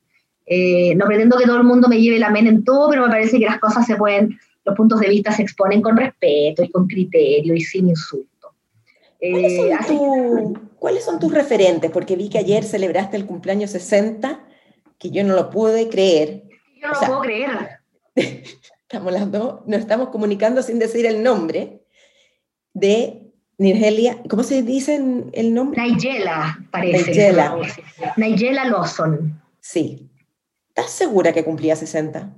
Eh, 0.46 0.96
no 0.96 1.06
pretendo 1.06 1.38
que 1.38 1.46
todo 1.46 1.58
el 1.58 1.64
mundo 1.64 1.88
me 1.88 2.02
lleve 2.02 2.18
la 2.20 2.32
mente 2.32 2.50
en 2.50 2.64
todo, 2.64 2.90
pero 2.90 3.04
me 3.04 3.10
parece 3.10 3.40
que 3.40 3.46
las 3.46 3.60
cosas 3.60 3.86
se 3.86 3.96
pueden 3.96 4.38
los 4.66 4.76
puntos 4.76 5.00
de 5.00 5.10
vista 5.10 5.32
se 5.32 5.42
exponen 5.42 5.82
con 5.82 5.98
respeto 5.98 6.64
y 6.64 6.70
con 6.70 6.88
criterio 6.88 7.54
y 7.54 7.62
sin 7.62 7.90
insulto. 7.90 8.30
¿Cuáles 10.78 11.04
son, 11.04 11.20
tus 11.20 11.34
referentes? 11.34 11.92
Porque 11.92 12.16
vi 12.16 12.30
que 12.30 12.38
ayer 12.38 12.64
celebraste 12.64 13.18
el 13.18 13.26
cumpleaños 13.26 13.72
60, 13.72 14.46
que 14.98 15.12
yo 15.12 15.24
no 15.24 15.36
lo 15.36 15.50
pude 15.50 15.90
creer. 15.90 16.44
Yo 16.82 16.88
no 16.88 16.94
lo 16.94 17.08
puedo 17.08 17.22
creer. 17.22 17.80
Estamos 18.84 19.14
las 19.14 19.32
dos, 19.32 19.60
nos 19.68 19.82
estamos 19.82 20.10
comunicando 20.10 20.64
sin 20.64 20.80
decir 20.80 21.06
el 21.06 21.22
nombre 21.22 21.86
de 22.74 23.30
Nigella, 23.60 24.18
¿cómo 24.28 24.42
se 24.42 24.64
dice 24.64 24.96
el 25.34 25.54
nombre? 25.54 25.80
Nigella, 25.80 26.58
parece. 26.72 27.12
Nigella. 27.12 27.56
Nigella 28.18 28.66
Lawson. 28.66 29.40
Sí. 29.60 30.10
¿Estás 30.70 30.90
segura 30.92 31.34
que 31.34 31.44
cumplía 31.44 31.76
60? 31.76 32.34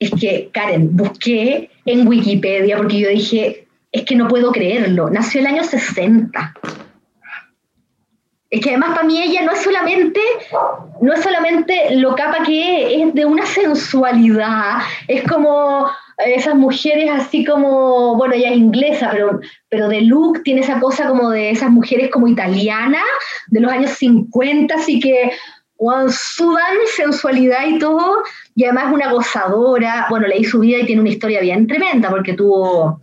Es 0.00 0.10
que, 0.18 0.48
Karen, 0.52 0.96
busqué 0.96 1.70
en 1.84 2.08
Wikipedia 2.08 2.78
porque 2.78 3.00
yo 3.00 3.08
dije, 3.10 3.68
es 3.92 4.04
que 4.04 4.16
no 4.16 4.28
puedo 4.28 4.50
creerlo, 4.50 5.10
nació 5.10 5.40
el 5.40 5.46
año 5.46 5.62
60. 5.62 6.54
Es 8.48 8.60
que 8.60 8.70
además 8.70 8.90
para 8.96 9.04
mí 9.04 9.22
ella 9.22 9.42
no 9.42 9.52
es 9.52 9.60
solamente, 9.60 10.20
no 11.00 11.12
es 11.12 11.20
solamente 11.20 11.94
lo 11.96 12.16
capa 12.16 12.42
que 12.44 13.02
es, 13.02 13.14
de 13.14 13.24
una 13.26 13.44
sensualidad, 13.46 14.78
es 15.06 15.22
como 15.28 15.86
esas 16.16 16.54
mujeres 16.54 17.10
así 17.10 17.44
como, 17.44 18.16
bueno, 18.16 18.34
ella 18.34 18.50
es 18.50 18.56
inglesa, 18.56 19.10
pero, 19.12 19.38
pero 19.68 19.88
de 19.88 20.00
look 20.00 20.42
tiene 20.42 20.62
esa 20.62 20.80
cosa 20.80 21.08
como 21.08 21.30
de 21.30 21.50
esas 21.50 21.70
mujeres 21.70 22.10
como 22.10 22.26
italianas 22.26 23.02
de 23.48 23.60
los 23.60 23.70
años 23.70 23.90
50, 23.92 24.74
así 24.74 24.98
que 24.98 25.30
sudan 26.10 26.76
sensualidad 26.94 27.66
y 27.66 27.78
todo, 27.78 28.22
y 28.54 28.64
además 28.64 28.92
una 28.92 29.10
gozadora, 29.10 30.06
bueno, 30.10 30.26
leí 30.26 30.44
su 30.44 30.60
vida 30.60 30.78
y 30.78 30.84
tiene 30.84 31.00
una 31.00 31.10
historia 31.10 31.40
bien 31.40 31.66
tremenda, 31.66 32.10
porque 32.10 32.34
tuvo 32.34 33.00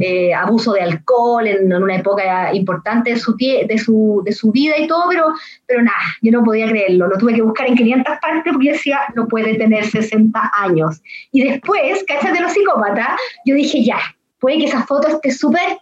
eh, 0.00 0.32
abuso 0.32 0.72
de 0.72 0.80
alcohol 0.80 1.46
en, 1.46 1.70
una 1.70 1.96
época 1.96 2.54
importante 2.54 3.10
de 3.10 3.18
su, 3.18 3.36
de, 3.36 3.78
su, 3.78 4.22
de 4.24 4.32
su 4.32 4.50
vida 4.50 4.74
y 4.78 4.86
todo, 4.86 5.04
pero, 5.10 5.34
pero 5.66 5.82
nada, 5.82 5.98
yo 6.22 6.32
no 6.32 6.42
podía 6.42 6.66
creerlo, 6.66 7.08
lo 7.08 7.18
tuve 7.18 7.34
que 7.34 7.42
buscar 7.42 7.68
en 7.68 7.76
500 7.76 8.14
partes 8.22 8.52
porque 8.52 8.72
decía, 8.72 9.00
no 9.14 9.28
puede 9.28 9.56
tener 9.56 9.84
60 9.84 10.50
años. 10.54 11.02
Y 11.30 11.44
después, 11.44 12.06
de 12.06 12.40
los 12.40 12.52
psicópatas, 12.52 13.20
yo 13.44 13.54
dije, 13.54 13.84
ya, 13.84 13.98
puede 14.40 14.58
que 14.58 14.64
esa 14.64 14.82
foto 14.84 15.08
esté 15.08 15.30
súper 15.30 15.76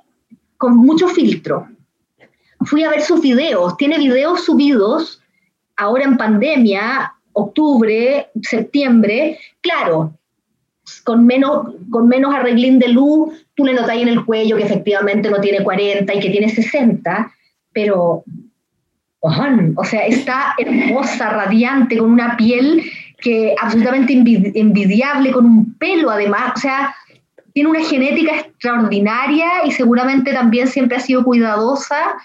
con 0.58 0.76
mucho 0.76 1.06
filtro. 1.06 1.68
Fui 2.64 2.82
a 2.82 2.90
ver 2.90 3.02
sus 3.02 3.20
videos, 3.20 3.76
tiene 3.76 3.98
videos 3.98 4.44
subidos 4.44 5.21
ahora 5.82 6.04
en 6.04 6.16
pandemia, 6.16 7.14
octubre, 7.32 8.28
septiembre, 8.40 9.38
claro, 9.60 10.14
con 11.04 11.26
menos, 11.26 11.74
con 11.90 12.08
menos 12.08 12.34
arreglín 12.34 12.78
de 12.78 12.88
luz, 12.88 13.46
tú 13.54 13.64
le 13.64 13.74
notas 13.74 13.96
en 13.96 14.08
el 14.08 14.24
cuello 14.24 14.56
que 14.56 14.64
efectivamente 14.64 15.30
no 15.30 15.40
tiene 15.40 15.62
40 15.62 16.14
y 16.14 16.20
que 16.20 16.30
tiene 16.30 16.48
60, 16.48 17.32
pero, 17.72 18.24
o 19.20 19.84
sea, 19.84 20.06
está 20.06 20.54
hermosa, 20.58 21.30
radiante, 21.30 21.98
con 21.98 22.10
una 22.10 22.36
piel 22.36 22.82
que 23.18 23.54
absolutamente 23.60 24.12
envidiable, 24.12 25.30
con 25.30 25.46
un 25.46 25.74
pelo 25.74 26.10
además, 26.10 26.52
o 26.56 26.60
sea, 26.60 26.94
tiene 27.52 27.70
una 27.70 27.84
genética 27.84 28.40
extraordinaria 28.40 29.64
y 29.64 29.72
seguramente 29.72 30.32
también 30.32 30.66
siempre 30.66 30.96
ha 30.96 31.00
sido 31.00 31.22
cuidadosa 31.22 32.16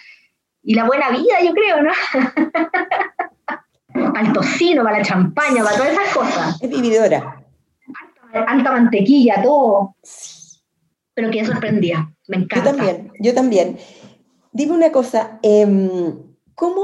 y 0.63 0.73
la 0.73 0.85
buena 0.85 1.09
vida, 1.11 1.35
yo 1.43 1.53
creo, 1.53 1.83
¿no? 1.83 1.91
al 4.17 4.33
tocino, 4.33 4.83
para 4.83 4.99
la 4.99 5.05
champaña, 5.05 5.63
para 5.63 5.77
todas 5.77 5.93
esas 5.93 6.13
cosas. 6.13 6.61
Es 6.61 6.69
vividora. 6.69 7.43
Alta, 8.33 8.71
mantequilla, 8.71 9.41
todo. 9.41 9.95
Pero 11.13 11.31
que 11.31 11.45
sorprendía, 11.45 12.09
me 12.27 12.37
encanta. 12.37 12.71
Yo 12.71 12.77
también, 12.77 13.11
yo 13.19 13.33
también. 13.33 13.77
Dime 14.51 14.73
una 14.73 14.91
cosa, 14.91 15.39
em, 15.41 16.13
¿cómo 16.55 16.83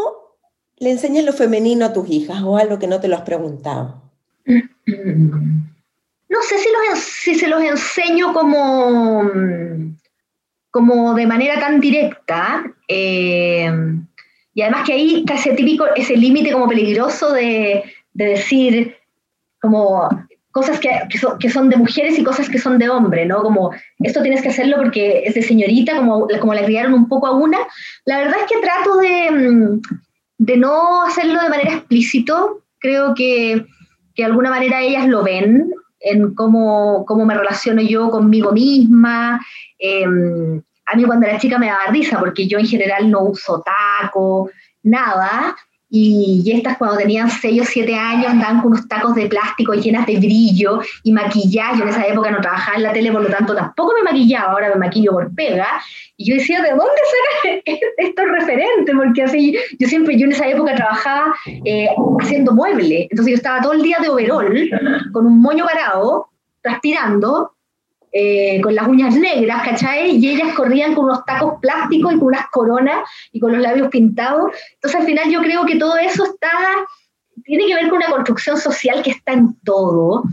le 0.77 0.91
enseñas 0.91 1.25
lo 1.25 1.33
femenino 1.33 1.85
a 1.85 1.93
tus 1.93 2.09
hijas 2.09 2.41
o 2.43 2.57
algo 2.57 2.79
que 2.79 2.87
no 2.87 2.99
te 2.99 3.07
lo 3.07 3.15
has 3.15 3.23
preguntado? 3.23 4.01
No 6.29 6.41
sé 6.41 6.57
si, 6.57 6.67
los, 6.89 6.99
si 6.99 7.35
se 7.35 7.47
los 7.47 7.61
enseño 7.61 8.33
como, 8.33 9.21
como 10.71 11.13
de 11.13 11.27
manera 11.27 11.59
tan 11.59 11.79
directa. 11.79 12.63
Eh, 12.87 13.71
y 14.53 14.61
además 14.61 14.85
que 14.85 14.93
ahí 14.93 15.19
está 15.19 15.35
ese 15.35 15.53
típico, 15.53 15.85
ese 15.95 16.15
límite 16.15 16.51
como 16.51 16.67
peligroso 16.67 17.33
de, 17.33 17.83
de, 18.13 18.25
decir 18.25 18.95
como 19.59 20.07
cosas 20.51 20.79
que, 20.79 20.89
que, 21.39 21.49
son, 21.49 21.69
de 21.69 21.77
mujeres 21.77 22.19
y 22.19 22.23
cosas 22.23 22.47
que 22.47 22.59
son 22.59 22.77
de 22.77 22.89
hombre, 22.89 23.25
¿no? 23.25 23.41
Como 23.41 23.71
esto 23.99 24.21
tienes 24.21 24.43
que 24.43 24.49
hacerlo 24.49 24.77
porque 24.77 25.23
es 25.25 25.33
de 25.33 25.41
señorita, 25.41 25.97
como, 25.97 26.27
como 26.39 26.53
la 26.53 26.63
criaron 26.63 26.93
un 26.93 27.07
poco 27.07 27.25
a 27.25 27.31
una. 27.31 27.57
La 28.05 28.19
verdad 28.19 28.35
es 28.41 28.51
que 28.51 28.61
trato 28.61 28.97
de, 28.97 29.31
mm, 29.31 29.81
de 30.37 30.57
no 30.57 31.03
hacerlo 31.03 31.41
de 31.41 31.49
manera 31.49 31.73
explícito. 31.73 32.61
Creo 32.79 33.15
que, 33.15 33.65
que 34.13 34.23
de 34.23 34.25
alguna 34.25 34.51
manera 34.51 34.81
ellas 34.81 35.07
lo 35.07 35.23
ven 35.23 35.71
en 35.99 36.35
cómo, 36.35 37.05
cómo 37.07 37.25
me 37.25 37.33
relaciono 37.33 37.81
yo 37.81 38.11
conmigo 38.11 38.51
misma. 38.51 39.41
Eh, 39.79 40.05
a 40.85 40.95
mí 40.95 41.03
cuando 41.03 41.27
era 41.27 41.39
chica 41.39 41.57
me 41.57 41.67
daba 41.67 41.87
risa 41.87 42.19
porque 42.19 42.47
yo 42.47 42.59
en 42.59 42.67
general 42.67 43.09
no 43.09 43.21
uso 43.23 43.63
taco, 43.63 44.49
nada, 44.83 45.55
y, 45.95 46.51
estas 46.51 46.79
cuando 46.79 46.97
tenían 46.97 47.29
6 47.29 47.61
o 47.61 47.65
7 47.65 47.95
años 47.95 48.31
andaban 48.31 48.61
con 48.61 48.71
unos 48.71 48.87
tacos 48.87 49.13
de 49.13 49.27
plástico 49.27 49.75
llenas 49.75 50.07
de 50.07 50.17
brillo 50.17 50.81
y 51.03 51.11
maquillaje. 51.11 51.77
Yo 51.77 51.83
en 51.83 51.89
esa 51.89 52.07
época 52.07 52.31
no 52.31 52.41
trabajaba 52.41 52.77
en 52.77 52.83
la 52.83 52.93
tele, 52.93 53.11
por 53.11 53.21
lo 53.21 53.29
tanto 53.29 53.53
tampoco 53.53 53.93
me 53.93 54.01
maquillaba, 54.01 54.53
ahora 54.53 54.69
me 54.69 54.77
maquillo 54.77 55.11
por 55.11 55.31
pega. 55.35 55.67
Y 56.17 56.25
yo 56.25 56.33
decía, 56.33 56.63
¿de 56.63 56.69
dónde 56.69 57.01
sacan 57.43 57.61
estos 57.97 58.25
referentes? 58.25 58.95
Porque 58.95 59.21
así, 59.21 59.55
yo 59.77 59.87
siempre, 59.87 60.17
yo 60.17 60.25
en 60.25 60.31
esa 60.31 60.47
época 60.47 60.73
trabajaba 60.73 61.35
eh, 61.63 61.89
haciendo 62.19 62.53
muebles. 62.53 63.05
Entonces 63.11 63.33
yo 63.33 63.35
estaba 63.35 63.61
todo 63.61 63.73
el 63.73 63.83
día 63.83 63.99
de 64.01 64.09
overol, 64.09 64.69
con 65.11 65.27
un 65.27 65.39
moño 65.41 65.63
parado, 65.63 66.29
transpirando, 66.63 67.52
eh, 68.15 68.61
con 68.61 68.75
las 68.75 68.87
uñas 68.87 69.15
negras, 69.15 69.63
¿cachai? 69.63 70.17
Y 70.17 70.29
ellas 70.29 70.53
corrían 70.53 70.93
con 70.93 71.05
unos 71.05 71.25
tacos 71.25 71.55
plásticos 71.59 72.13
y 72.13 72.19
con 72.19 72.27
unas 72.27 72.47
coronas 72.51 73.09
y 73.31 73.39
con 73.39 73.51
los 73.51 73.59
labios 73.59 73.87
pintados. 73.87 74.51
Entonces 74.75 74.99
al 74.99 75.07
final 75.07 75.31
yo 75.31 75.41
creo 75.41 75.65
que 75.65 75.77
todo 75.77 75.97
eso 75.97 76.23
está, 76.25 76.51
tiene 77.43 77.65
que 77.65 77.73
ver 77.73 77.89
con 77.89 77.97
una 77.97 78.11
construcción 78.11 78.59
social 78.59 79.01
que 79.01 79.09
está 79.09 79.33
en 79.33 79.55
todo. 79.63 80.25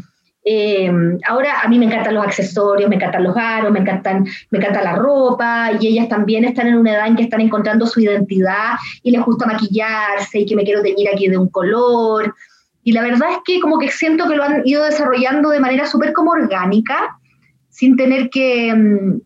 Eh, 0.45 0.93
ahora 1.27 1.63
a 1.63 1.69
mí 1.69 1.79
me 1.79 1.87
encantan 1.87 2.17
los 2.17 2.25
accesorios, 2.27 2.91
me 2.91 2.97
encantan 2.97 3.25
los 3.25 3.35
aros, 3.35 3.73
me, 3.73 3.81
encantan, 3.81 4.27
me 4.51 4.59
encanta 4.59 4.83
la 4.83 4.97
ropa 4.97 5.71
y 5.81 5.87
ellas 5.87 6.09
también 6.11 6.45
están 6.45 6.67
en 6.67 6.77
una 6.77 6.93
edad 6.93 7.07
en 7.07 7.17
que 7.17 7.23
están 7.23 7.41
encontrando 7.41 7.87
su 7.87 8.01
identidad 8.01 8.75
y 9.03 9.11
les 9.11 9.23
gusta 9.23 9.47
maquillarse 9.47 10.41
y 10.41 10.45
que 10.45 10.55
me 10.55 10.65
quiero 10.65 10.83
teñir 10.83 11.09
aquí 11.11 11.29
de 11.29 11.39
un 11.39 11.49
color. 11.49 12.35
Y 12.85 12.93
la 12.93 13.01
verdad 13.01 13.31
es 13.31 13.39
que 13.47 13.59
como 13.59 13.79
que 13.79 13.91
siento 13.91 14.29
que 14.29 14.37
lo 14.37 14.45
han 14.45 14.61
ido 14.67 14.85
desarrollando 14.85 15.49
de 15.49 15.61
manera 15.61 15.87
súper 15.87 16.13
como 16.13 16.33
orgánica 16.33 17.17
sin 17.81 17.97
tener 17.97 18.29
que, 18.29 18.75
mm, 18.75 19.23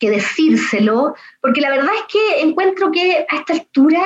que 0.00 0.10
decírselo, 0.10 1.14
porque 1.40 1.60
la 1.60 1.70
verdad 1.70 1.92
es 1.94 2.12
que 2.12 2.40
encuentro 2.40 2.90
que 2.90 3.24
a 3.30 3.36
esta 3.36 3.52
altura 3.52 4.00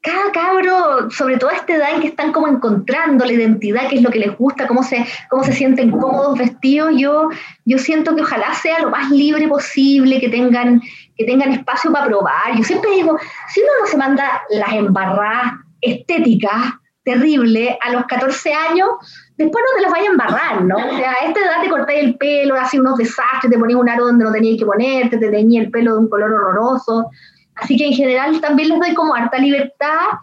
cada 0.00 0.32
cabro, 0.32 1.10
sobre 1.10 1.36
todo 1.36 1.50
a 1.50 1.56
esta 1.56 1.74
edad 1.74 1.94
en 1.94 2.00
que 2.00 2.08
están 2.08 2.32
como 2.32 2.48
encontrando 2.48 3.26
la 3.26 3.32
identidad, 3.32 3.88
qué 3.90 3.96
es 3.96 4.02
lo 4.02 4.10
que 4.10 4.18
les 4.18 4.34
gusta, 4.36 4.66
cómo 4.66 4.82
se, 4.82 5.04
cómo 5.28 5.44
se 5.44 5.52
sienten 5.52 5.90
cómodos 5.90 6.38
vestidos, 6.38 6.92
yo, 6.96 7.28
yo 7.66 7.76
siento 7.76 8.16
que 8.16 8.22
ojalá 8.22 8.54
sea 8.54 8.80
lo 8.80 8.88
más 8.90 9.10
libre 9.10 9.46
posible, 9.46 10.20
que 10.20 10.30
tengan, 10.30 10.80
que 11.16 11.24
tengan 11.26 11.52
espacio 11.52 11.92
para 11.92 12.06
probar. 12.06 12.56
Yo 12.56 12.64
siempre 12.64 12.92
digo, 12.92 13.18
si 13.48 13.60
uno 13.60 13.70
no 13.82 13.86
se 13.86 13.96
manda 13.98 14.42
las 14.48 14.72
embarradas 14.72 15.52
estéticas 15.82 16.74
terribles 17.04 17.76
a 17.82 17.92
los 17.92 18.06
14 18.06 18.52
años, 18.52 18.88
después 19.36 19.62
no 19.64 19.76
te 19.76 19.82
las 19.82 19.92
vayas 19.92 20.08
a 20.08 20.12
embarrar, 20.12 20.64
¿no? 20.64 20.76
O 20.76 20.96
sea, 20.96 21.12
a 21.12 21.26
esta 21.26 21.40
edad 21.40 21.62
te 21.62 21.68
corté 21.68 22.00
el 22.00 22.16
pelo, 22.16 22.58
hacías 22.58 22.80
unos 22.80 22.96
desastres, 22.96 23.50
te 23.50 23.58
ponías 23.58 23.78
un 23.78 23.88
aro 23.88 24.06
donde 24.06 24.24
no 24.24 24.32
tenías 24.32 24.58
que 24.58 24.66
ponerte, 24.66 25.18
te 25.18 25.30
teñía 25.30 25.62
el 25.62 25.70
pelo 25.70 25.92
de 25.92 25.98
un 26.00 26.08
color 26.08 26.32
horroroso. 26.32 27.10
Así 27.56 27.76
que 27.76 27.86
en 27.86 27.92
general 27.92 28.40
también 28.40 28.70
les 28.70 28.80
doy 28.80 28.94
como 28.94 29.14
harta 29.14 29.38
libertad 29.38 30.18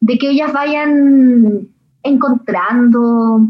de 0.00 0.18
que 0.18 0.30
ellas 0.30 0.52
vayan 0.52 1.68
encontrando 2.02 3.40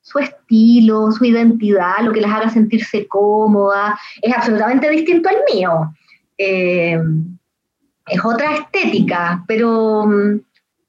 su 0.00 0.18
estilo, 0.18 1.12
su 1.12 1.24
identidad, 1.24 2.00
lo 2.02 2.12
que 2.12 2.20
las 2.20 2.32
haga 2.32 2.50
sentirse 2.50 3.06
cómoda. 3.06 3.98
Es 4.22 4.34
absolutamente 4.34 4.88
distinto 4.90 5.28
al 5.28 5.36
mío. 5.52 5.92
Eh, 6.38 6.98
es 8.06 8.24
otra 8.24 8.54
estética, 8.54 9.44
pero, 9.46 10.08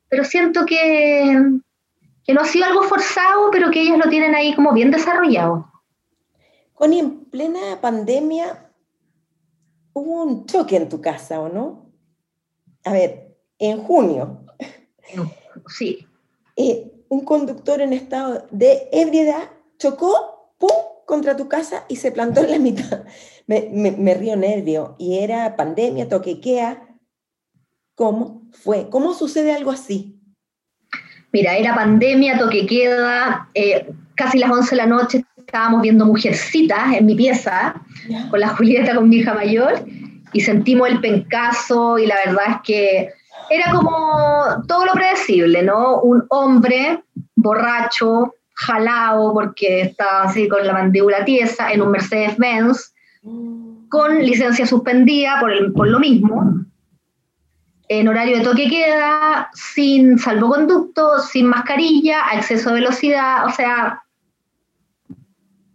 pero 0.09 0.23
siento 0.23 0.65
que, 0.65 1.59
que 2.23 2.33
no 2.33 2.41
ha 2.41 2.45
sido 2.45 2.65
algo 2.65 2.83
forzado, 2.83 3.49
pero 3.51 3.71
que 3.71 3.81
ellas 3.81 3.97
lo 3.97 4.09
tienen 4.09 4.35
ahí 4.35 4.53
como 4.55 4.73
bien 4.73 4.91
desarrollado. 4.91 5.71
Connie, 6.73 6.99
en 6.99 7.25
plena 7.25 7.79
pandemia, 7.81 8.71
hubo 9.93 10.23
un 10.23 10.45
choque 10.45 10.77
en 10.77 10.89
tu 10.89 11.01
casa, 11.01 11.39
¿o 11.39 11.49
no? 11.49 11.91
A 12.85 12.93
ver, 12.93 13.35
en 13.59 13.83
junio. 13.83 14.45
Sí. 15.67 16.07
Eh, 16.55 16.91
un 17.09 17.25
conductor 17.25 17.81
en 17.81 17.93
estado 17.93 18.47
de 18.51 18.87
ebriedad 18.91 19.49
chocó, 19.77 20.53
¡pum!, 20.57 20.69
contra 21.05 21.35
tu 21.35 21.47
casa 21.47 21.85
y 21.87 21.95
se 21.95 22.11
plantó 22.11 22.41
en 22.41 22.51
la 22.51 22.59
mitad. 22.59 23.03
Me, 23.47 23.67
me, 23.71 24.13
río 24.13 24.35
nervio. 24.35 24.95
Y 24.99 25.17
era 25.17 25.55
pandemia, 25.55 26.07
toquequea. 26.07 26.88
¿Cómo 27.99 28.43
fue? 28.53 28.87
¿Cómo 28.89 29.13
sucede 29.13 29.53
algo 29.53 29.71
así? 29.71 30.17
Mira, 31.33 31.57
era 31.57 31.75
pandemia, 31.75 32.37
toque 32.37 32.65
queda, 32.65 33.49
eh, 33.53 33.91
casi 34.15 34.39
las 34.39 34.49
11 34.49 34.69
de 34.69 34.77
la 34.77 34.85
noche 34.85 35.25
estábamos 35.35 35.81
viendo 35.81 36.05
Mujercitas 36.05 36.93
en 36.93 37.05
mi 37.05 37.15
pieza, 37.15 37.75
con 38.29 38.39
la 38.39 38.55
Julieta, 38.55 38.95
con 38.95 39.09
mi 39.09 39.17
hija 39.17 39.33
mayor, 39.33 39.85
y 40.31 40.39
sentimos 40.39 40.87
el 40.87 41.01
pencazo 41.01 41.99
y 41.99 42.05
la 42.05 42.15
verdad 42.25 42.45
es 42.47 42.55
que 42.63 43.09
era 43.49 43.73
como 43.73 44.63
todo 44.65 44.85
lo 44.85 44.93
predecible, 44.93 45.61
¿no? 45.61 45.99
Un 45.99 46.23
hombre 46.29 47.03
borracho, 47.35 48.33
jalado, 48.53 49.33
porque 49.33 49.81
estaba 49.81 50.23
así 50.23 50.47
con 50.47 50.65
la 50.65 50.71
mandíbula 50.71 51.25
tiesa, 51.25 51.73
en 51.73 51.81
un 51.81 51.91
Mercedes-Benz, 51.91 52.93
con 53.89 54.19
licencia 54.19 54.65
suspendida 54.65 55.37
por, 55.41 55.51
el, 55.51 55.73
por 55.73 55.89
lo 55.89 55.99
mismo, 55.99 56.68
en 57.89 58.07
horario 58.07 58.37
de 58.37 58.43
toque 58.43 58.69
queda, 58.69 59.49
sin 59.53 60.19
salvoconducto, 60.19 61.19
sin 61.19 61.47
mascarilla, 61.47 62.21
a 62.29 62.37
exceso 62.37 62.69
de 62.69 62.75
velocidad, 62.75 63.47
o 63.47 63.49
sea, 63.49 64.03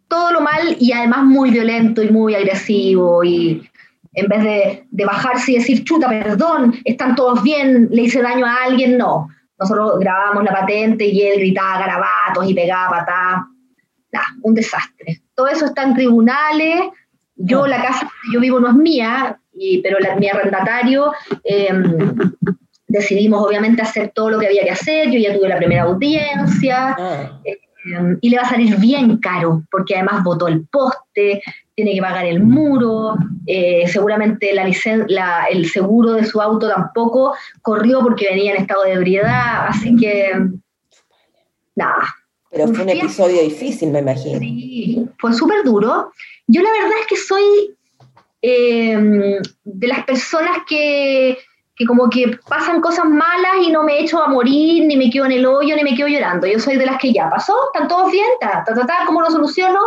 todo 0.06 0.30
lo 0.30 0.40
mal 0.40 0.76
y 0.78 0.92
además 0.92 1.24
muy 1.24 1.50
violento 1.50 2.02
y 2.02 2.10
muy 2.10 2.36
agresivo 2.36 3.24
y 3.24 3.68
en 4.12 4.28
vez 4.28 4.44
de, 4.44 4.86
de, 4.92 5.04
bajarse 5.04 5.52
y 5.52 5.54
decir, 5.56 5.82
chuta, 5.82 6.08
perdón, 6.08 6.76
están 6.84 7.16
todos 7.16 7.42
bien, 7.42 7.88
le 7.90 8.02
hice 8.02 8.22
daño 8.22 8.46
a 8.46 8.62
alguien, 8.62 8.96
no. 8.96 9.28
Nosotros 9.58 9.98
grabamos 9.98 10.44
la 10.44 10.52
patente 10.52 11.06
y 11.06 11.20
él 11.22 11.40
gritaba 11.40 11.80
garabatos 11.80 12.48
y 12.48 12.54
pegaba 12.54 12.90
patadas. 12.90 13.42
un 14.42 14.54
desastre. 14.54 15.20
Todo 15.34 15.48
eso 15.48 15.66
está 15.66 15.82
en 15.82 15.94
tribunales. 15.94 16.84
Yo, 17.34 17.66
la 17.66 17.82
casa 17.82 18.02
donde 18.02 18.34
yo 18.34 18.40
vivo 18.40 18.60
no 18.60 18.68
es 18.68 18.74
mía, 18.74 19.40
y, 19.56 19.80
pero 19.82 19.98
la, 19.98 20.16
mi 20.16 20.28
arrendatario, 20.28 21.12
em, 21.42 21.96
decidimos 22.86 23.46
obviamente 23.46 23.82
hacer 23.82 24.12
todo 24.14 24.30
lo 24.30 24.38
que 24.38 24.46
había 24.46 24.64
que 24.64 24.70
hacer. 24.70 25.10
Yo 25.10 25.18
ya 25.18 25.36
tuve 25.36 25.48
la 25.48 25.56
primera 25.56 25.82
audiencia. 25.82 26.96
Ah. 26.98 27.40
Eh, 27.44 27.58
Em, 27.84 28.18
y 28.20 28.30
le 28.30 28.36
va 28.38 28.44
a 28.44 28.48
salir 28.48 28.76
bien 28.78 29.18
caro, 29.18 29.62
porque 29.70 29.94
además 29.94 30.24
votó 30.24 30.48
el 30.48 30.66
poste, 30.66 31.42
tiene 31.74 31.94
que 31.94 32.00
pagar 32.00 32.24
el 32.24 32.42
muro, 32.42 33.16
eh, 33.46 33.86
seguramente 33.88 34.54
la, 34.54 34.70
la, 35.08 35.44
el 35.50 35.68
seguro 35.68 36.12
de 36.12 36.24
su 36.24 36.40
auto 36.40 36.68
tampoco 36.68 37.34
corrió 37.60 38.00
porque 38.00 38.28
venía 38.30 38.54
en 38.54 38.62
estado 38.62 38.84
de 38.84 38.92
ebriedad, 38.92 39.66
así 39.68 39.94
que 39.96 40.30
nada. 41.74 42.04
Pero 42.50 42.68
fue 42.68 42.84
un 42.84 42.90
episodio 42.90 43.42
difícil, 43.42 43.90
me 43.90 43.98
imagino. 43.98 44.38
Sí, 44.38 45.04
fue 45.18 45.32
súper 45.32 45.64
duro. 45.64 46.12
Yo 46.46 46.62
la 46.62 46.70
verdad 46.70 46.98
es 47.00 47.06
que 47.08 47.16
soy 47.16 47.76
em, 48.46 49.40
de 49.64 49.88
las 49.88 50.04
personas 50.04 50.58
que 50.68 51.38
que 51.76 51.86
como 51.86 52.08
que 52.08 52.38
pasan 52.48 52.80
cosas 52.80 53.04
malas 53.06 53.56
y 53.62 53.70
no 53.70 53.82
me 53.82 53.98
echo 53.98 54.22
a 54.22 54.28
morir, 54.28 54.86
ni 54.86 54.96
me 54.96 55.10
quedo 55.10 55.24
en 55.26 55.32
el 55.32 55.46
hoyo, 55.46 55.74
ni 55.74 55.82
me 55.82 55.94
quedo 55.94 56.06
llorando. 56.06 56.46
Yo 56.46 56.60
soy 56.60 56.76
de 56.76 56.86
las 56.86 56.98
que 56.98 57.12
ya 57.12 57.28
pasó, 57.28 57.52
están 57.72 57.88
todos 57.88 58.12
bien, 58.12 58.26
ta, 58.40 58.62
ta, 58.64 58.74
ta, 58.86 58.98
¿cómo 59.06 59.20
lo 59.20 59.30
soluciono? 59.30 59.80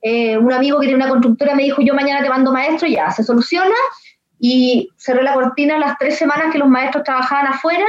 Eh, 0.00 0.38
un 0.38 0.52
amigo 0.52 0.80
que 0.80 0.86
tiene 0.86 1.02
una 1.02 1.10
constructora 1.10 1.54
me 1.54 1.64
dijo, 1.64 1.82
yo 1.82 1.94
mañana 1.94 2.22
te 2.22 2.30
mando 2.30 2.52
maestro, 2.52 2.88
ya, 2.88 3.10
se 3.10 3.22
soluciona. 3.22 3.74
Y 4.38 4.88
cerré 4.96 5.22
la 5.22 5.34
cortina 5.34 5.78
las 5.78 5.96
tres 5.98 6.18
semanas 6.18 6.52
que 6.52 6.58
los 6.58 6.68
maestros 6.68 7.04
trabajaban 7.04 7.46
afuera 7.46 7.86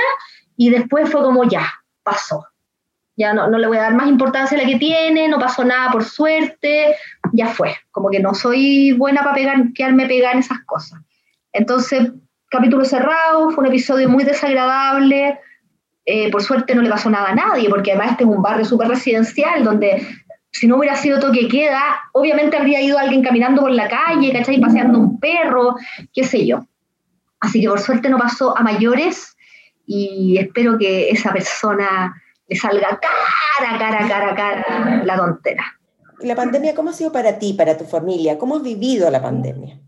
y 0.58 0.70
después 0.70 1.10
fue 1.10 1.22
como, 1.22 1.44
ya, 1.46 1.66
pasó. 2.04 2.46
Ya 3.18 3.34
no, 3.34 3.48
no 3.48 3.58
le 3.58 3.68
voy 3.68 3.78
a 3.78 3.84
dar 3.84 3.96
más 3.96 4.08
importancia 4.08 4.58
a 4.58 4.62
la 4.62 4.68
que 4.68 4.78
tiene, 4.78 5.28
no 5.28 5.40
pasó 5.40 5.64
nada 5.64 5.92
por 5.92 6.04
suerte, 6.04 6.96
ya 7.32 7.48
fue. 7.48 7.76
Como 7.92 8.10
que 8.10 8.20
no 8.20 8.34
soy 8.34 8.92
buena 8.92 9.24
para 9.24 9.36
pegar, 9.36 9.58
quedarme 9.74 10.08
pegada 10.08 10.34
en 10.34 10.40
esas 10.40 10.60
cosas. 10.66 11.00
Entonces, 11.54 12.12
capítulo 12.50 12.84
cerrado, 12.84 13.52
fue 13.52 13.64
un 13.64 13.70
episodio 13.70 14.10
muy 14.10 14.24
desagradable. 14.24 15.40
Eh, 16.06 16.30
por 16.30 16.44
suerte 16.44 16.76
no 16.76 16.82
le 16.82 16.90
pasó 16.90 17.10
nada 17.10 17.30
a 17.30 17.36
nadie, 17.36 17.70
porque 17.70 17.92
además 17.92 18.12
este 18.12 18.26
es 18.26 18.30
un 18.30 18.42
barrio 18.42 18.66
súper 18.66 18.90
residencial, 18.90 19.64
donde 19.64 20.06
si 20.52 20.68
no 20.68 20.78
hubiera 20.78 20.96
sido 20.96 21.20
toque 21.20 21.48
queda, 21.48 22.00
obviamente 22.14 22.56
habría 22.56 22.82
ido 22.82 22.98
alguien 22.98 23.24
caminando 23.24 23.62
por 23.62 23.72
la 23.72 23.90
calle, 23.90 24.32
¿cachai? 24.32 24.60
Paseando 24.60 25.00
un 25.00 25.20
perro, 25.20 25.76
qué 26.14 26.24
sé 26.24 26.46
yo. 26.46 26.66
Así 27.42 27.60
que 27.62 27.68
por 27.68 27.80
suerte 27.80 28.10
no 28.10 28.18
pasó 28.18 28.58
a 28.58 28.64
mayores 28.64 29.36
y 29.86 30.38
espero 30.40 30.78
que 30.78 31.10
esa 31.10 31.34
persona 31.34 32.22
le 32.48 32.56
salga 32.56 33.00
cara, 33.00 33.78
cara, 33.78 34.08
cara, 34.08 34.36
cara 34.36 35.04
la 35.04 35.16
tontera. 35.18 35.66
¿La 36.20 36.36
pandemia 36.36 36.74
cómo 36.74 36.92
ha 36.92 36.94
sido 36.94 37.12
para 37.12 37.38
ti, 37.40 37.54
para 37.54 37.78
tu 37.78 37.86
familia? 37.86 38.38
¿Cómo 38.38 38.58
has 38.58 38.64
vivido 38.64 39.10
la 39.12 39.22
pandemia? 39.22 39.80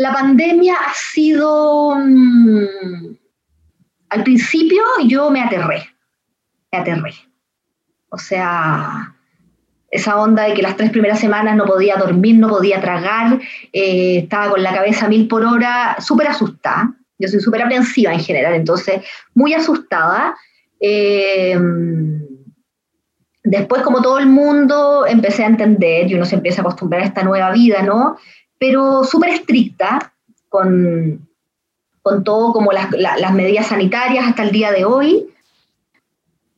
la 0.00 0.14
pandemia 0.14 0.76
ha 0.76 0.94
sido, 0.94 1.94
mm, 1.94 3.16
al 4.08 4.24
principio 4.24 4.82
yo 5.06 5.30
me 5.30 5.42
aterré, 5.42 5.86
me 6.72 6.78
aterré. 6.78 7.12
O 8.08 8.16
sea, 8.16 9.14
esa 9.90 10.16
onda 10.16 10.44
de 10.44 10.54
que 10.54 10.62
las 10.62 10.78
tres 10.78 10.90
primeras 10.90 11.20
semanas 11.20 11.54
no 11.54 11.66
podía 11.66 11.96
dormir, 11.96 12.36
no 12.38 12.48
podía 12.48 12.80
tragar, 12.80 13.38
eh, 13.74 14.20
estaba 14.22 14.52
con 14.52 14.62
la 14.62 14.72
cabeza 14.72 15.06
mil 15.06 15.28
por 15.28 15.44
hora, 15.44 15.96
súper 16.00 16.28
asustada. 16.28 16.94
Yo 17.18 17.28
soy 17.28 17.40
súper 17.40 17.62
aprensiva 17.62 18.14
en 18.14 18.20
general, 18.20 18.54
entonces 18.54 19.02
muy 19.34 19.52
asustada. 19.52 20.34
Eh, 20.80 21.56
después, 23.44 23.82
como 23.82 24.02
todo 24.02 24.18
el 24.18 24.26
mundo, 24.26 25.06
empecé 25.06 25.44
a 25.44 25.48
entender 25.48 26.10
y 26.10 26.14
uno 26.14 26.24
se 26.24 26.36
empieza 26.36 26.60
a 26.60 26.64
acostumbrar 26.64 27.02
a 27.02 27.06
esta 27.06 27.22
nueva 27.22 27.52
vida, 27.52 27.82
¿no? 27.82 28.16
pero 28.60 29.04
súper 29.04 29.30
estricta 29.30 30.12
con, 30.50 31.26
con 32.02 32.22
todo 32.22 32.52
como 32.52 32.72
las, 32.72 32.90
las 32.92 33.32
medidas 33.32 33.68
sanitarias 33.68 34.28
hasta 34.28 34.42
el 34.42 34.52
día 34.52 34.70
de 34.70 34.84
hoy. 34.84 35.26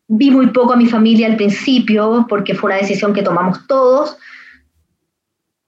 Vi 0.09 0.33
muy 0.33 0.49
poco 0.49 0.73
a 0.73 0.77
mi 0.77 0.87
familia 0.87 1.29
al 1.29 1.37
principio 1.37 2.27
porque 2.29 2.57
fue 2.57 2.70
una 2.70 2.81
decisión 2.81 3.14
que 3.14 3.23
tomamos 3.23 3.66
todos, 3.68 4.18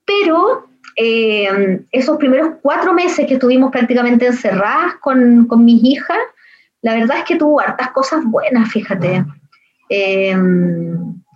pero 0.05 0.67
eh, 0.97 1.85
esos 1.91 2.17
primeros 2.17 2.55
cuatro 2.61 2.93
meses 2.93 3.25
que 3.25 3.35
estuvimos 3.35 3.71
prácticamente 3.71 4.27
encerradas 4.27 4.95
con, 5.01 5.47
con, 5.47 5.63
mis 5.63 5.81
hijas, 5.85 6.17
la 6.85 6.93
verdad 6.93 7.17
es 7.17 7.23
que 7.23 7.35
tuvo 7.35 7.59
hartas 7.59 7.89
cosas 7.89 8.23
buenas, 8.23 8.69
fíjate. 8.69 9.25
Eh, 9.89 10.37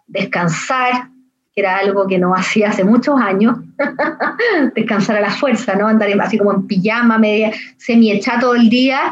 descansar, 0.06 1.10
era 1.56 1.78
algo 1.78 2.06
que 2.06 2.20
no 2.20 2.36
hacía 2.36 2.70
hace 2.70 2.84
muchos 2.84 3.20
años, 3.20 3.58
descansar 4.76 5.18
a 5.18 5.22
la 5.22 5.32
fuerza, 5.32 5.74
¿no? 5.74 5.88
Andar 5.88 6.10
así 6.22 6.38
como 6.38 6.54
en 6.54 6.68
pijama, 6.68 7.18
media, 7.18 7.52
semi 7.78 8.22
todo 8.40 8.54
el 8.54 8.70
día. 8.70 9.12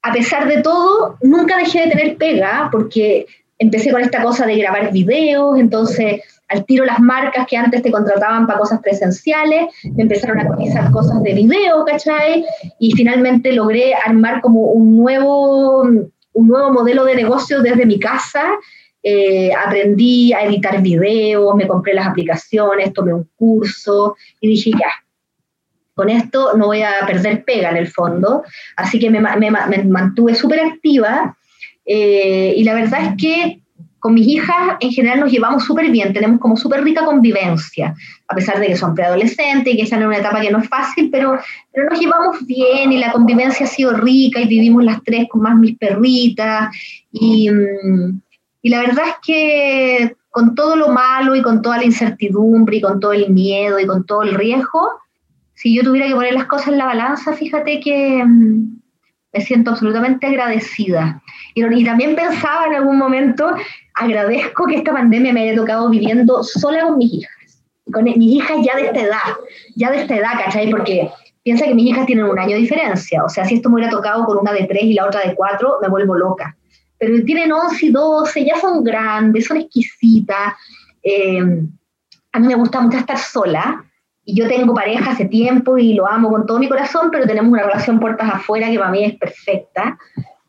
A 0.00 0.12
pesar 0.14 0.48
de 0.48 0.62
todo, 0.62 1.18
nunca 1.20 1.58
dejé 1.58 1.82
de 1.82 1.90
tener 1.90 2.16
pega, 2.16 2.70
porque 2.72 3.26
empecé 3.58 3.92
con 3.92 4.00
esta 4.00 4.22
cosa 4.22 4.46
de 4.46 4.56
grabar 4.56 4.90
videos, 4.92 5.58
entonces 5.58 6.22
al 6.48 6.64
tiro 6.64 6.84
las 6.84 7.00
marcas 7.00 7.46
que 7.46 7.56
antes 7.56 7.82
te 7.82 7.90
contrataban 7.90 8.46
para 8.46 8.58
cosas 8.58 8.80
presenciales, 8.80 9.66
me 9.94 10.04
empezaron 10.04 10.38
a 10.40 10.46
cotizar 10.46 10.90
cosas 10.90 11.22
de 11.22 11.34
video, 11.34 11.84
¿cachai? 11.84 12.44
Y 12.78 12.92
finalmente 12.92 13.52
logré 13.52 13.94
armar 13.94 14.40
como 14.40 14.60
un 14.60 14.96
nuevo, 14.96 15.82
un 15.82 16.48
nuevo 16.48 16.72
modelo 16.72 17.04
de 17.04 17.16
negocio 17.16 17.62
desde 17.62 17.86
mi 17.86 17.98
casa. 17.98 18.44
Eh, 19.02 19.52
aprendí 19.54 20.32
a 20.32 20.42
editar 20.42 20.82
videos, 20.82 21.54
me 21.54 21.68
compré 21.68 21.94
las 21.94 22.08
aplicaciones, 22.08 22.92
tomé 22.92 23.14
un 23.14 23.28
curso 23.36 24.16
y 24.40 24.48
dije, 24.48 24.70
ya, 24.72 24.90
con 25.94 26.10
esto 26.10 26.56
no 26.56 26.66
voy 26.66 26.82
a 26.82 27.06
perder 27.06 27.44
pega 27.44 27.70
en 27.70 27.76
el 27.76 27.88
fondo. 27.88 28.42
Así 28.76 28.98
que 28.98 29.10
me, 29.10 29.20
mantuve 29.20 30.34
súper 30.34 30.60
activa 30.60 31.36
eh, 31.84 32.52
y 32.56 32.64
la 32.64 32.74
verdad 32.74 33.00
es 33.02 33.16
que 33.16 33.60
con 33.98 34.14
mis 34.14 34.26
hijas 34.26 34.76
en 34.80 34.90
general 34.90 35.20
nos 35.20 35.32
llevamos 35.32 35.64
súper 35.64 35.90
bien, 35.90 36.12
tenemos 36.12 36.40
como 36.40 36.56
súper 36.56 36.84
rica 36.84 37.04
convivencia, 37.04 37.94
a 38.28 38.34
pesar 38.34 38.60
de 38.60 38.68
que 38.68 38.76
son 38.76 38.94
preadolescentes 38.94 39.72
y 39.72 39.76
que 39.76 39.82
están 39.82 40.02
en 40.02 40.08
una 40.08 40.18
etapa 40.18 40.40
que 40.40 40.50
no 40.50 40.58
es 40.58 40.68
fácil, 40.68 41.08
pero, 41.10 41.38
pero 41.72 41.88
nos 41.90 41.98
llevamos 41.98 42.46
bien 42.46 42.92
y 42.92 42.98
la 42.98 43.12
convivencia 43.12 43.66
ha 43.66 43.68
sido 43.68 43.94
rica 43.94 44.40
y 44.40 44.46
vivimos 44.46 44.84
las 44.84 45.02
tres 45.02 45.26
con 45.28 45.42
más 45.42 45.56
mis 45.56 45.76
perritas. 45.76 46.74
Y, 47.10 47.50
mm, 47.50 48.20
y 48.62 48.68
la 48.68 48.80
verdad 48.80 49.04
es 49.08 49.14
que 49.24 50.16
con 50.30 50.54
todo 50.54 50.76
lo 50.76 50.88
malo 50.88 51.34
y 51.34 51.42
con 51.42 51.62
toda 51.62 51.78
la 51.78 51.84
incertidumbre 51.84 52.76
y 52.76 52.80
con 52.82 53.00
todo 53.00 53.12
el 53.12 53.30
miedo 53.30 53.80
y 53.80 53.86
con 53.86 54.04
todo 54.04 54.22
el 54.22 54.34
riesgo, 54.34 54.90
si 55.54 55.74
yo 55.74 55.82
tuviera 55.82 56.06
que 56.06 56.14
poner 56.14 56.34
las 56.34 56.44
cosas 56.44 56.68
en 56.68 56.78
la 56.78 56.84
balanza, 56.84 57.32
fíjate 57.32 57.80
que 57.80 58.22
mm, 58.22 58.78
me 59.32 59.40
siento 59.40 59.70
absolutamente 59.70 60.26
agradecida. 60.26 61.22
Y, 61.56 61.64
y, 61.64 61.84
también 61.84 62.14
pensaba 62.14 62.66
en 62.66 62.74
algún 62.74 62.98
momento, 62.98 63.56
agradezco 63.94 64.66
que 64.66 64.76
esta 64.76 64.92
pandemia 64.92 65.32
me 65.32 65.42
haya 65.42 65.56
tocado 65.56 65.88
viviendo 65.88 66.42
sola 66.44 66.82
con 66.82 66.98
mis 66.98 67.14
hijas. 67.14 67.32
Con 67.90 68.04
mis 68.04 68.18
hijas 68.18 68.58
ya 68.62 68.76
de 68.76 68.86
esta 68.88 69.00
edad, 69.00 69.36
ya 69.74 69.90
de 69.90 70.02
esta 70.02 70.16
edad, 70.16 70.32
¿cachai? 70.44 70.70
Porque 70.70 71.10
piensa 71.42 71.64
que 71.64 71.74
mis 71.74 71.86
hijas 71.86 72.04
tienen 72.04 72.26
un 72.26 72.38
año 72.38 72.56
de 72.56 72.60
diferencia. 72.60 73.24
O 73.24 73.30
sea, 73.30 73.46
si 73.46 73.54
esto 73.54 73.70
me 73.70 73.76
hubiera 73.76 73.90
tocado 73.90 74.26
con 74.26 74.36
una 74.36 74.52
de 74.52 74.64
tres 74.64 74.82
y 74.82 74.92
la 74.92 75.06
otra 75.06 75.22
de 75.22 75.34
cuatro, 75.34 75.78
me 75.80 75.88
vuelvo 75.88 76.14
loca. 76.14 76.54
Pero 76.98 77.24
tienen 77.24 77.50
11 77.50 77.86
y 77.86 77.90
12, 77.90 78.44
ya 78.44 78.60
son 78.60 78.84
grandes, 78.84 79.46
son 79.46 79.56
exquisitas. 79.56 80.52
Eh, 81.02 81.40
a 82.32 82.38
mí 82.38 82.48
me 82.48 82.54
gusta 82.54 82.80
mucho 82.80 82.98
estar 82.98 83.16
sola 83.16 83.82
y 84.26 84.34
yo 84.34 84.46
tengo 84.46 84.74
pareja 84.74 85.12
hace 85.12 85.24
tiempo 85.24 85.78
y 85.78 85.94
lo 85.94 86.06
amo 86.06 86.28
con 86.28 86.44
todo 86.44 86.58
mi 86.58 86.68
corazón, 86.68 87.10
pero 87.10 87.26
tenemos 87.26 87.50
una 87.50 87.62
relación 87.62 87.98
puertas 87.98 88.28
afuera 88.28 88.68
que 88.68 88.78
para 88.78 88.90
mí 88.90 89.04
es 89.04 89.14
perfecta. 89.14 89.96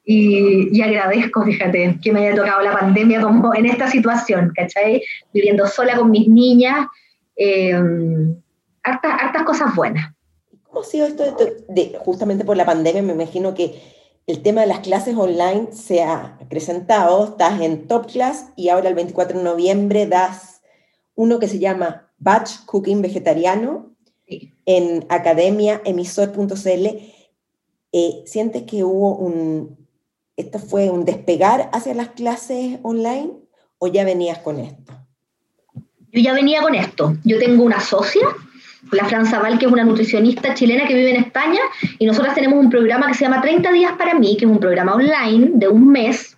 Y, 0.09 0.81
agradezco, 0.81 1.43
fíjate, 1.43 1.99
que 2.01 2.13
me 2.13 2.25
haya 2.25 2.37
tocado 2.37 2.61
la 2.61 2.71
pandemia 2.71 3.19
como 3.19 3.53
en 3.53 3.65
esta 3.65 3.91
situación, 3.91 4.53
¿cachai? 4.55 5.03
Viviendo 5.33 5.67
sola 5.67 5.97
con 5.97 6.09
mis 6.11 6.29
niñas, 6.29 6.87
eh, 7.35 7.73
hartas, 8.83 9.21
hartas 9.21 9.43
cosas 9.43 9.75
buenas. 9.75 10.13
¿Cómo 10.63 10.79
ha 10.79 10.85
sido 10.85 11.07
esto 11.07 11.35
de, 11.67 11.97
justamente 11.99 12.45
por 12.45 12.55
la 12.55 12.65
pandemia? 12.65 13.01
Me 13.01 13.11
imagino 13.11 13.53
que 13.53 13.81
el 14.27 14.41
tema 14.41 14.61
de 14.61 14.67
las 14.67 14.79
clases 14.79 15.13
online 15.17 15.73
se 15.73 16.01
ha 16.01 16.37
acrecentado, 16.41 17.25
estás 17.25 17.59
en 17.59 17.89
Top 17.89 18.09
Class 18.09 18.53
y 18.55 18.69
ahora 18.69 18.87
el 18.87 18.95
24 18.95 19.37
de 19.37 19.43
noviembre 19.43 20.07
das 20.07 20.61
uno 21.15 21.37
que 21.37 21.49
se 21.49 21.59
llama 21.59 22.09
Batch 22.17 22.63
Cooking 22.65 23.01
Vegetariano 23.01 23.91
en 24.65 25.05
academiaemisor.cl. 25.09 26.85
Eh, 27.91 28.23
¿Sientes 28.25 28.63
que 28.63 28.85
hubo 28.85 29.17
un, 29.17 29.86
esto 30.37 30.59
fue 30.59 30.89
un 30.89 31.03
despegar 31.03 31.69
hacia 31.73 31.93
las 31.93 32.09
clases 32.09 32.79
online 32.83 33.31
o 33.79 33.87
ya 33.87 34.05
venías 34.05 34.37
con 34.39 34.59
esto? 34.59 34.93
Yo 36.11 36.21
ya 36.21 36.33
venía 36.33 36.61
con 36.61 36.75
esto. 36.75 37.17
Yo 37.25 37.37
tengo 37.37 37.63
una 37.63 37.79
socia, 37.79 38.27
la 38.91 39.05
Fran 39.05 39.25
Zaval, 39.25 39.59
que 39.59 39.65
es 39.65 39.71
una 39.71 39.83
nutricionista 39.83 40.53
chilena 40.53 40.87
que 40.87 40.93
vive 40.93 41.09
en 41.09 41.23
España, 41.23 41.59
y 41.99 42.05
nosotros 42.05 42.33
tenemos 42.33 42.57
un 42.57 42.69
programa 42.69 43.07
que 43.07 43.15
se 43.15 43.25
llama 43.25 43.41
30 43.41 43.71
días 43.71 43.93
para 43.97 44.13
mí, 44.13 44.37
que 44.37 44.45
es 44.45 44.51
un 44.51 44.59
programa 44.59 44.95
online 44.95 45.51
de 45.55 45.67
un 45.67 45.89
mes, 45.89 46.37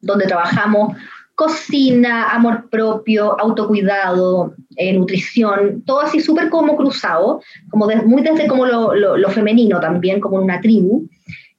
donde 0.00 0.26
trabajamos 0.26 0.96
cocina, 1.34 2.30
amor 2.30 2.68
propio, 2.70 3.38
autocuidado, 3.40 4.54
eh, 4.76 4.92
nutrición, 4.92 5.82
todo 5.84 6.00
así 6.00 6.20
súper 6.20 6.50
como 6.50 6.76
cruzado, 6.76 7.40
como 7.70 7.88
muy 8.06 8.22
desde 8.22 8.46
como 8.46 8.66
lo, 8.66 9.30
femenino 9.30 9.80
también, 9.80 10.20
como 10.20 10.38
en 10.38 10.44
una 10.44 10.60
tribu. 10.60 11.08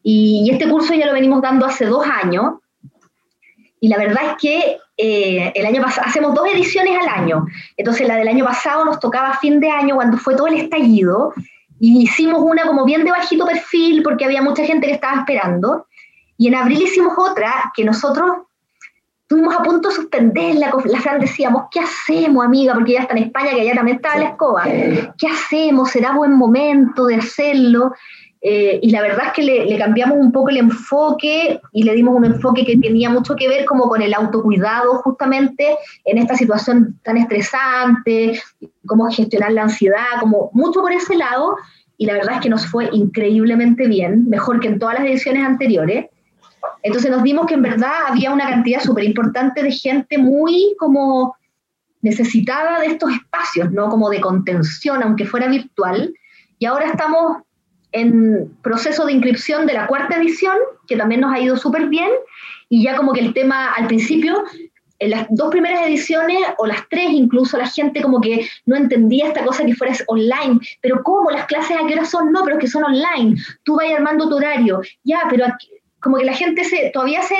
Y, 0.03 0.49
este 0.51 0.69
curso 0.69 0.93
ya 0.93 1.07
lo 1.07 1.13
venimos 1.13 1.41
dando 1.41 1.65
hace 1.65 1.85
dos 1.85 2.05
años. 2.05 2.55
Y 3.79 3.87
la 3.87 3.97
verdad 3.97 4.23
es 4.31 4.35
que 4.41 4.77
eh, 4.97 5.51
el 5.55 5.65
año 5.65 5.81
pasado, 5.81 6.07
hacemos 6.07 6.33
dos 6.35 6.47
ediciones 6.47 6.97
al 7.01 7.07
año. 7.07 7.45
Entonces 7.77 8.07
la 8.07 8.15
del 8.15 8.27
año 8.27 8.45
pasado 8.45 8.85
nos 8.85 8.99
tocaba 8.99 9.37
fin 9.37 9.59
de 9.59 9.69
año 9.69 9.95
cuando 9.95 10.17
fue 10.17 10.35
todo 10.35 10.47
el 10.47 10.55
estallido. 10.55 11.33
Y 11.79 12.03
hicimos 12.03 12.41
una 12.41 12.65
como 12.65 12.85
bien 12.85 13.03
de 13.03 13.11
bajito 13.11 13.45
perfil 13.45 14.03
porque 14.03 14.25
había 14.25 14.41
mucha 14.41 14.63
gente 14.65 14.87
que 14.87 14.93
estaba 14.93 15.19
esperando. 15.19 15.87
Y 16.37 16.47
en 16.47 16.55
abril 16.55 16.81
hicimos 16.81 17.13
otra 17.17 17.71
que 17.75 17.83
nosotros 17.83 18.31
estuvimos 19.33 19.55
a 19.55 19.63
punto 19.63 19.89
de 19.89 19.95
suspenderla, 19.95 20.71
la 20.85 20.99
Fran 20.99 21.19
decíamos, 21.19 21.63
¿qué 21.71 21.79
hacemos, 21.79 22.45
amiga? 22.45 22.73
Porque 22.73 22.91
ella 22.91 23.01
está 23.01 23.17
en 23.17 23.23
España, 23.23 23.51
que 23.51 23.61
allá 23.61 23.73
también 23.73 23.97
estaba 23.97 24.17
la 24.17 24.25
escoba. 24.25 24.63
¿Qué 24.63 25.27
hacemos? 25.27 25.89
¿Será 25.89 26.13
buen 26.13 26.33
momento 26.33 27.05
de 27.05 27.15
hacerlo? 27.15 27.93
Eh, 28.45 28.77
y 28.81 28.91
la 28.91 29.01
verdad 29.01 29.27
es 29.27 29.33
que 29.33 29.41
le, 29.41 29.77
cambiamos 29.77 30.17
un 30.17 30.33
poco 30.33 30.49
el 30.49 30.57
enfoque 30.57 31.61
y 31.71 31.83
le 31.83 31.93
dimos 31.95 32.13
un 32.13 32.25
enfoque 32.25 32.65
que 32.65 32.77
tenía 32.77 33.09
mucho 33.09 33.37
que 33.37 33.47
ver 33.47 33.63
como 33.63 33.87
con 33.87 34.01
el 34.01 34.13
autocuidado 34.13 34.95
justamente 34.95 35.77
en 36.03 36.17
esta 36.17 36.35
situación 36.35 36.99
tan 37.03 37.15
estresante, 37.15 38.41
cómo 38.85 39.09
gestionar 39.09 39.53
la 39.53 39.63
ansiedad, 39.63 40.19
como 40.19 40.49
mucho 40.51 40.81
por 40.81 40.91
ese 40.91 41.15
lado. 41.15 41.55
Y 41.97 42.05
la 42.05 42.15
verdad 42.15 42.35
es 42.35 42.41
que 42.41 42.49
nos 42.49 42.65
fue 42.67 42.89
increíblemente 42.91 43.87
bien, 43.87 44.27
mejor 44.27 44.59
que 44.59 44.67
en 44.67 44.77
todas 44.77 44.95
las 44.95 45.05
ediciones 45.05 45.45
anteriores. 45.45 46.07
Entonces 46.81 47.09
nos 47.09 47.23
dimos 47.23 47.45
que 47.45 47.53
en 47.53 47.61
verdad 47.61 47.93
había 48.09 48.33
una 48.33 48.49
cantidad 48.49 48.81
súper 48.81 49.05
importante 49.05 49.63
de 49.63 49.71
gente 49.71 50.17
muy 50.17 50.75
como 50.77 51.37
necesitada 52.01 52.81
de 52.81 52.87
estos 52.87 53.09
espacios, 53.13 53.71
¿no? 53.71 53.87
Como 53.87 54.09
de 54.09 54.19
contención, 54.19 55.01
aunque 55.01 55.25
fuera 55.25 55.47
virtual. 55.47 56.13
Y 56.59 56.65
ahora 56.65 56.87
estamos 56.87 57.37
en 57.93 58.51
proceso 58.61 59.05
de 59.05 59.13
inscripción 59.13 59.65
de 59.65 59.73
la 59.73 59.87
cuarta 59.87 60.17
edición, 60.17 60.57
que 60.87 60.97
también 60.97 61.21
nos 61.21 61.33
ha 61.33 61.39
ido 61.39 61.55
súper 61.55 61.87
bien. 61.87 62.09
Y 62.69 62.83
ya 62.83 62.97
como 62.97 63.13
que 63.13 63.21
el 63.21 63.33
tema 63.33 63.71
al 63.71 63.87
principio, 63.87 64.43
en 64.99 65.11
las 65.11 65.27
dos 65.29 65.49
primeras 65.51 65.85
ediciones, 65.87 66.39
o 66.57 66.65
las 66.65 66.87
tres 66.89 67.11
incluso, 67.11 67.57
la 67.57 67.67
gente 67.67 68.01
como 68.01 68.19
que 68.19 68.47
no 68.65 68.75
entendía 68.75 69.27
esta 69.27 69.45
cosa 69.45 69.63
que 69.63 69.75
fuera 69.75 69.93
online. 70.07 70.59
Pero 70.81 71.03
¿cómo? 71.03 71.29
¿Las 71.31 71.45
clases 71.45 71.77
a 71.77 71.87
qué 71.87 71.93
hora 71.93 72.05
son? 72.05 72.31
No, 72.31 72.43
pero 72.43 72.57
que 72.57 72.67
son 72.67 72.83
online. 72.83 73.37
Tú 73.63 73.75
vas 73.75 73.87
armando 73.95 74.27
tu 74.27 74.37
horario. 74.37 74.81
Ya, 75.03 75.21
pero 75.29 75.45
como 75.99 76.17
que 76.17 76.25
la 76.25 76.33
gente 76.33 76.65
se, 76.65 76.89
todavía 76.93 77.21
se, 77.21 77.35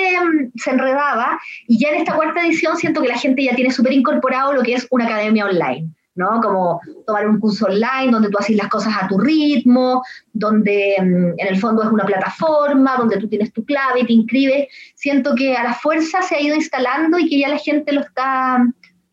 se, 0.56 0.72
enredaba 0.72 1.38
y 1.68 1.80
ya 1.80 1.90
en 1.90 1.96
esta 1.96 2.16
cuarta 2.16 2.42
edición 2.46 2.78
siento 2.78 3.02
que 3.02 3.10
la 3.10 3.18
gente 3.18 3.44
ya 3.44 3.56
tiene 3.56 3.72
súper 3.72 3.92
incorporado 3.92 4.54
lo 4.54 4.64
que 4.64 4.74
es 4.76 4.88
una 4.90 5.06
academia 5.06 5.46
online, 5.46 5.94
¿no? 6.16 6.40
Como 6.42 6.80
tomar 7.06 7.28
un 7.28 7.40
curso 7.40 7.66
online 7.66 8.12
donde 8.12 8.30
tú 8.30 8.38
haces 8.38 8.56
las 8.56 8.68
cosas 8.68 8.94
a 9.02 9.08
tu 9.08 9.18
ritmo, 9.18 10.04
donde 10.32 10.96
mm, 11.00 11.40
en 11.40 11.48
el 11.48 11.58
fondo 11.58 11.84
es 11.84 11.90
una 11.90 12.06
plataforma, 12.06 12.98
donde 12.98 13.18
tú 13.18 13.28
tienes 13.28 13.52
tu 13.54 13.66
clave 13.66 14.02
y 14.02 14.06
te 14.06 14.14
inscribes. 14.14 14.68
Siento 14.96 15.36
que 15.36 15.56
a 15.56 15.64
la 15.64 15.74
fuerza 15.74 16.22
se 16.22 16.36
ha 16.36 16.42
ido 16.42 16.56
instalando 16.56 17.18
y 17.18 17.30
que 17.30 17.40
ya 17.40 17.50
la 17.50 17.58
gente 17.58 17.92
lo 17.92 18.02
está, 18.02 18.64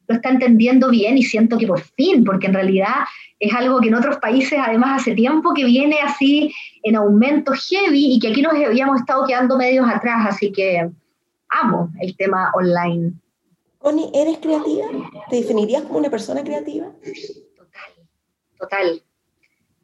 lo 0.09 0.15
está 0.15 0.29
entendiendo 0.29 0.91
bien 0.91 1.17
y 1.17 1.23
siento 1.23 1.57
que 1.59 1.67
por 1.67 1.81
fin, 1.81 2.25
porque 2.25 2.47
en 2.47 2.55
realidad 2.55 3.05
es 3.39 3.55
algo 3.55 3.81
que 3.81 3.89
en 3.89 3.95
otros 3.95 4.19
países 4.19 4.59
además 4.63 5.01
hace 5.01 5.15
tiempo 5.15 5.55
que 5.55 5.65
viene 5.65 5.97
así 6.03 6.55
en 6.83 6.97
aumento 6.97 7.53
heavy 7.53 8.15
y 8.15 8.19
que 8.19 8.29
aquí 8.29 8.43
nos 8.43 8.53
habíamos 8.53 9.01
estado 9.01 9.27
quedando 9.27 9.57
medios 9.57 9.89
atrás, 9.89 10.27
así 10.29 10.53
que 10.53 10.91
amo 11.49 11.91
el 12.01 12.15
tema 12.17 12.51
online. 12.55 13.15
Connie, 13.81 14.11
¿eres 14.13 14.39
creativa? 14.39 14.85
¿Te 15.31 15.37
definirías 15.37 15.85
como 15.85 16.01
una 16.01 16.11
persona 16.11 16.45
creativa? 16.45 16.89
Total, 17.57 17.93
total. 18.59 19.03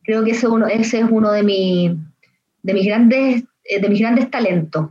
Creo 0.04 0.22
que 0.22 0.32
ese, 0.32 0.46
uno, 0.46 0.66
ese 0.66 0.98
es 0.98 1.06
uno 1.10 1.32
de, 1.32 1.42
mi, 1.42 1.96
de, 2.62 2.74
mis 2.74 2.84
grandes, 2.84 3.44
eh, 3.64 3.80
de 3.80 3.88
mis 3.88 4.00
grandes 4.00 4.30
talentos. 4.30 4.90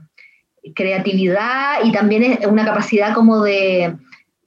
Creatividad 0.73 1.83
y 1.83 1.91
también 1.91 2.23
es 2.23 2.47
una 2.47 2.65
capacidad 2.65 3.13
como 3.13 3.43
de, 3.43 3.95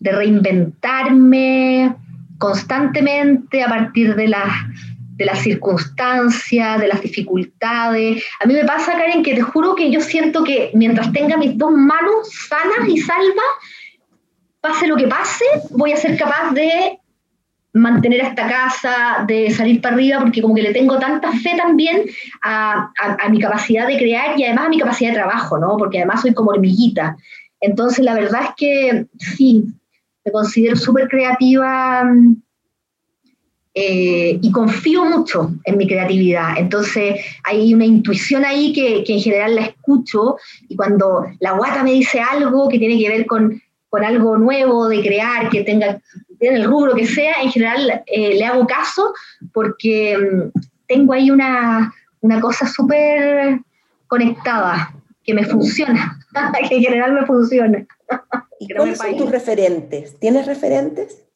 de 0.01 0.13
reinventarme, 0.13 1.95
constantemente 2.39 3.63
a 3.63 3.69
partir 3.69 4.17
de 4.17 4.27
las, 4.27 4.51
de 5.15 5.25
las 5.25 5.39
circunstancias, 5.39 6.81
de 6.81 6.89
las 6.89 7.01
dificultades. 7.01 8.25
A 8.41 8.47
mí 8.47 8.55
me 8.55 8.65
pasa, 8.65 8.99
Karen, 8.99 9.23
que 9.23 9.37
te 9.37 9.43
juro 9.43 9.77
que 9.77 9.93
yo 9.93 10.01
siento 10.01 10.43
que 10.43 10.73
mientras 10.75 11.13
tenga 11.13 11.37
mis 11.37 11.57
dos 11.57 11.71
manos 11.71 12.29
sanas 12.49 12.89
y 12.89 12.99
salvas, 12.99 13.47
pase 14.61 14.87
lo 14.87 14.97
que 14.97 15.07
pase, 15.07 15.45
voy 15.71 15.93
a 15.93 15.97
ser 15.97 16.17
capaz 16.17 16.53
de 16.53 16.99
mantener 17.73 18.21
esta 18.21 18.49
casa, 18.49 19.25
de 19.27 19.51
salir 19.51 19.81
para 19.81 19.95
arriba, 19.95 20.21
porque 20.21 20.43
como 20.43 20.55
que 20.55 20.63
le 20.63 20.73
tengo 20.73 20.99
tanta 20.99 21.33
fe 21.33 21.55
también 21.57 22.05
a, 22.43 22.91
mi 23.31 23.39
capacidad 23.39 23.87
de 23.87 23.99
crear 23.99 24.39
y 24.39 24.45
además 24.45 24.67
a 24.67 24.71
mi 24.71 24.79
capacidad 24.79 25.11
de 25.11 25.17
trabajo, 25.17 25.59
¿no? 25.59 25.77
Porque 25.77 25.99
además 25.99 26.23
soy 26.23 26.35
como 26.35 26.51
hormiguita. 26.51 27.17
Entonces, 27.61 28.05
la 28.05 28.15
verdad 28.15 28.43
es 28.45 28.51
que 28.57 29.07
sí, 29.19 29.65
me 30.25 30.33
considero 30.33 30.77
súper 30.77 31.09
creativa 31.09 32.05
eh, 33.75 34.39
y 34.41 34.51
confío 34.51 35.05
mucho 35.05 35.53
en 35.65 35.77
mi 35.77 35.87
creatividad. 35.87 36.59
Entonces 36.59 37.21
hay 37.45 37.75
una 37.75 37.85
intuición 37.85 38.45
ahí 38.45 38.73
que, 38.73 39.05
en 39.07 39.21
general 39.21 39.55
la 39.55 39.63
escucho 39.63 40.37
y 40.69 40.77
cuando 40.77 41.27
la 41.41 41.53
guata 41.53 41.83
me 41.83 41.93
dice 41.93 42.21
algo 42.21 42.69
que 42.69 42.79
tiene 42.79 42.99
que 42.99 43.09
ver 43.09 43.27
con, 43.27 43.61
con 43.91 44.05
algo 44.05 44.37
nuevo, 44.37 44.89
de 44.89 45.01
crear, 45.01 45.49
que 45.49 45.63
tenga 45.63 46.01
en 46.41 46.55
el 46.55 46.65
rubro 46.65 46.95
que 46.95 47.07
sea, 47.07 47.35
en 47.43 47.51
general 47.51 48.03
eh, 48.07 48.35
le 48.35 48.45
hago 48.45 48.67
caso 48.67 49.13
porque 49.53 50.17
mm, 50.17 50.59
tengo 50.87 51.13
ahí 51.13 51.31
una, 51.31 51.93
una 52.21 52.41
cosa 52.41 52.67
súper 52.67 53.61
conectada 54.07 54.95
que 55.25 55.35
me 55.35 55.45
funciona, 55.45 56.19
que 56.69 56.77
en 56.77 56.83
general 56.83 57.13
me 57.13 57.27
funciona. 57.27 57.87
¿Y 58.61 58.75
cuáles 58.75 58.99
son 58.99 59.17
tus 59.17 59.31
referentes? 59.31 60.19
¿Tienes 60.19 60.47
referentes? 60.47 61.28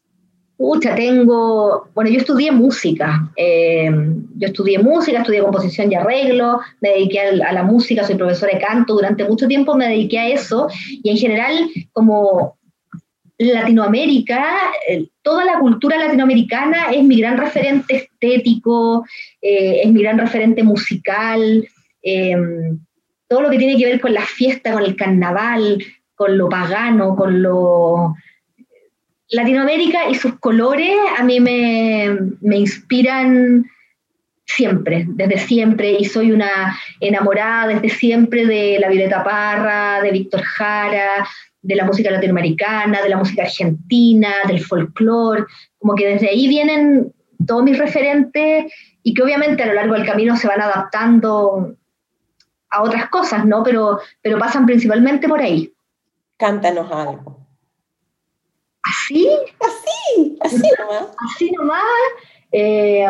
Pucha, 0.62 0.94
tengo, 0.94 1.88
bueno, 1.92 2.08
yo 2.08 2.18
estudié 2.18 2.52
música, 2.52 3.28
eh, 3.34 3.90
yo 4.36 4.46
estudié 4.46 4.78
música, 4.78 5.18
estudié 5.18 5.40
composición 5.40 5.90
y 5.90 5.96
arreglo, 5.96 6.60
me 6.80 6.90
dediqué 6.90 7.18
a, 7.18 7.52
la 7.52 7.64
música, 7.64 8.04
soy 8.04 8.14
profesora 8.14 8.52
de 8.52 8.60
canto, 8.60 8.94
durante 8.94 9.24
mucho 9.24 9.48
tiempo 9.48 9.74
me 9.74 9.88
dediqué 9.88 10.20
a 10.20 10.28
eso 10.28 10.68
y 11.02 11.10
en 11.10 11.16
general 11.16 11.68
como 11.90 12.58
Latinoamérica, 13.38 14.54
eh, 14.88 15.08
toda 15.22 15.44
la 15.44 15.58
cultura 15.58 15.98
latinoamericana 15.98 16.92
es 16.92 17.02
mi 17.02 17.20
gran 17.20 17.38
referente 17.38 17.96
estético, 17.96 19.04
eh, 19.40 19.80
es 19.82 19.90
mi 19.90 20.00
gran 20.00 20.16
referente 20.16 20.62
musical, 20.62 21.66
todo 23.26 23.40
lo 23.40 23.50
que 23.50 23.58
tiene 23.58 23.76
que 23.76 23.86
ver 23.86 24.00
con 24.00 24.14
la 24.14 24.24
fiesta, 24.24 24.74
con 24.74 24.84
el 24.84 24.94
carnaval, 24.94 25.84
con 26.14 26.38
lo 26.38 26.48
pagano, 26.48 27.16
con 27.16 27.42
lo 27.42 28.14
Latinoamérica 29.33 30.11
y 30.11 30.14
sus 30.14 30.39
colores 30.39 30.95
a 31.18 31.24
mí 31.24 31.41
me, 31.41 32.07
inspiran 32.43 33.64
siempre, 34.45 35.07
desde 35.09 35.39
siempre, 35.39 35.93
y 35.93 36.05
soy 36.05 36.33
una 36.33 36.78
enamorada 37.01 37.68
desde 37.68 37.89
siempre 37.89 38.45
de 38.47 38.78
la 38.78 38.91
Violeta 38.91 39.24
Parra, 39.24 40.03
de 40.03 40.11
Víctor 40.11 40.43
Jara, 40.43 41.26
de 41.62 41.74
la 41.74 41.87
música 41.87 42.11
latinoamericana, 42.11 43.01
de 43.01 43.09
la 43.09 43.16
música 43.16 43.45
argentina, 43.45 44.28
del 44.47 44.61
folclore, 44.61 45.45
como 45.78 45.95
que 45.95 46.09
desde 46.09 46.28
ahí 46.28 46.47
vienen 46.49 47.14
todos 47.47 47.64
mis 47.64 47.78
referentes 47.78 48.70
y 49.03 49.14
que 49.14 49.22
obviamente 49.22 49.62
a 49.62 49.66
lo 49.66 49.74
largo 49.74 49.95
del 49.95 50.05
camino 50.05 50.37
se 50.37 50.47
van 50.47 50.61
adaptando 50.61 51.74
a 52.68 52.83
otras 52.83 53.09
cosas, 53.09 53.47
¿no? 53.47 53.62
Pero, 53.62 53.99
pero 54.20 54.39
pasan 54.39 54.66
principalmente 54.66 55.26
por 55.26 55.41
ahí. 55.41 55.72
Cántanos 56.37 56.93
algo. 56.93 57.41
¿Así? 58.83 59.28
Así, 59.61 60.39
así 60.41 60.68
nomás. 60.78 61.09
Así 61.24 61.51
nomás. 61.53 61.83
Eh, 62.53 63.07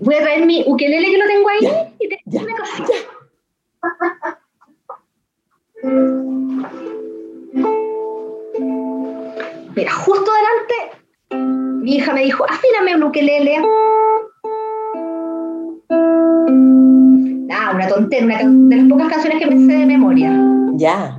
voy 0.00 0.14
a 0.14 0.20
traer 0.20 0.44
mi 0.44 0.62
ukelele 0.66 1.10
que 1.10 1.18
lo 1.18 1.26
tengo 1.26 1.48
ahí 1.48 1.94
y 2.00 2.08
te 2.08 2.20
ya, 2.26 2.42
una 2.42 2.56
cosita. 2.56 2.92
Mira, 9.74 9.92
justo 9.92 10.30
delante, 10.32 10.74
mi 11.82 11.96
hija 11.96 12.12
me 12.12 12.24
dijo, 12.24 12.44
afíname 12.44 12.96
un 12.96 13.04
ukelele. 13.04 13.62
Ah, 17.50 17.72
una 17.74 17.88
tontera, 17.88 18.24
una 18.24 18.76
de 18.76 18.82
las 18.82 18.90
pocas 18.90 19.08
canciones 19.08 19.38
que 19.38 19.46
me 19.46 19.66
sé 19.66 19.78
de 19.78 19.86
memoria. 19.86 20.30
Ya. 20.74 21.13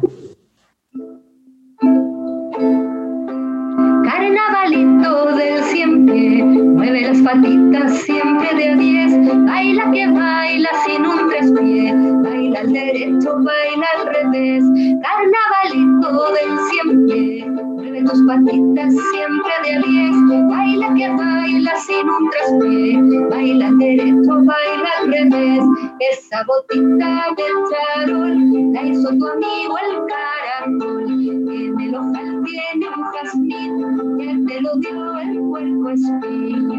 Esa 26.45 26.53
botita 26.53 27.25
de 27.37 27.43
charol 27.69 28.73
la 28.73 28.83
hizo 28.83 29.09
tu 29.09 29.27
amigo 29.27 29.77
el 29.77 29.95
caracol, 30.07 31.03
en 31.09 31.79
el 31.79 31.95
ojal 31.95 32.43
tiene 32.43 32.87
un 32.89 33.03
jazmín, 33.03 34.17
que 34.17 34.53
te 34.53 34.61
lo 34.61 34.75
dio 34.77 35.19
el 35.19 35.39
puerco 35.39 35.89
espín. 35.89 36.69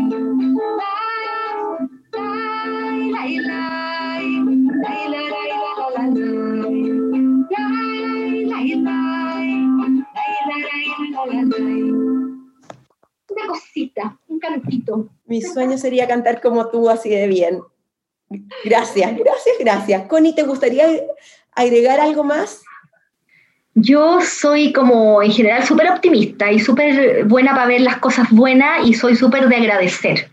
Una 13.29 13.47
cosita, 13.49 14.19
un 14.29 14.39
cantito. 14.39 15.09
Mi 15.27 15.43
sueño 15.43 15.77
sería 15.77 16.07
cantar 16.07 16.41
como 16.41 16.69
tú, 16.69 16.89
así 16.89 17.11
de 17.11 17.27
bien. 17.27 17.61
Gracias, 18.64 19.16
gracias, 19.16 19.57
gracias. 19.61 20.03
Connie, 20.09 20.35
¿te 20.35 20.43
gustaría 20.43 20.87
agregar 21.53 22.01
algo 22.01 22.24
más? 22.24 22.62
Yo 23.74 24.20
soy 24.22 24.72
como 24.72 25.22
en 25.22 25.31
general 25.31 25.62
súper 25.64 25.91
optimista 25.91 26.51
y 26.51 26.59
súper 26.59 27.24
buena 27.24 27.55
para 27.55 27.66
ver 27.66 27.83
las 27.83 27.99
cosas 27.99 28.31
buenas 28.31 28.87
y 28.87 28.95
soy 28.95 29.14
súper 29.14 29.49
de 29.49 29.57
agradecer. 29.57 30.31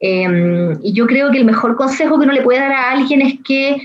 Em, 0.00 0.78
y 0.80 0.92
yo 0.92 1.06
creo 1.06 1.32
que 1.32 1.38
el 1.38 1.44
mejor 1.44 1.74
consejo 1.74 2.18
que 2.18 2.24
uno 2.24 2.32
le 2.32 2.42
puede 2.42 2.60
dar 2.60 2.72
a 2.72 2.92
alguien 2.92 3.20
es 3.20 3.34
que 3.44 3.82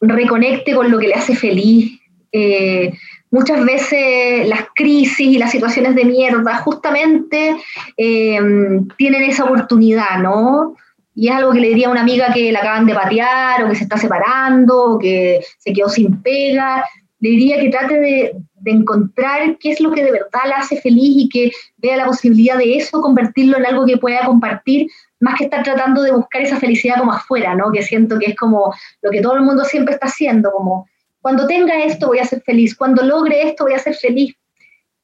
reconecte 0.00 0.74
con 0.74 0.90
lo 0.90 0.98
que 0.98 1.08
le 1.08 1.14
hace 1.14 1.34
feliz. 1.34 1.98
Eh, 2.32 2.92
muchas 3.30 3.64
veces 3.64 4.46
las 4.46 4.66
crisis 4.74 5.26
y 5.26 5.38
las 5.38 5.50
situaciones 5.50 5.94
de 5.94 6.04
mierda 6.04 6.58
justamente 6.58 7.56
em, 7.96 8.86
tienen 8.98 9.22
esa 9.22 9.44
oportunidad, 9.44 10.18
¿no? 10.18 10.76
Y 11.14 11.28
es 11.28 11.34
algo 11.34 11.52
que 11.52 11.60
le 11.60 11.68
diría 11.68 11.88
a 11.88 11.90
una 11.92 12.00
amiga 12.00 12.32
que 12.32 12.50
la 12.50 12.60
acaban 12.60 12.86
de 12.86 12.94
patear 12.94 13.62
o 13.62 13.68
que 13.68 13.76
se 13.76 13.84
está 13.84 13.96
separando 13.96 14.92
o 14.92 14.98
que 14.98 15.40
se 15.58 15.72
quedó 15.72 15.88
sin 15.88 16.20
pega. 16.22 16.84
Le 17.20 17.30
diría 17.30 17.60
que 17.60 17.70
trate 17.70 18.00
de, 18.00 18.32
encontrar 18.66 19.58
qué 19.58 19.72
es 19.72 19.80
lo 19.80 19.92
que 19.92 20.02
de 20.02 20.10
verdad 20.10 20.40
la 20.48 20.56
hace 20.56 20.80
feliz 20.80 21.12
y 21.16 21.28
que 21.28 21.50
vea 21.76 21.98
la 21.98 22.06
posibilidad 22.06 22.56
de 22.56 22.76
eso, 22.76 23.02
convertirlo 23.02 23.58
en 23.58 23.66
algo 23.66 23.84
que 23.84 23.98
pueda 23.98 24.24
compartir, 24.24 24.88
más 25.20 25.36
que 25.36 25.44
estar 25.44 25.62
tratando 25.62 26.02
de 26.02 26.12
buscar 26.12 26.42
esa 26.42 26.58
felicidad 26.58 26.96
como 26.98 27.12
afuera, 27.12 27.54
¿no? 27.54 27.70
Que 27.70 27.82
siento 27.82 28.18
que 28.18 28.30
es 28.30 28.36
como 28.36 28.74
lo 29.02 29.10
que 29.10 29.20
todo 29.20 29.34
el 29.34 29.42
mundo 29.42 29.64
siempre 29.64 29.94
está 29.94 30.06
haciendo, 30.06 30.50
como 30.50 30.86
cuando 31.20 31.46
tenga 31.46 31.82
esto 31.84 32.08
voy 32.08 32.18
a 32.18 32.26
ser 32.26 32.42
feliz, 32.42 32.74
cuando 32.74 33.02
logre 33.02 33.48
esto 33.48 33.64
voy 33.64 33.74
a 33.74 33.78
ser 33.78 33.94
feliz. 33.94 34.34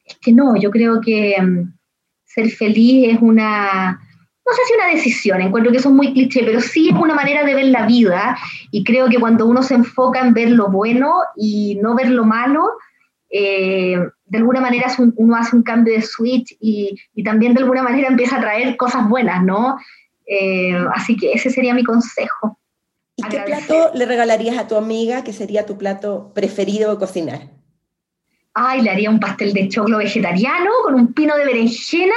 Es 0.04 0.18
que 0.18 0.32
no, 0.32 0.56
yo 0.56 0.70
creo 0.70 1.00
que 1.00 1.40
mm, 1.40 1.72
ser 2.24 2.50
feliz 2.50 3.14
es 3.14 3.22
una, 3.22 3.98
no 4.46 4.54
sé 4.54 4.62
si 4.66 4.74
una 4.74 4.86
decisión, 4.86 5.40
encuentro 5.40 5.70
que 5.70 5.78
eso 5.78 5.90
es 5.90 5.94
muy 5.94 6.12
cliché, 6.12 6.42
pero 6.44 6.60
sí 6.60 6.88
es 6.88 6.96
una 6.96 7.14
manera 7.14 7.44
de 7.44 7.54
ver 7.54 7.66
la 7.66 7.86
vida 7.86 8.36
y 8.70 8.84
creo 8.84 9.08
que 9.08 9.18
cuando 9.18 9.46
uno 9.46 9.62
se 9.62 9.74
enfoca 9.74 10.20
en 10.20 10.34
ver 10.34 10.50
lo 10.50 10.70
bueno 10.70 11.14
y 11.36 11.78
no 11.80 11.94
ver 11.94 12.08
lo 12.08 12.24
malo, 12.24 12.64
eh, 13.30 13.96
de 14.26 14.38
alguna 14.38 14.60
manera 14.60 14.88
uno 15.16 15.36
hace 15.36 15.54
un 15.54 15.62
cambio 15.62 15.94
de 15.94 16.02
switch 16.02 16.56
y, 16.60 16.96
también 17.24 17.54
de 17.54 17.60
alguna 17.60 17.82
manera 17.82 18.08
empieza 18.08 18.36
a 18.36 18.40
traer 18.40 18.76
cosas 18.76 19.08
buenas, 19.08 19.44
¿no? 19.44 19.78
Eh, 20.26 20.76
así 20.94 21.16
que 21.16 21.32
ese 21.32 21.50
sería 21.50 21.74
mi 21.74 21.84
consejo. 21.84 22.58
¿Y 23.16 23.22
qué 23.24 23.40
plato 23.40 23.90
le 23.94 24.06
regalarías 24.06 24.58
a 24.58 24.66
tu 24.66 24.76
amiga 24.76 25.22
que 25.22 25.32
sería 25.32 25.66
tu 25.66 25.76
plato 25.76 26.32
preferido 26.34 26.92
de 26.92 26.98
cocinar? 26.98 27.59
Ay, 28.54 28.82
le 28.82 28.90
haría 28.90 29.10
un 29.10 29.20
pastel 29.20 29.52
de 29.52 29.68
choclo 29.68 29.98
vegetariano 29.98 30.70
con 30.82 30.94
un 30.94 31.12
pino 31.12 31.36
de 31.36 31.44
berenjena, 31.44 32.14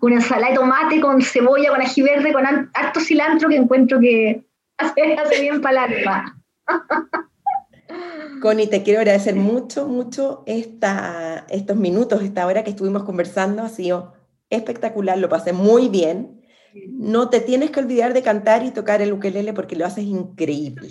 con 0.00 0.12
ensalada 0.12 0.50
de 0.50 0.56
tomate, 0.56 1.00
con 1.00 1.22
cebolla, 1.22 1.70
con 1.70 1.80
ají 1.80 2.02
verde, 2.02 2.32
con 2.32 2.44
harto 2.46 3.00
cilantro 3.00 3.48
que 3.48 3.56
encuentro 3.56 4.00
que 4.00 4.44
hace, 4.78 5.14
hace 5.14 5.40
bien 5.40 5.60
para 5.60 5.86
el 5.86 5.94
alma. 5.94 6.42
Connie, 8.40 8.66
te 8.66 8.82
quiero 8.82 9.00
agradecer 9.00 9.36
mucho, 9.36 9.86
mucho 9.86 10.42
esta, 10.46 11.46
estos 11.48 11.76
minutos, 11.76 12.22
esta 12.22 12.46
hora 12.46 12.64
que 12.64 12.70
estuvimos 12.70 13.04
conversando. 13.04 13.62
Ha 13.62 13.68
sido 13.68 14.14
espectacular, 14.50 15.18
lo 15.18 15.28
pasé 15.28 15.52
muy 15.52 15.88
bien. 15.88 16.42
No 16.90 17.30
te 17.30 17.40
tienes 17.40 17.70
que 17.70 17.80
olvidar 17.80 18.12
de 18.12 18.22
cantar 18.22 18.64
y 18.64 18.70
tocar 18.70 19.00
el 19.00 19.12
ukelele 19.12 19.54
porque 19.54 19.76
lo 19.76 19.86
haces 19.86 20.04
increíble. 20.04 20.90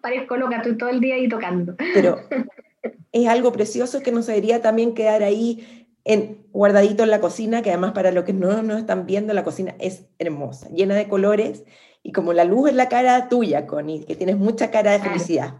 Parezco 0.00 0.36
loca, 0.36 0.56
estoy 0.56 0.76
todo 0.76 0.88
el 0.88 1.00
día 1.00 1.14
ahí 1.14 1.28
tocando. 1.28 1.76
Pero 1.94 2.18
es 3.12 3.28
algo 3.28 3.52
precioso 3.52 4.02
que 4.02 4.12
nos 4.12 4.26
debería 4.26 4.62
también 4.62 4.94
quedar 4.94 5.22
ahí 5.22 5.88
en, 6.04 6.38
guardadito 6.52 7.02
en 7.04 7.10
la 7.10 7.20
cocina, 7.20 7.62
que 7.62 7.70
además 7.70 7.92
para 7.92 8.10
los 8.10 8.24
que 8.24 8.32
no 8.32 8.62
nos 8.62 8.78
están 8.78 9.06
viendo, 9.06 9.32
la 9.34 9.44
cocina 9.44 9.74
es 9.78 10.06
hermosa, 10.18 10.68
llena 10.70 10.94
de 10.94 11.08
colores 11.08 11.64
y 12.02 12.12
como 12.12 12.32
la 12.32 12.44
luz 12.44 12.70
es 12.70 12.74
la 12.74 12.88
cara 12.88 13.28
tuya, 13.28 13.66
Connie, 13.66 14.04
que 14.04 14.16
tienes 14.16 14.36
mucha 14.36 14.70
cara 14.70 14.92
de 14.92 15.00
felicidad. 15.00 15.54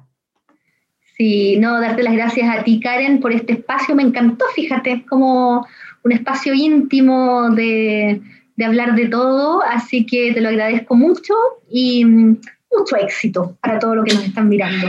Sí, 1.16 1.56
no, 1.58 1.80
darte 1.80 2.02
las 2.02 2.14
gracias 2.14 2.48
a 2.48 2.64
ti, 2.64 2.80
Karen, 2.80 3.20
por 3.20 3.32
este 3.32 3.52
espacio. 3.52 3.94
Me 3.94 4.02
encantó, 4.02 4.44
fíjate, 4.54 5.04
como 5.06 5.64
un 6.02 6.12
espacio 6.12 6.54
íntimo 6.54 7.50
de, 7.50 8.20
de 8.56 8.64
hablar 8.64 8.96
de 8.96 9.08
todo, 9.08 9.62
así 9.62 10.04
que 10.04 10.32
te 10.32 10.40
lo 10.40 10.48
agradezco 10.48 10.96
mucho 10.96 11.34
y 11.70 12.04
mm, 12.04 12.40
mucho 12.76 12.96
éxito 12.96 13.56
para 13.60 13.78
todo 13.78 13.94
lo 13.96 14.04
que 14.04 14.14
nos 14.14 14.24
están 14.24 14.48
mirando. 14.48 14.88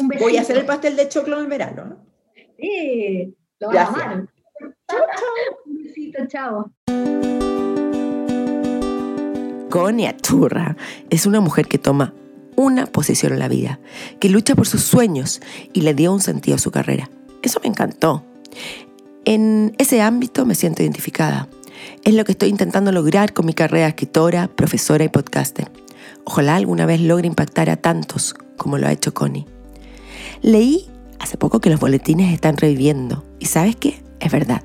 Un 0.00 0.08
Voy 0.08 0.36
a 0.36 0.40
hacer 0.40 0.56
el 0.56 0.66
pastel 0.66 0.96
de 0.96 1.08
choclo 1.08 1.36
en 1.36 1.42
el 1.42 1.48
verano. 1.48 2.04
Sí, 2.58 3.34
lo 3.60 3.68
voy 3.68 3.76
a 3.76 3.86
amar. 3.86 4.26
Chao, 4.88 5.00
chao. 5.16 5.58
Un 5.66 5.82
besito, 5.82 6.26
chao. 6.26 6.72
Conia 9.70 10.16
Churra 10.16 10.76
es 11.10 11.26
una 11.26 11.40
mujer 11.40 11.66
que 11.66 11.78
toma 11.78 12.12
una 12.56 12.86
posición 12.86 13.32
en 13.32 13.38
la 13.38 13.48
vida, 13.48 13.80
que 14.20 14.28
lucha 14.28 14.54
por 14.54 14.66
sus 14.66 14.82
sueños 14.82 15.40
y 15.72 15.82
le 15.82 15.94
dio 15.94 16.12
un 16.12 16.20
sentido 16.20 16.56
a 16.56 16.60
su 16.60 16.70
carrera. 16.70 17.10
Eso 17.42 17.60
me 17.62 17.68
encantó. 17.68 18.24
En 19.24 19.74
ese 19.78 20.02
ámbito 20.02 20.44
me 20.44 20.54
siento 20.54 20.82
identificada. 20.82 21.48
Es 22.04 22.14
lo 22.14 22.24
que 22.24 22.32
estoy 22.32 22.48
intentando 22.48 22.92
lograr 22.92 23.32
con 23.32 23.46
mi 23.46 23.54
carrera 23.54 23.84
de 23.84 23.90
escritora, 23.90 24.48
profesora 24.48 25.04
y 25.04 25.08
podcaster. 25.08 25.70
Ojalá 26.24 26.56
alguna 26.56 26.86
vez 26.86 27.00
logre 27.00 27.26
impactar 27.26 27.70
a 27.70 27.76
tantos 27.76 28.34
como 28.56 28.78
lo 28.78 28.86
ha 28.86 28.92
hecho 28.92 29.14
Connie. 29.14 29.46
Leí 30.44 30.90
hace 31.20 31.38
poco 31.38 31.58
que 31.58 31.70
los 31.70 31.80
boletines 31.80 32.30
están 32.30 32.58
reviviendo 32.58 33.24
y 33.38 33.46
¿sabes 33.46 33.76
qué? 33.76 34.02
Es 34.20 34.30
verdad. 34.30 34.60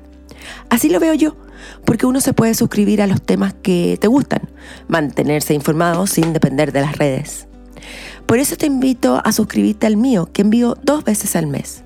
Así 0.68 0.90
lo 0.90 1.00
veo 1.00 1.14
yo, 1.14 1.38
porque 1.86 2.04
uno 2.04 2.20
se 2.20 2.34
puede 2.34 2.52
suscribir 2.52 3.00
a 3.00 3.06
los 3.06 3.22
temas 3.22 3.54
que 3.54 3.96
te 3.98 4.06
gustan, 4.06 4.42
mantenerse 4.88 5.54
informado 5.54 6.06
sin 6.06 6.34
depender 6.34 6.72
de 6.72 6.82
las 6.82 6.98
redes. 6.98 7.48
Por 8.26 8.38
eso 8.38 8.56
te 8.56 8.66
invito 8.66 9.22
a 9.24 9.32
suscribirte 9.32 9.86
al 9.86 9.96
mío, 9.96 10.28
que 10.30 10.42
envío 10.42 10.76
dos 10.82 11.02
veces 11.02 11.34
al 11.34 11.46
mes, 11.46 11.82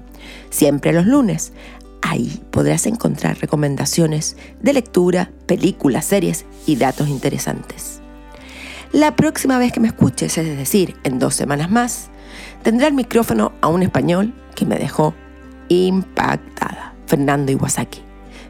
siempre 0.50 0.92
los 0.92 1.06
lunes. 1.06 1.52
Ahí 2.02 2.42
podrás 2.50 2.86
encontrar 2.86 3.38
recomendaciones 3.38 4.36
de 4.60 4.72
lectura, 4.72 5.30
películas, 5.46 6.06
series 6.06 6.46
y 6.66 6.74
datos 6.74 7.06
interesantes. 7.06 8.00
La 8.90 9.14
próxima 9.14 9.56
vez 9.58 9.72
que 9.72 9.78
me 9.78 9.86
escuches, 9.86 10.36
es 10.36 10.56
decir, 10.58 10.96
en 11.04 11.20
dos 11.20 11.36
semanas 11.36 11.70
más, 11.70 12.10
tendré 12.64 12.88
el 12.88 12.94
micrófono 12.94 13.52
a 13.60 13.68
un 13.68 13.82
español 13.82 14.34
que 14.56 14.64
me 14.64 14.76
dejó 14.76 15.14
impactada, 15.68 16.94
Fernando 17.06 17.52
Iwasaki. 17.52 18.00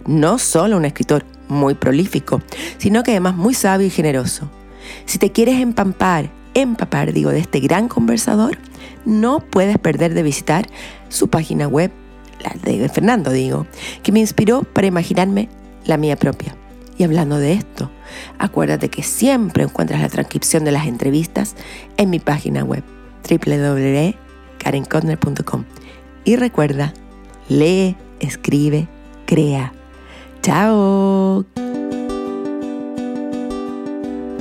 No 0.06 0.38
solo 0.38 0.76
un 0.76 0.84
escritor 0.84 1.26
muy 1.48 1.74
prolífico, 1.74 2.40
sino 2.78 3.02
que 3.02 3.10
además 3.10 3.34
muy 3.34 3.54
sabio 3.54 3.86
y 3.86 3.90
generoso. 3.90 4.48
Si 5.04 5.18
te 5.18 5.32
quieres 5.32 5.60
empampar 5.60 6.30
empapar, 6.54 7.12
digo, 7.12 7.30
de 7.30 7.40
este 7.40 7.58
gran 7.58 7.88
conversador, 7.88 8.58
no 9.04 9.40
puedes 9.40 9.76
perder 9.78 10.14
de 10.14 10.22
visitar 10.22 10.68
su 11.08 11.28
página 11.28 11.66
web, 11.66 11.90
la 12.40 12.54
de 12.62 12.88
Fernando, 12.88 13.32
digo, 13.32 13.66
que 14.04 14.12
me 14.12 14.20
inspiró 14.20 14.62
para 14.62 14.86
imaginarme 14.86 15.48
la 15.84 15.96
mía 15.96 16.14
propia. 16.14 16.54
Y 16.96 17.02
hablando 17.02 17.38
de 17.38 17.54
esto, 17.54 17.90
acuérdate 18.38 18.88
que 18.88 19.02
siempre 19.02 19.64
encuentras 19.64 20.00
la 20.00 20.08
transcripción 20.08 20.64
de 20.64 20.70
las 20.70 20.86
entrevistas 20.86 21.56
en 21.96 22.10
mi 22.10 22.20
página 22.20 22.62
web 22.62 22.84
www.karenkodner.com. 23.28 25.64
Y 26.24 26.36
recuerda, 26.36 26.94
lee, 27.48 27.96
escribe, 28.20 28.88
crea. 29.26 29.72
¡Chao! 30.42 31.44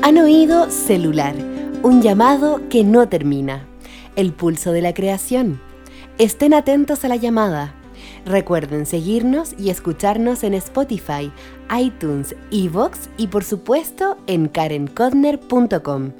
Han 0.01 0.17
oído 0.17 0.69
celular 0.69 1.35
un 1.81 2.01
llamado 2.01 2.61
que 2.69 2.83
no 2.83 3.07
termina. 3.07 3.65
El 4.15 4.33
pulso 4.33 4.71
de 4.71 4.81
la 4.81 4.93
creación. 4.93 5.59
Estén 6.17 6.53
atentos 6.53 7.03
a 7.03 7.07
la 7.07 7.15
llamada. 7.15 7.73
Recuerden 8.25 8.85
seguirnos 8.85 9.55
y 9.57 9.69
escucharnos 9.69 10.43
en 10.43 10.53
Spotify, 10.53 11.31
iTunes, 11.75 12.35
Evox 12.51 13.09
y 13.17 13.27
por 13.27 13.43
supuesto 13.43 14.17
en 14.27 14.47
karenkodner.com. 14.47 16.11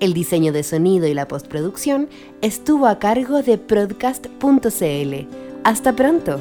El 0.00 0.12
diseño 0.12 0.52
de 0.52 0.62
sonido 0.62 1.06
y 1.06 1.14
la 1.14 1.28
postproducción 1.28 2.08
estuvo 2.42 2.86
a 2.86 2.98
cargo 2.98 3.42
de 3.42 3.56
Broadcast.cl. 3.56 5.14
Hasta 5.64 5.94
pronto. 5.94 6.38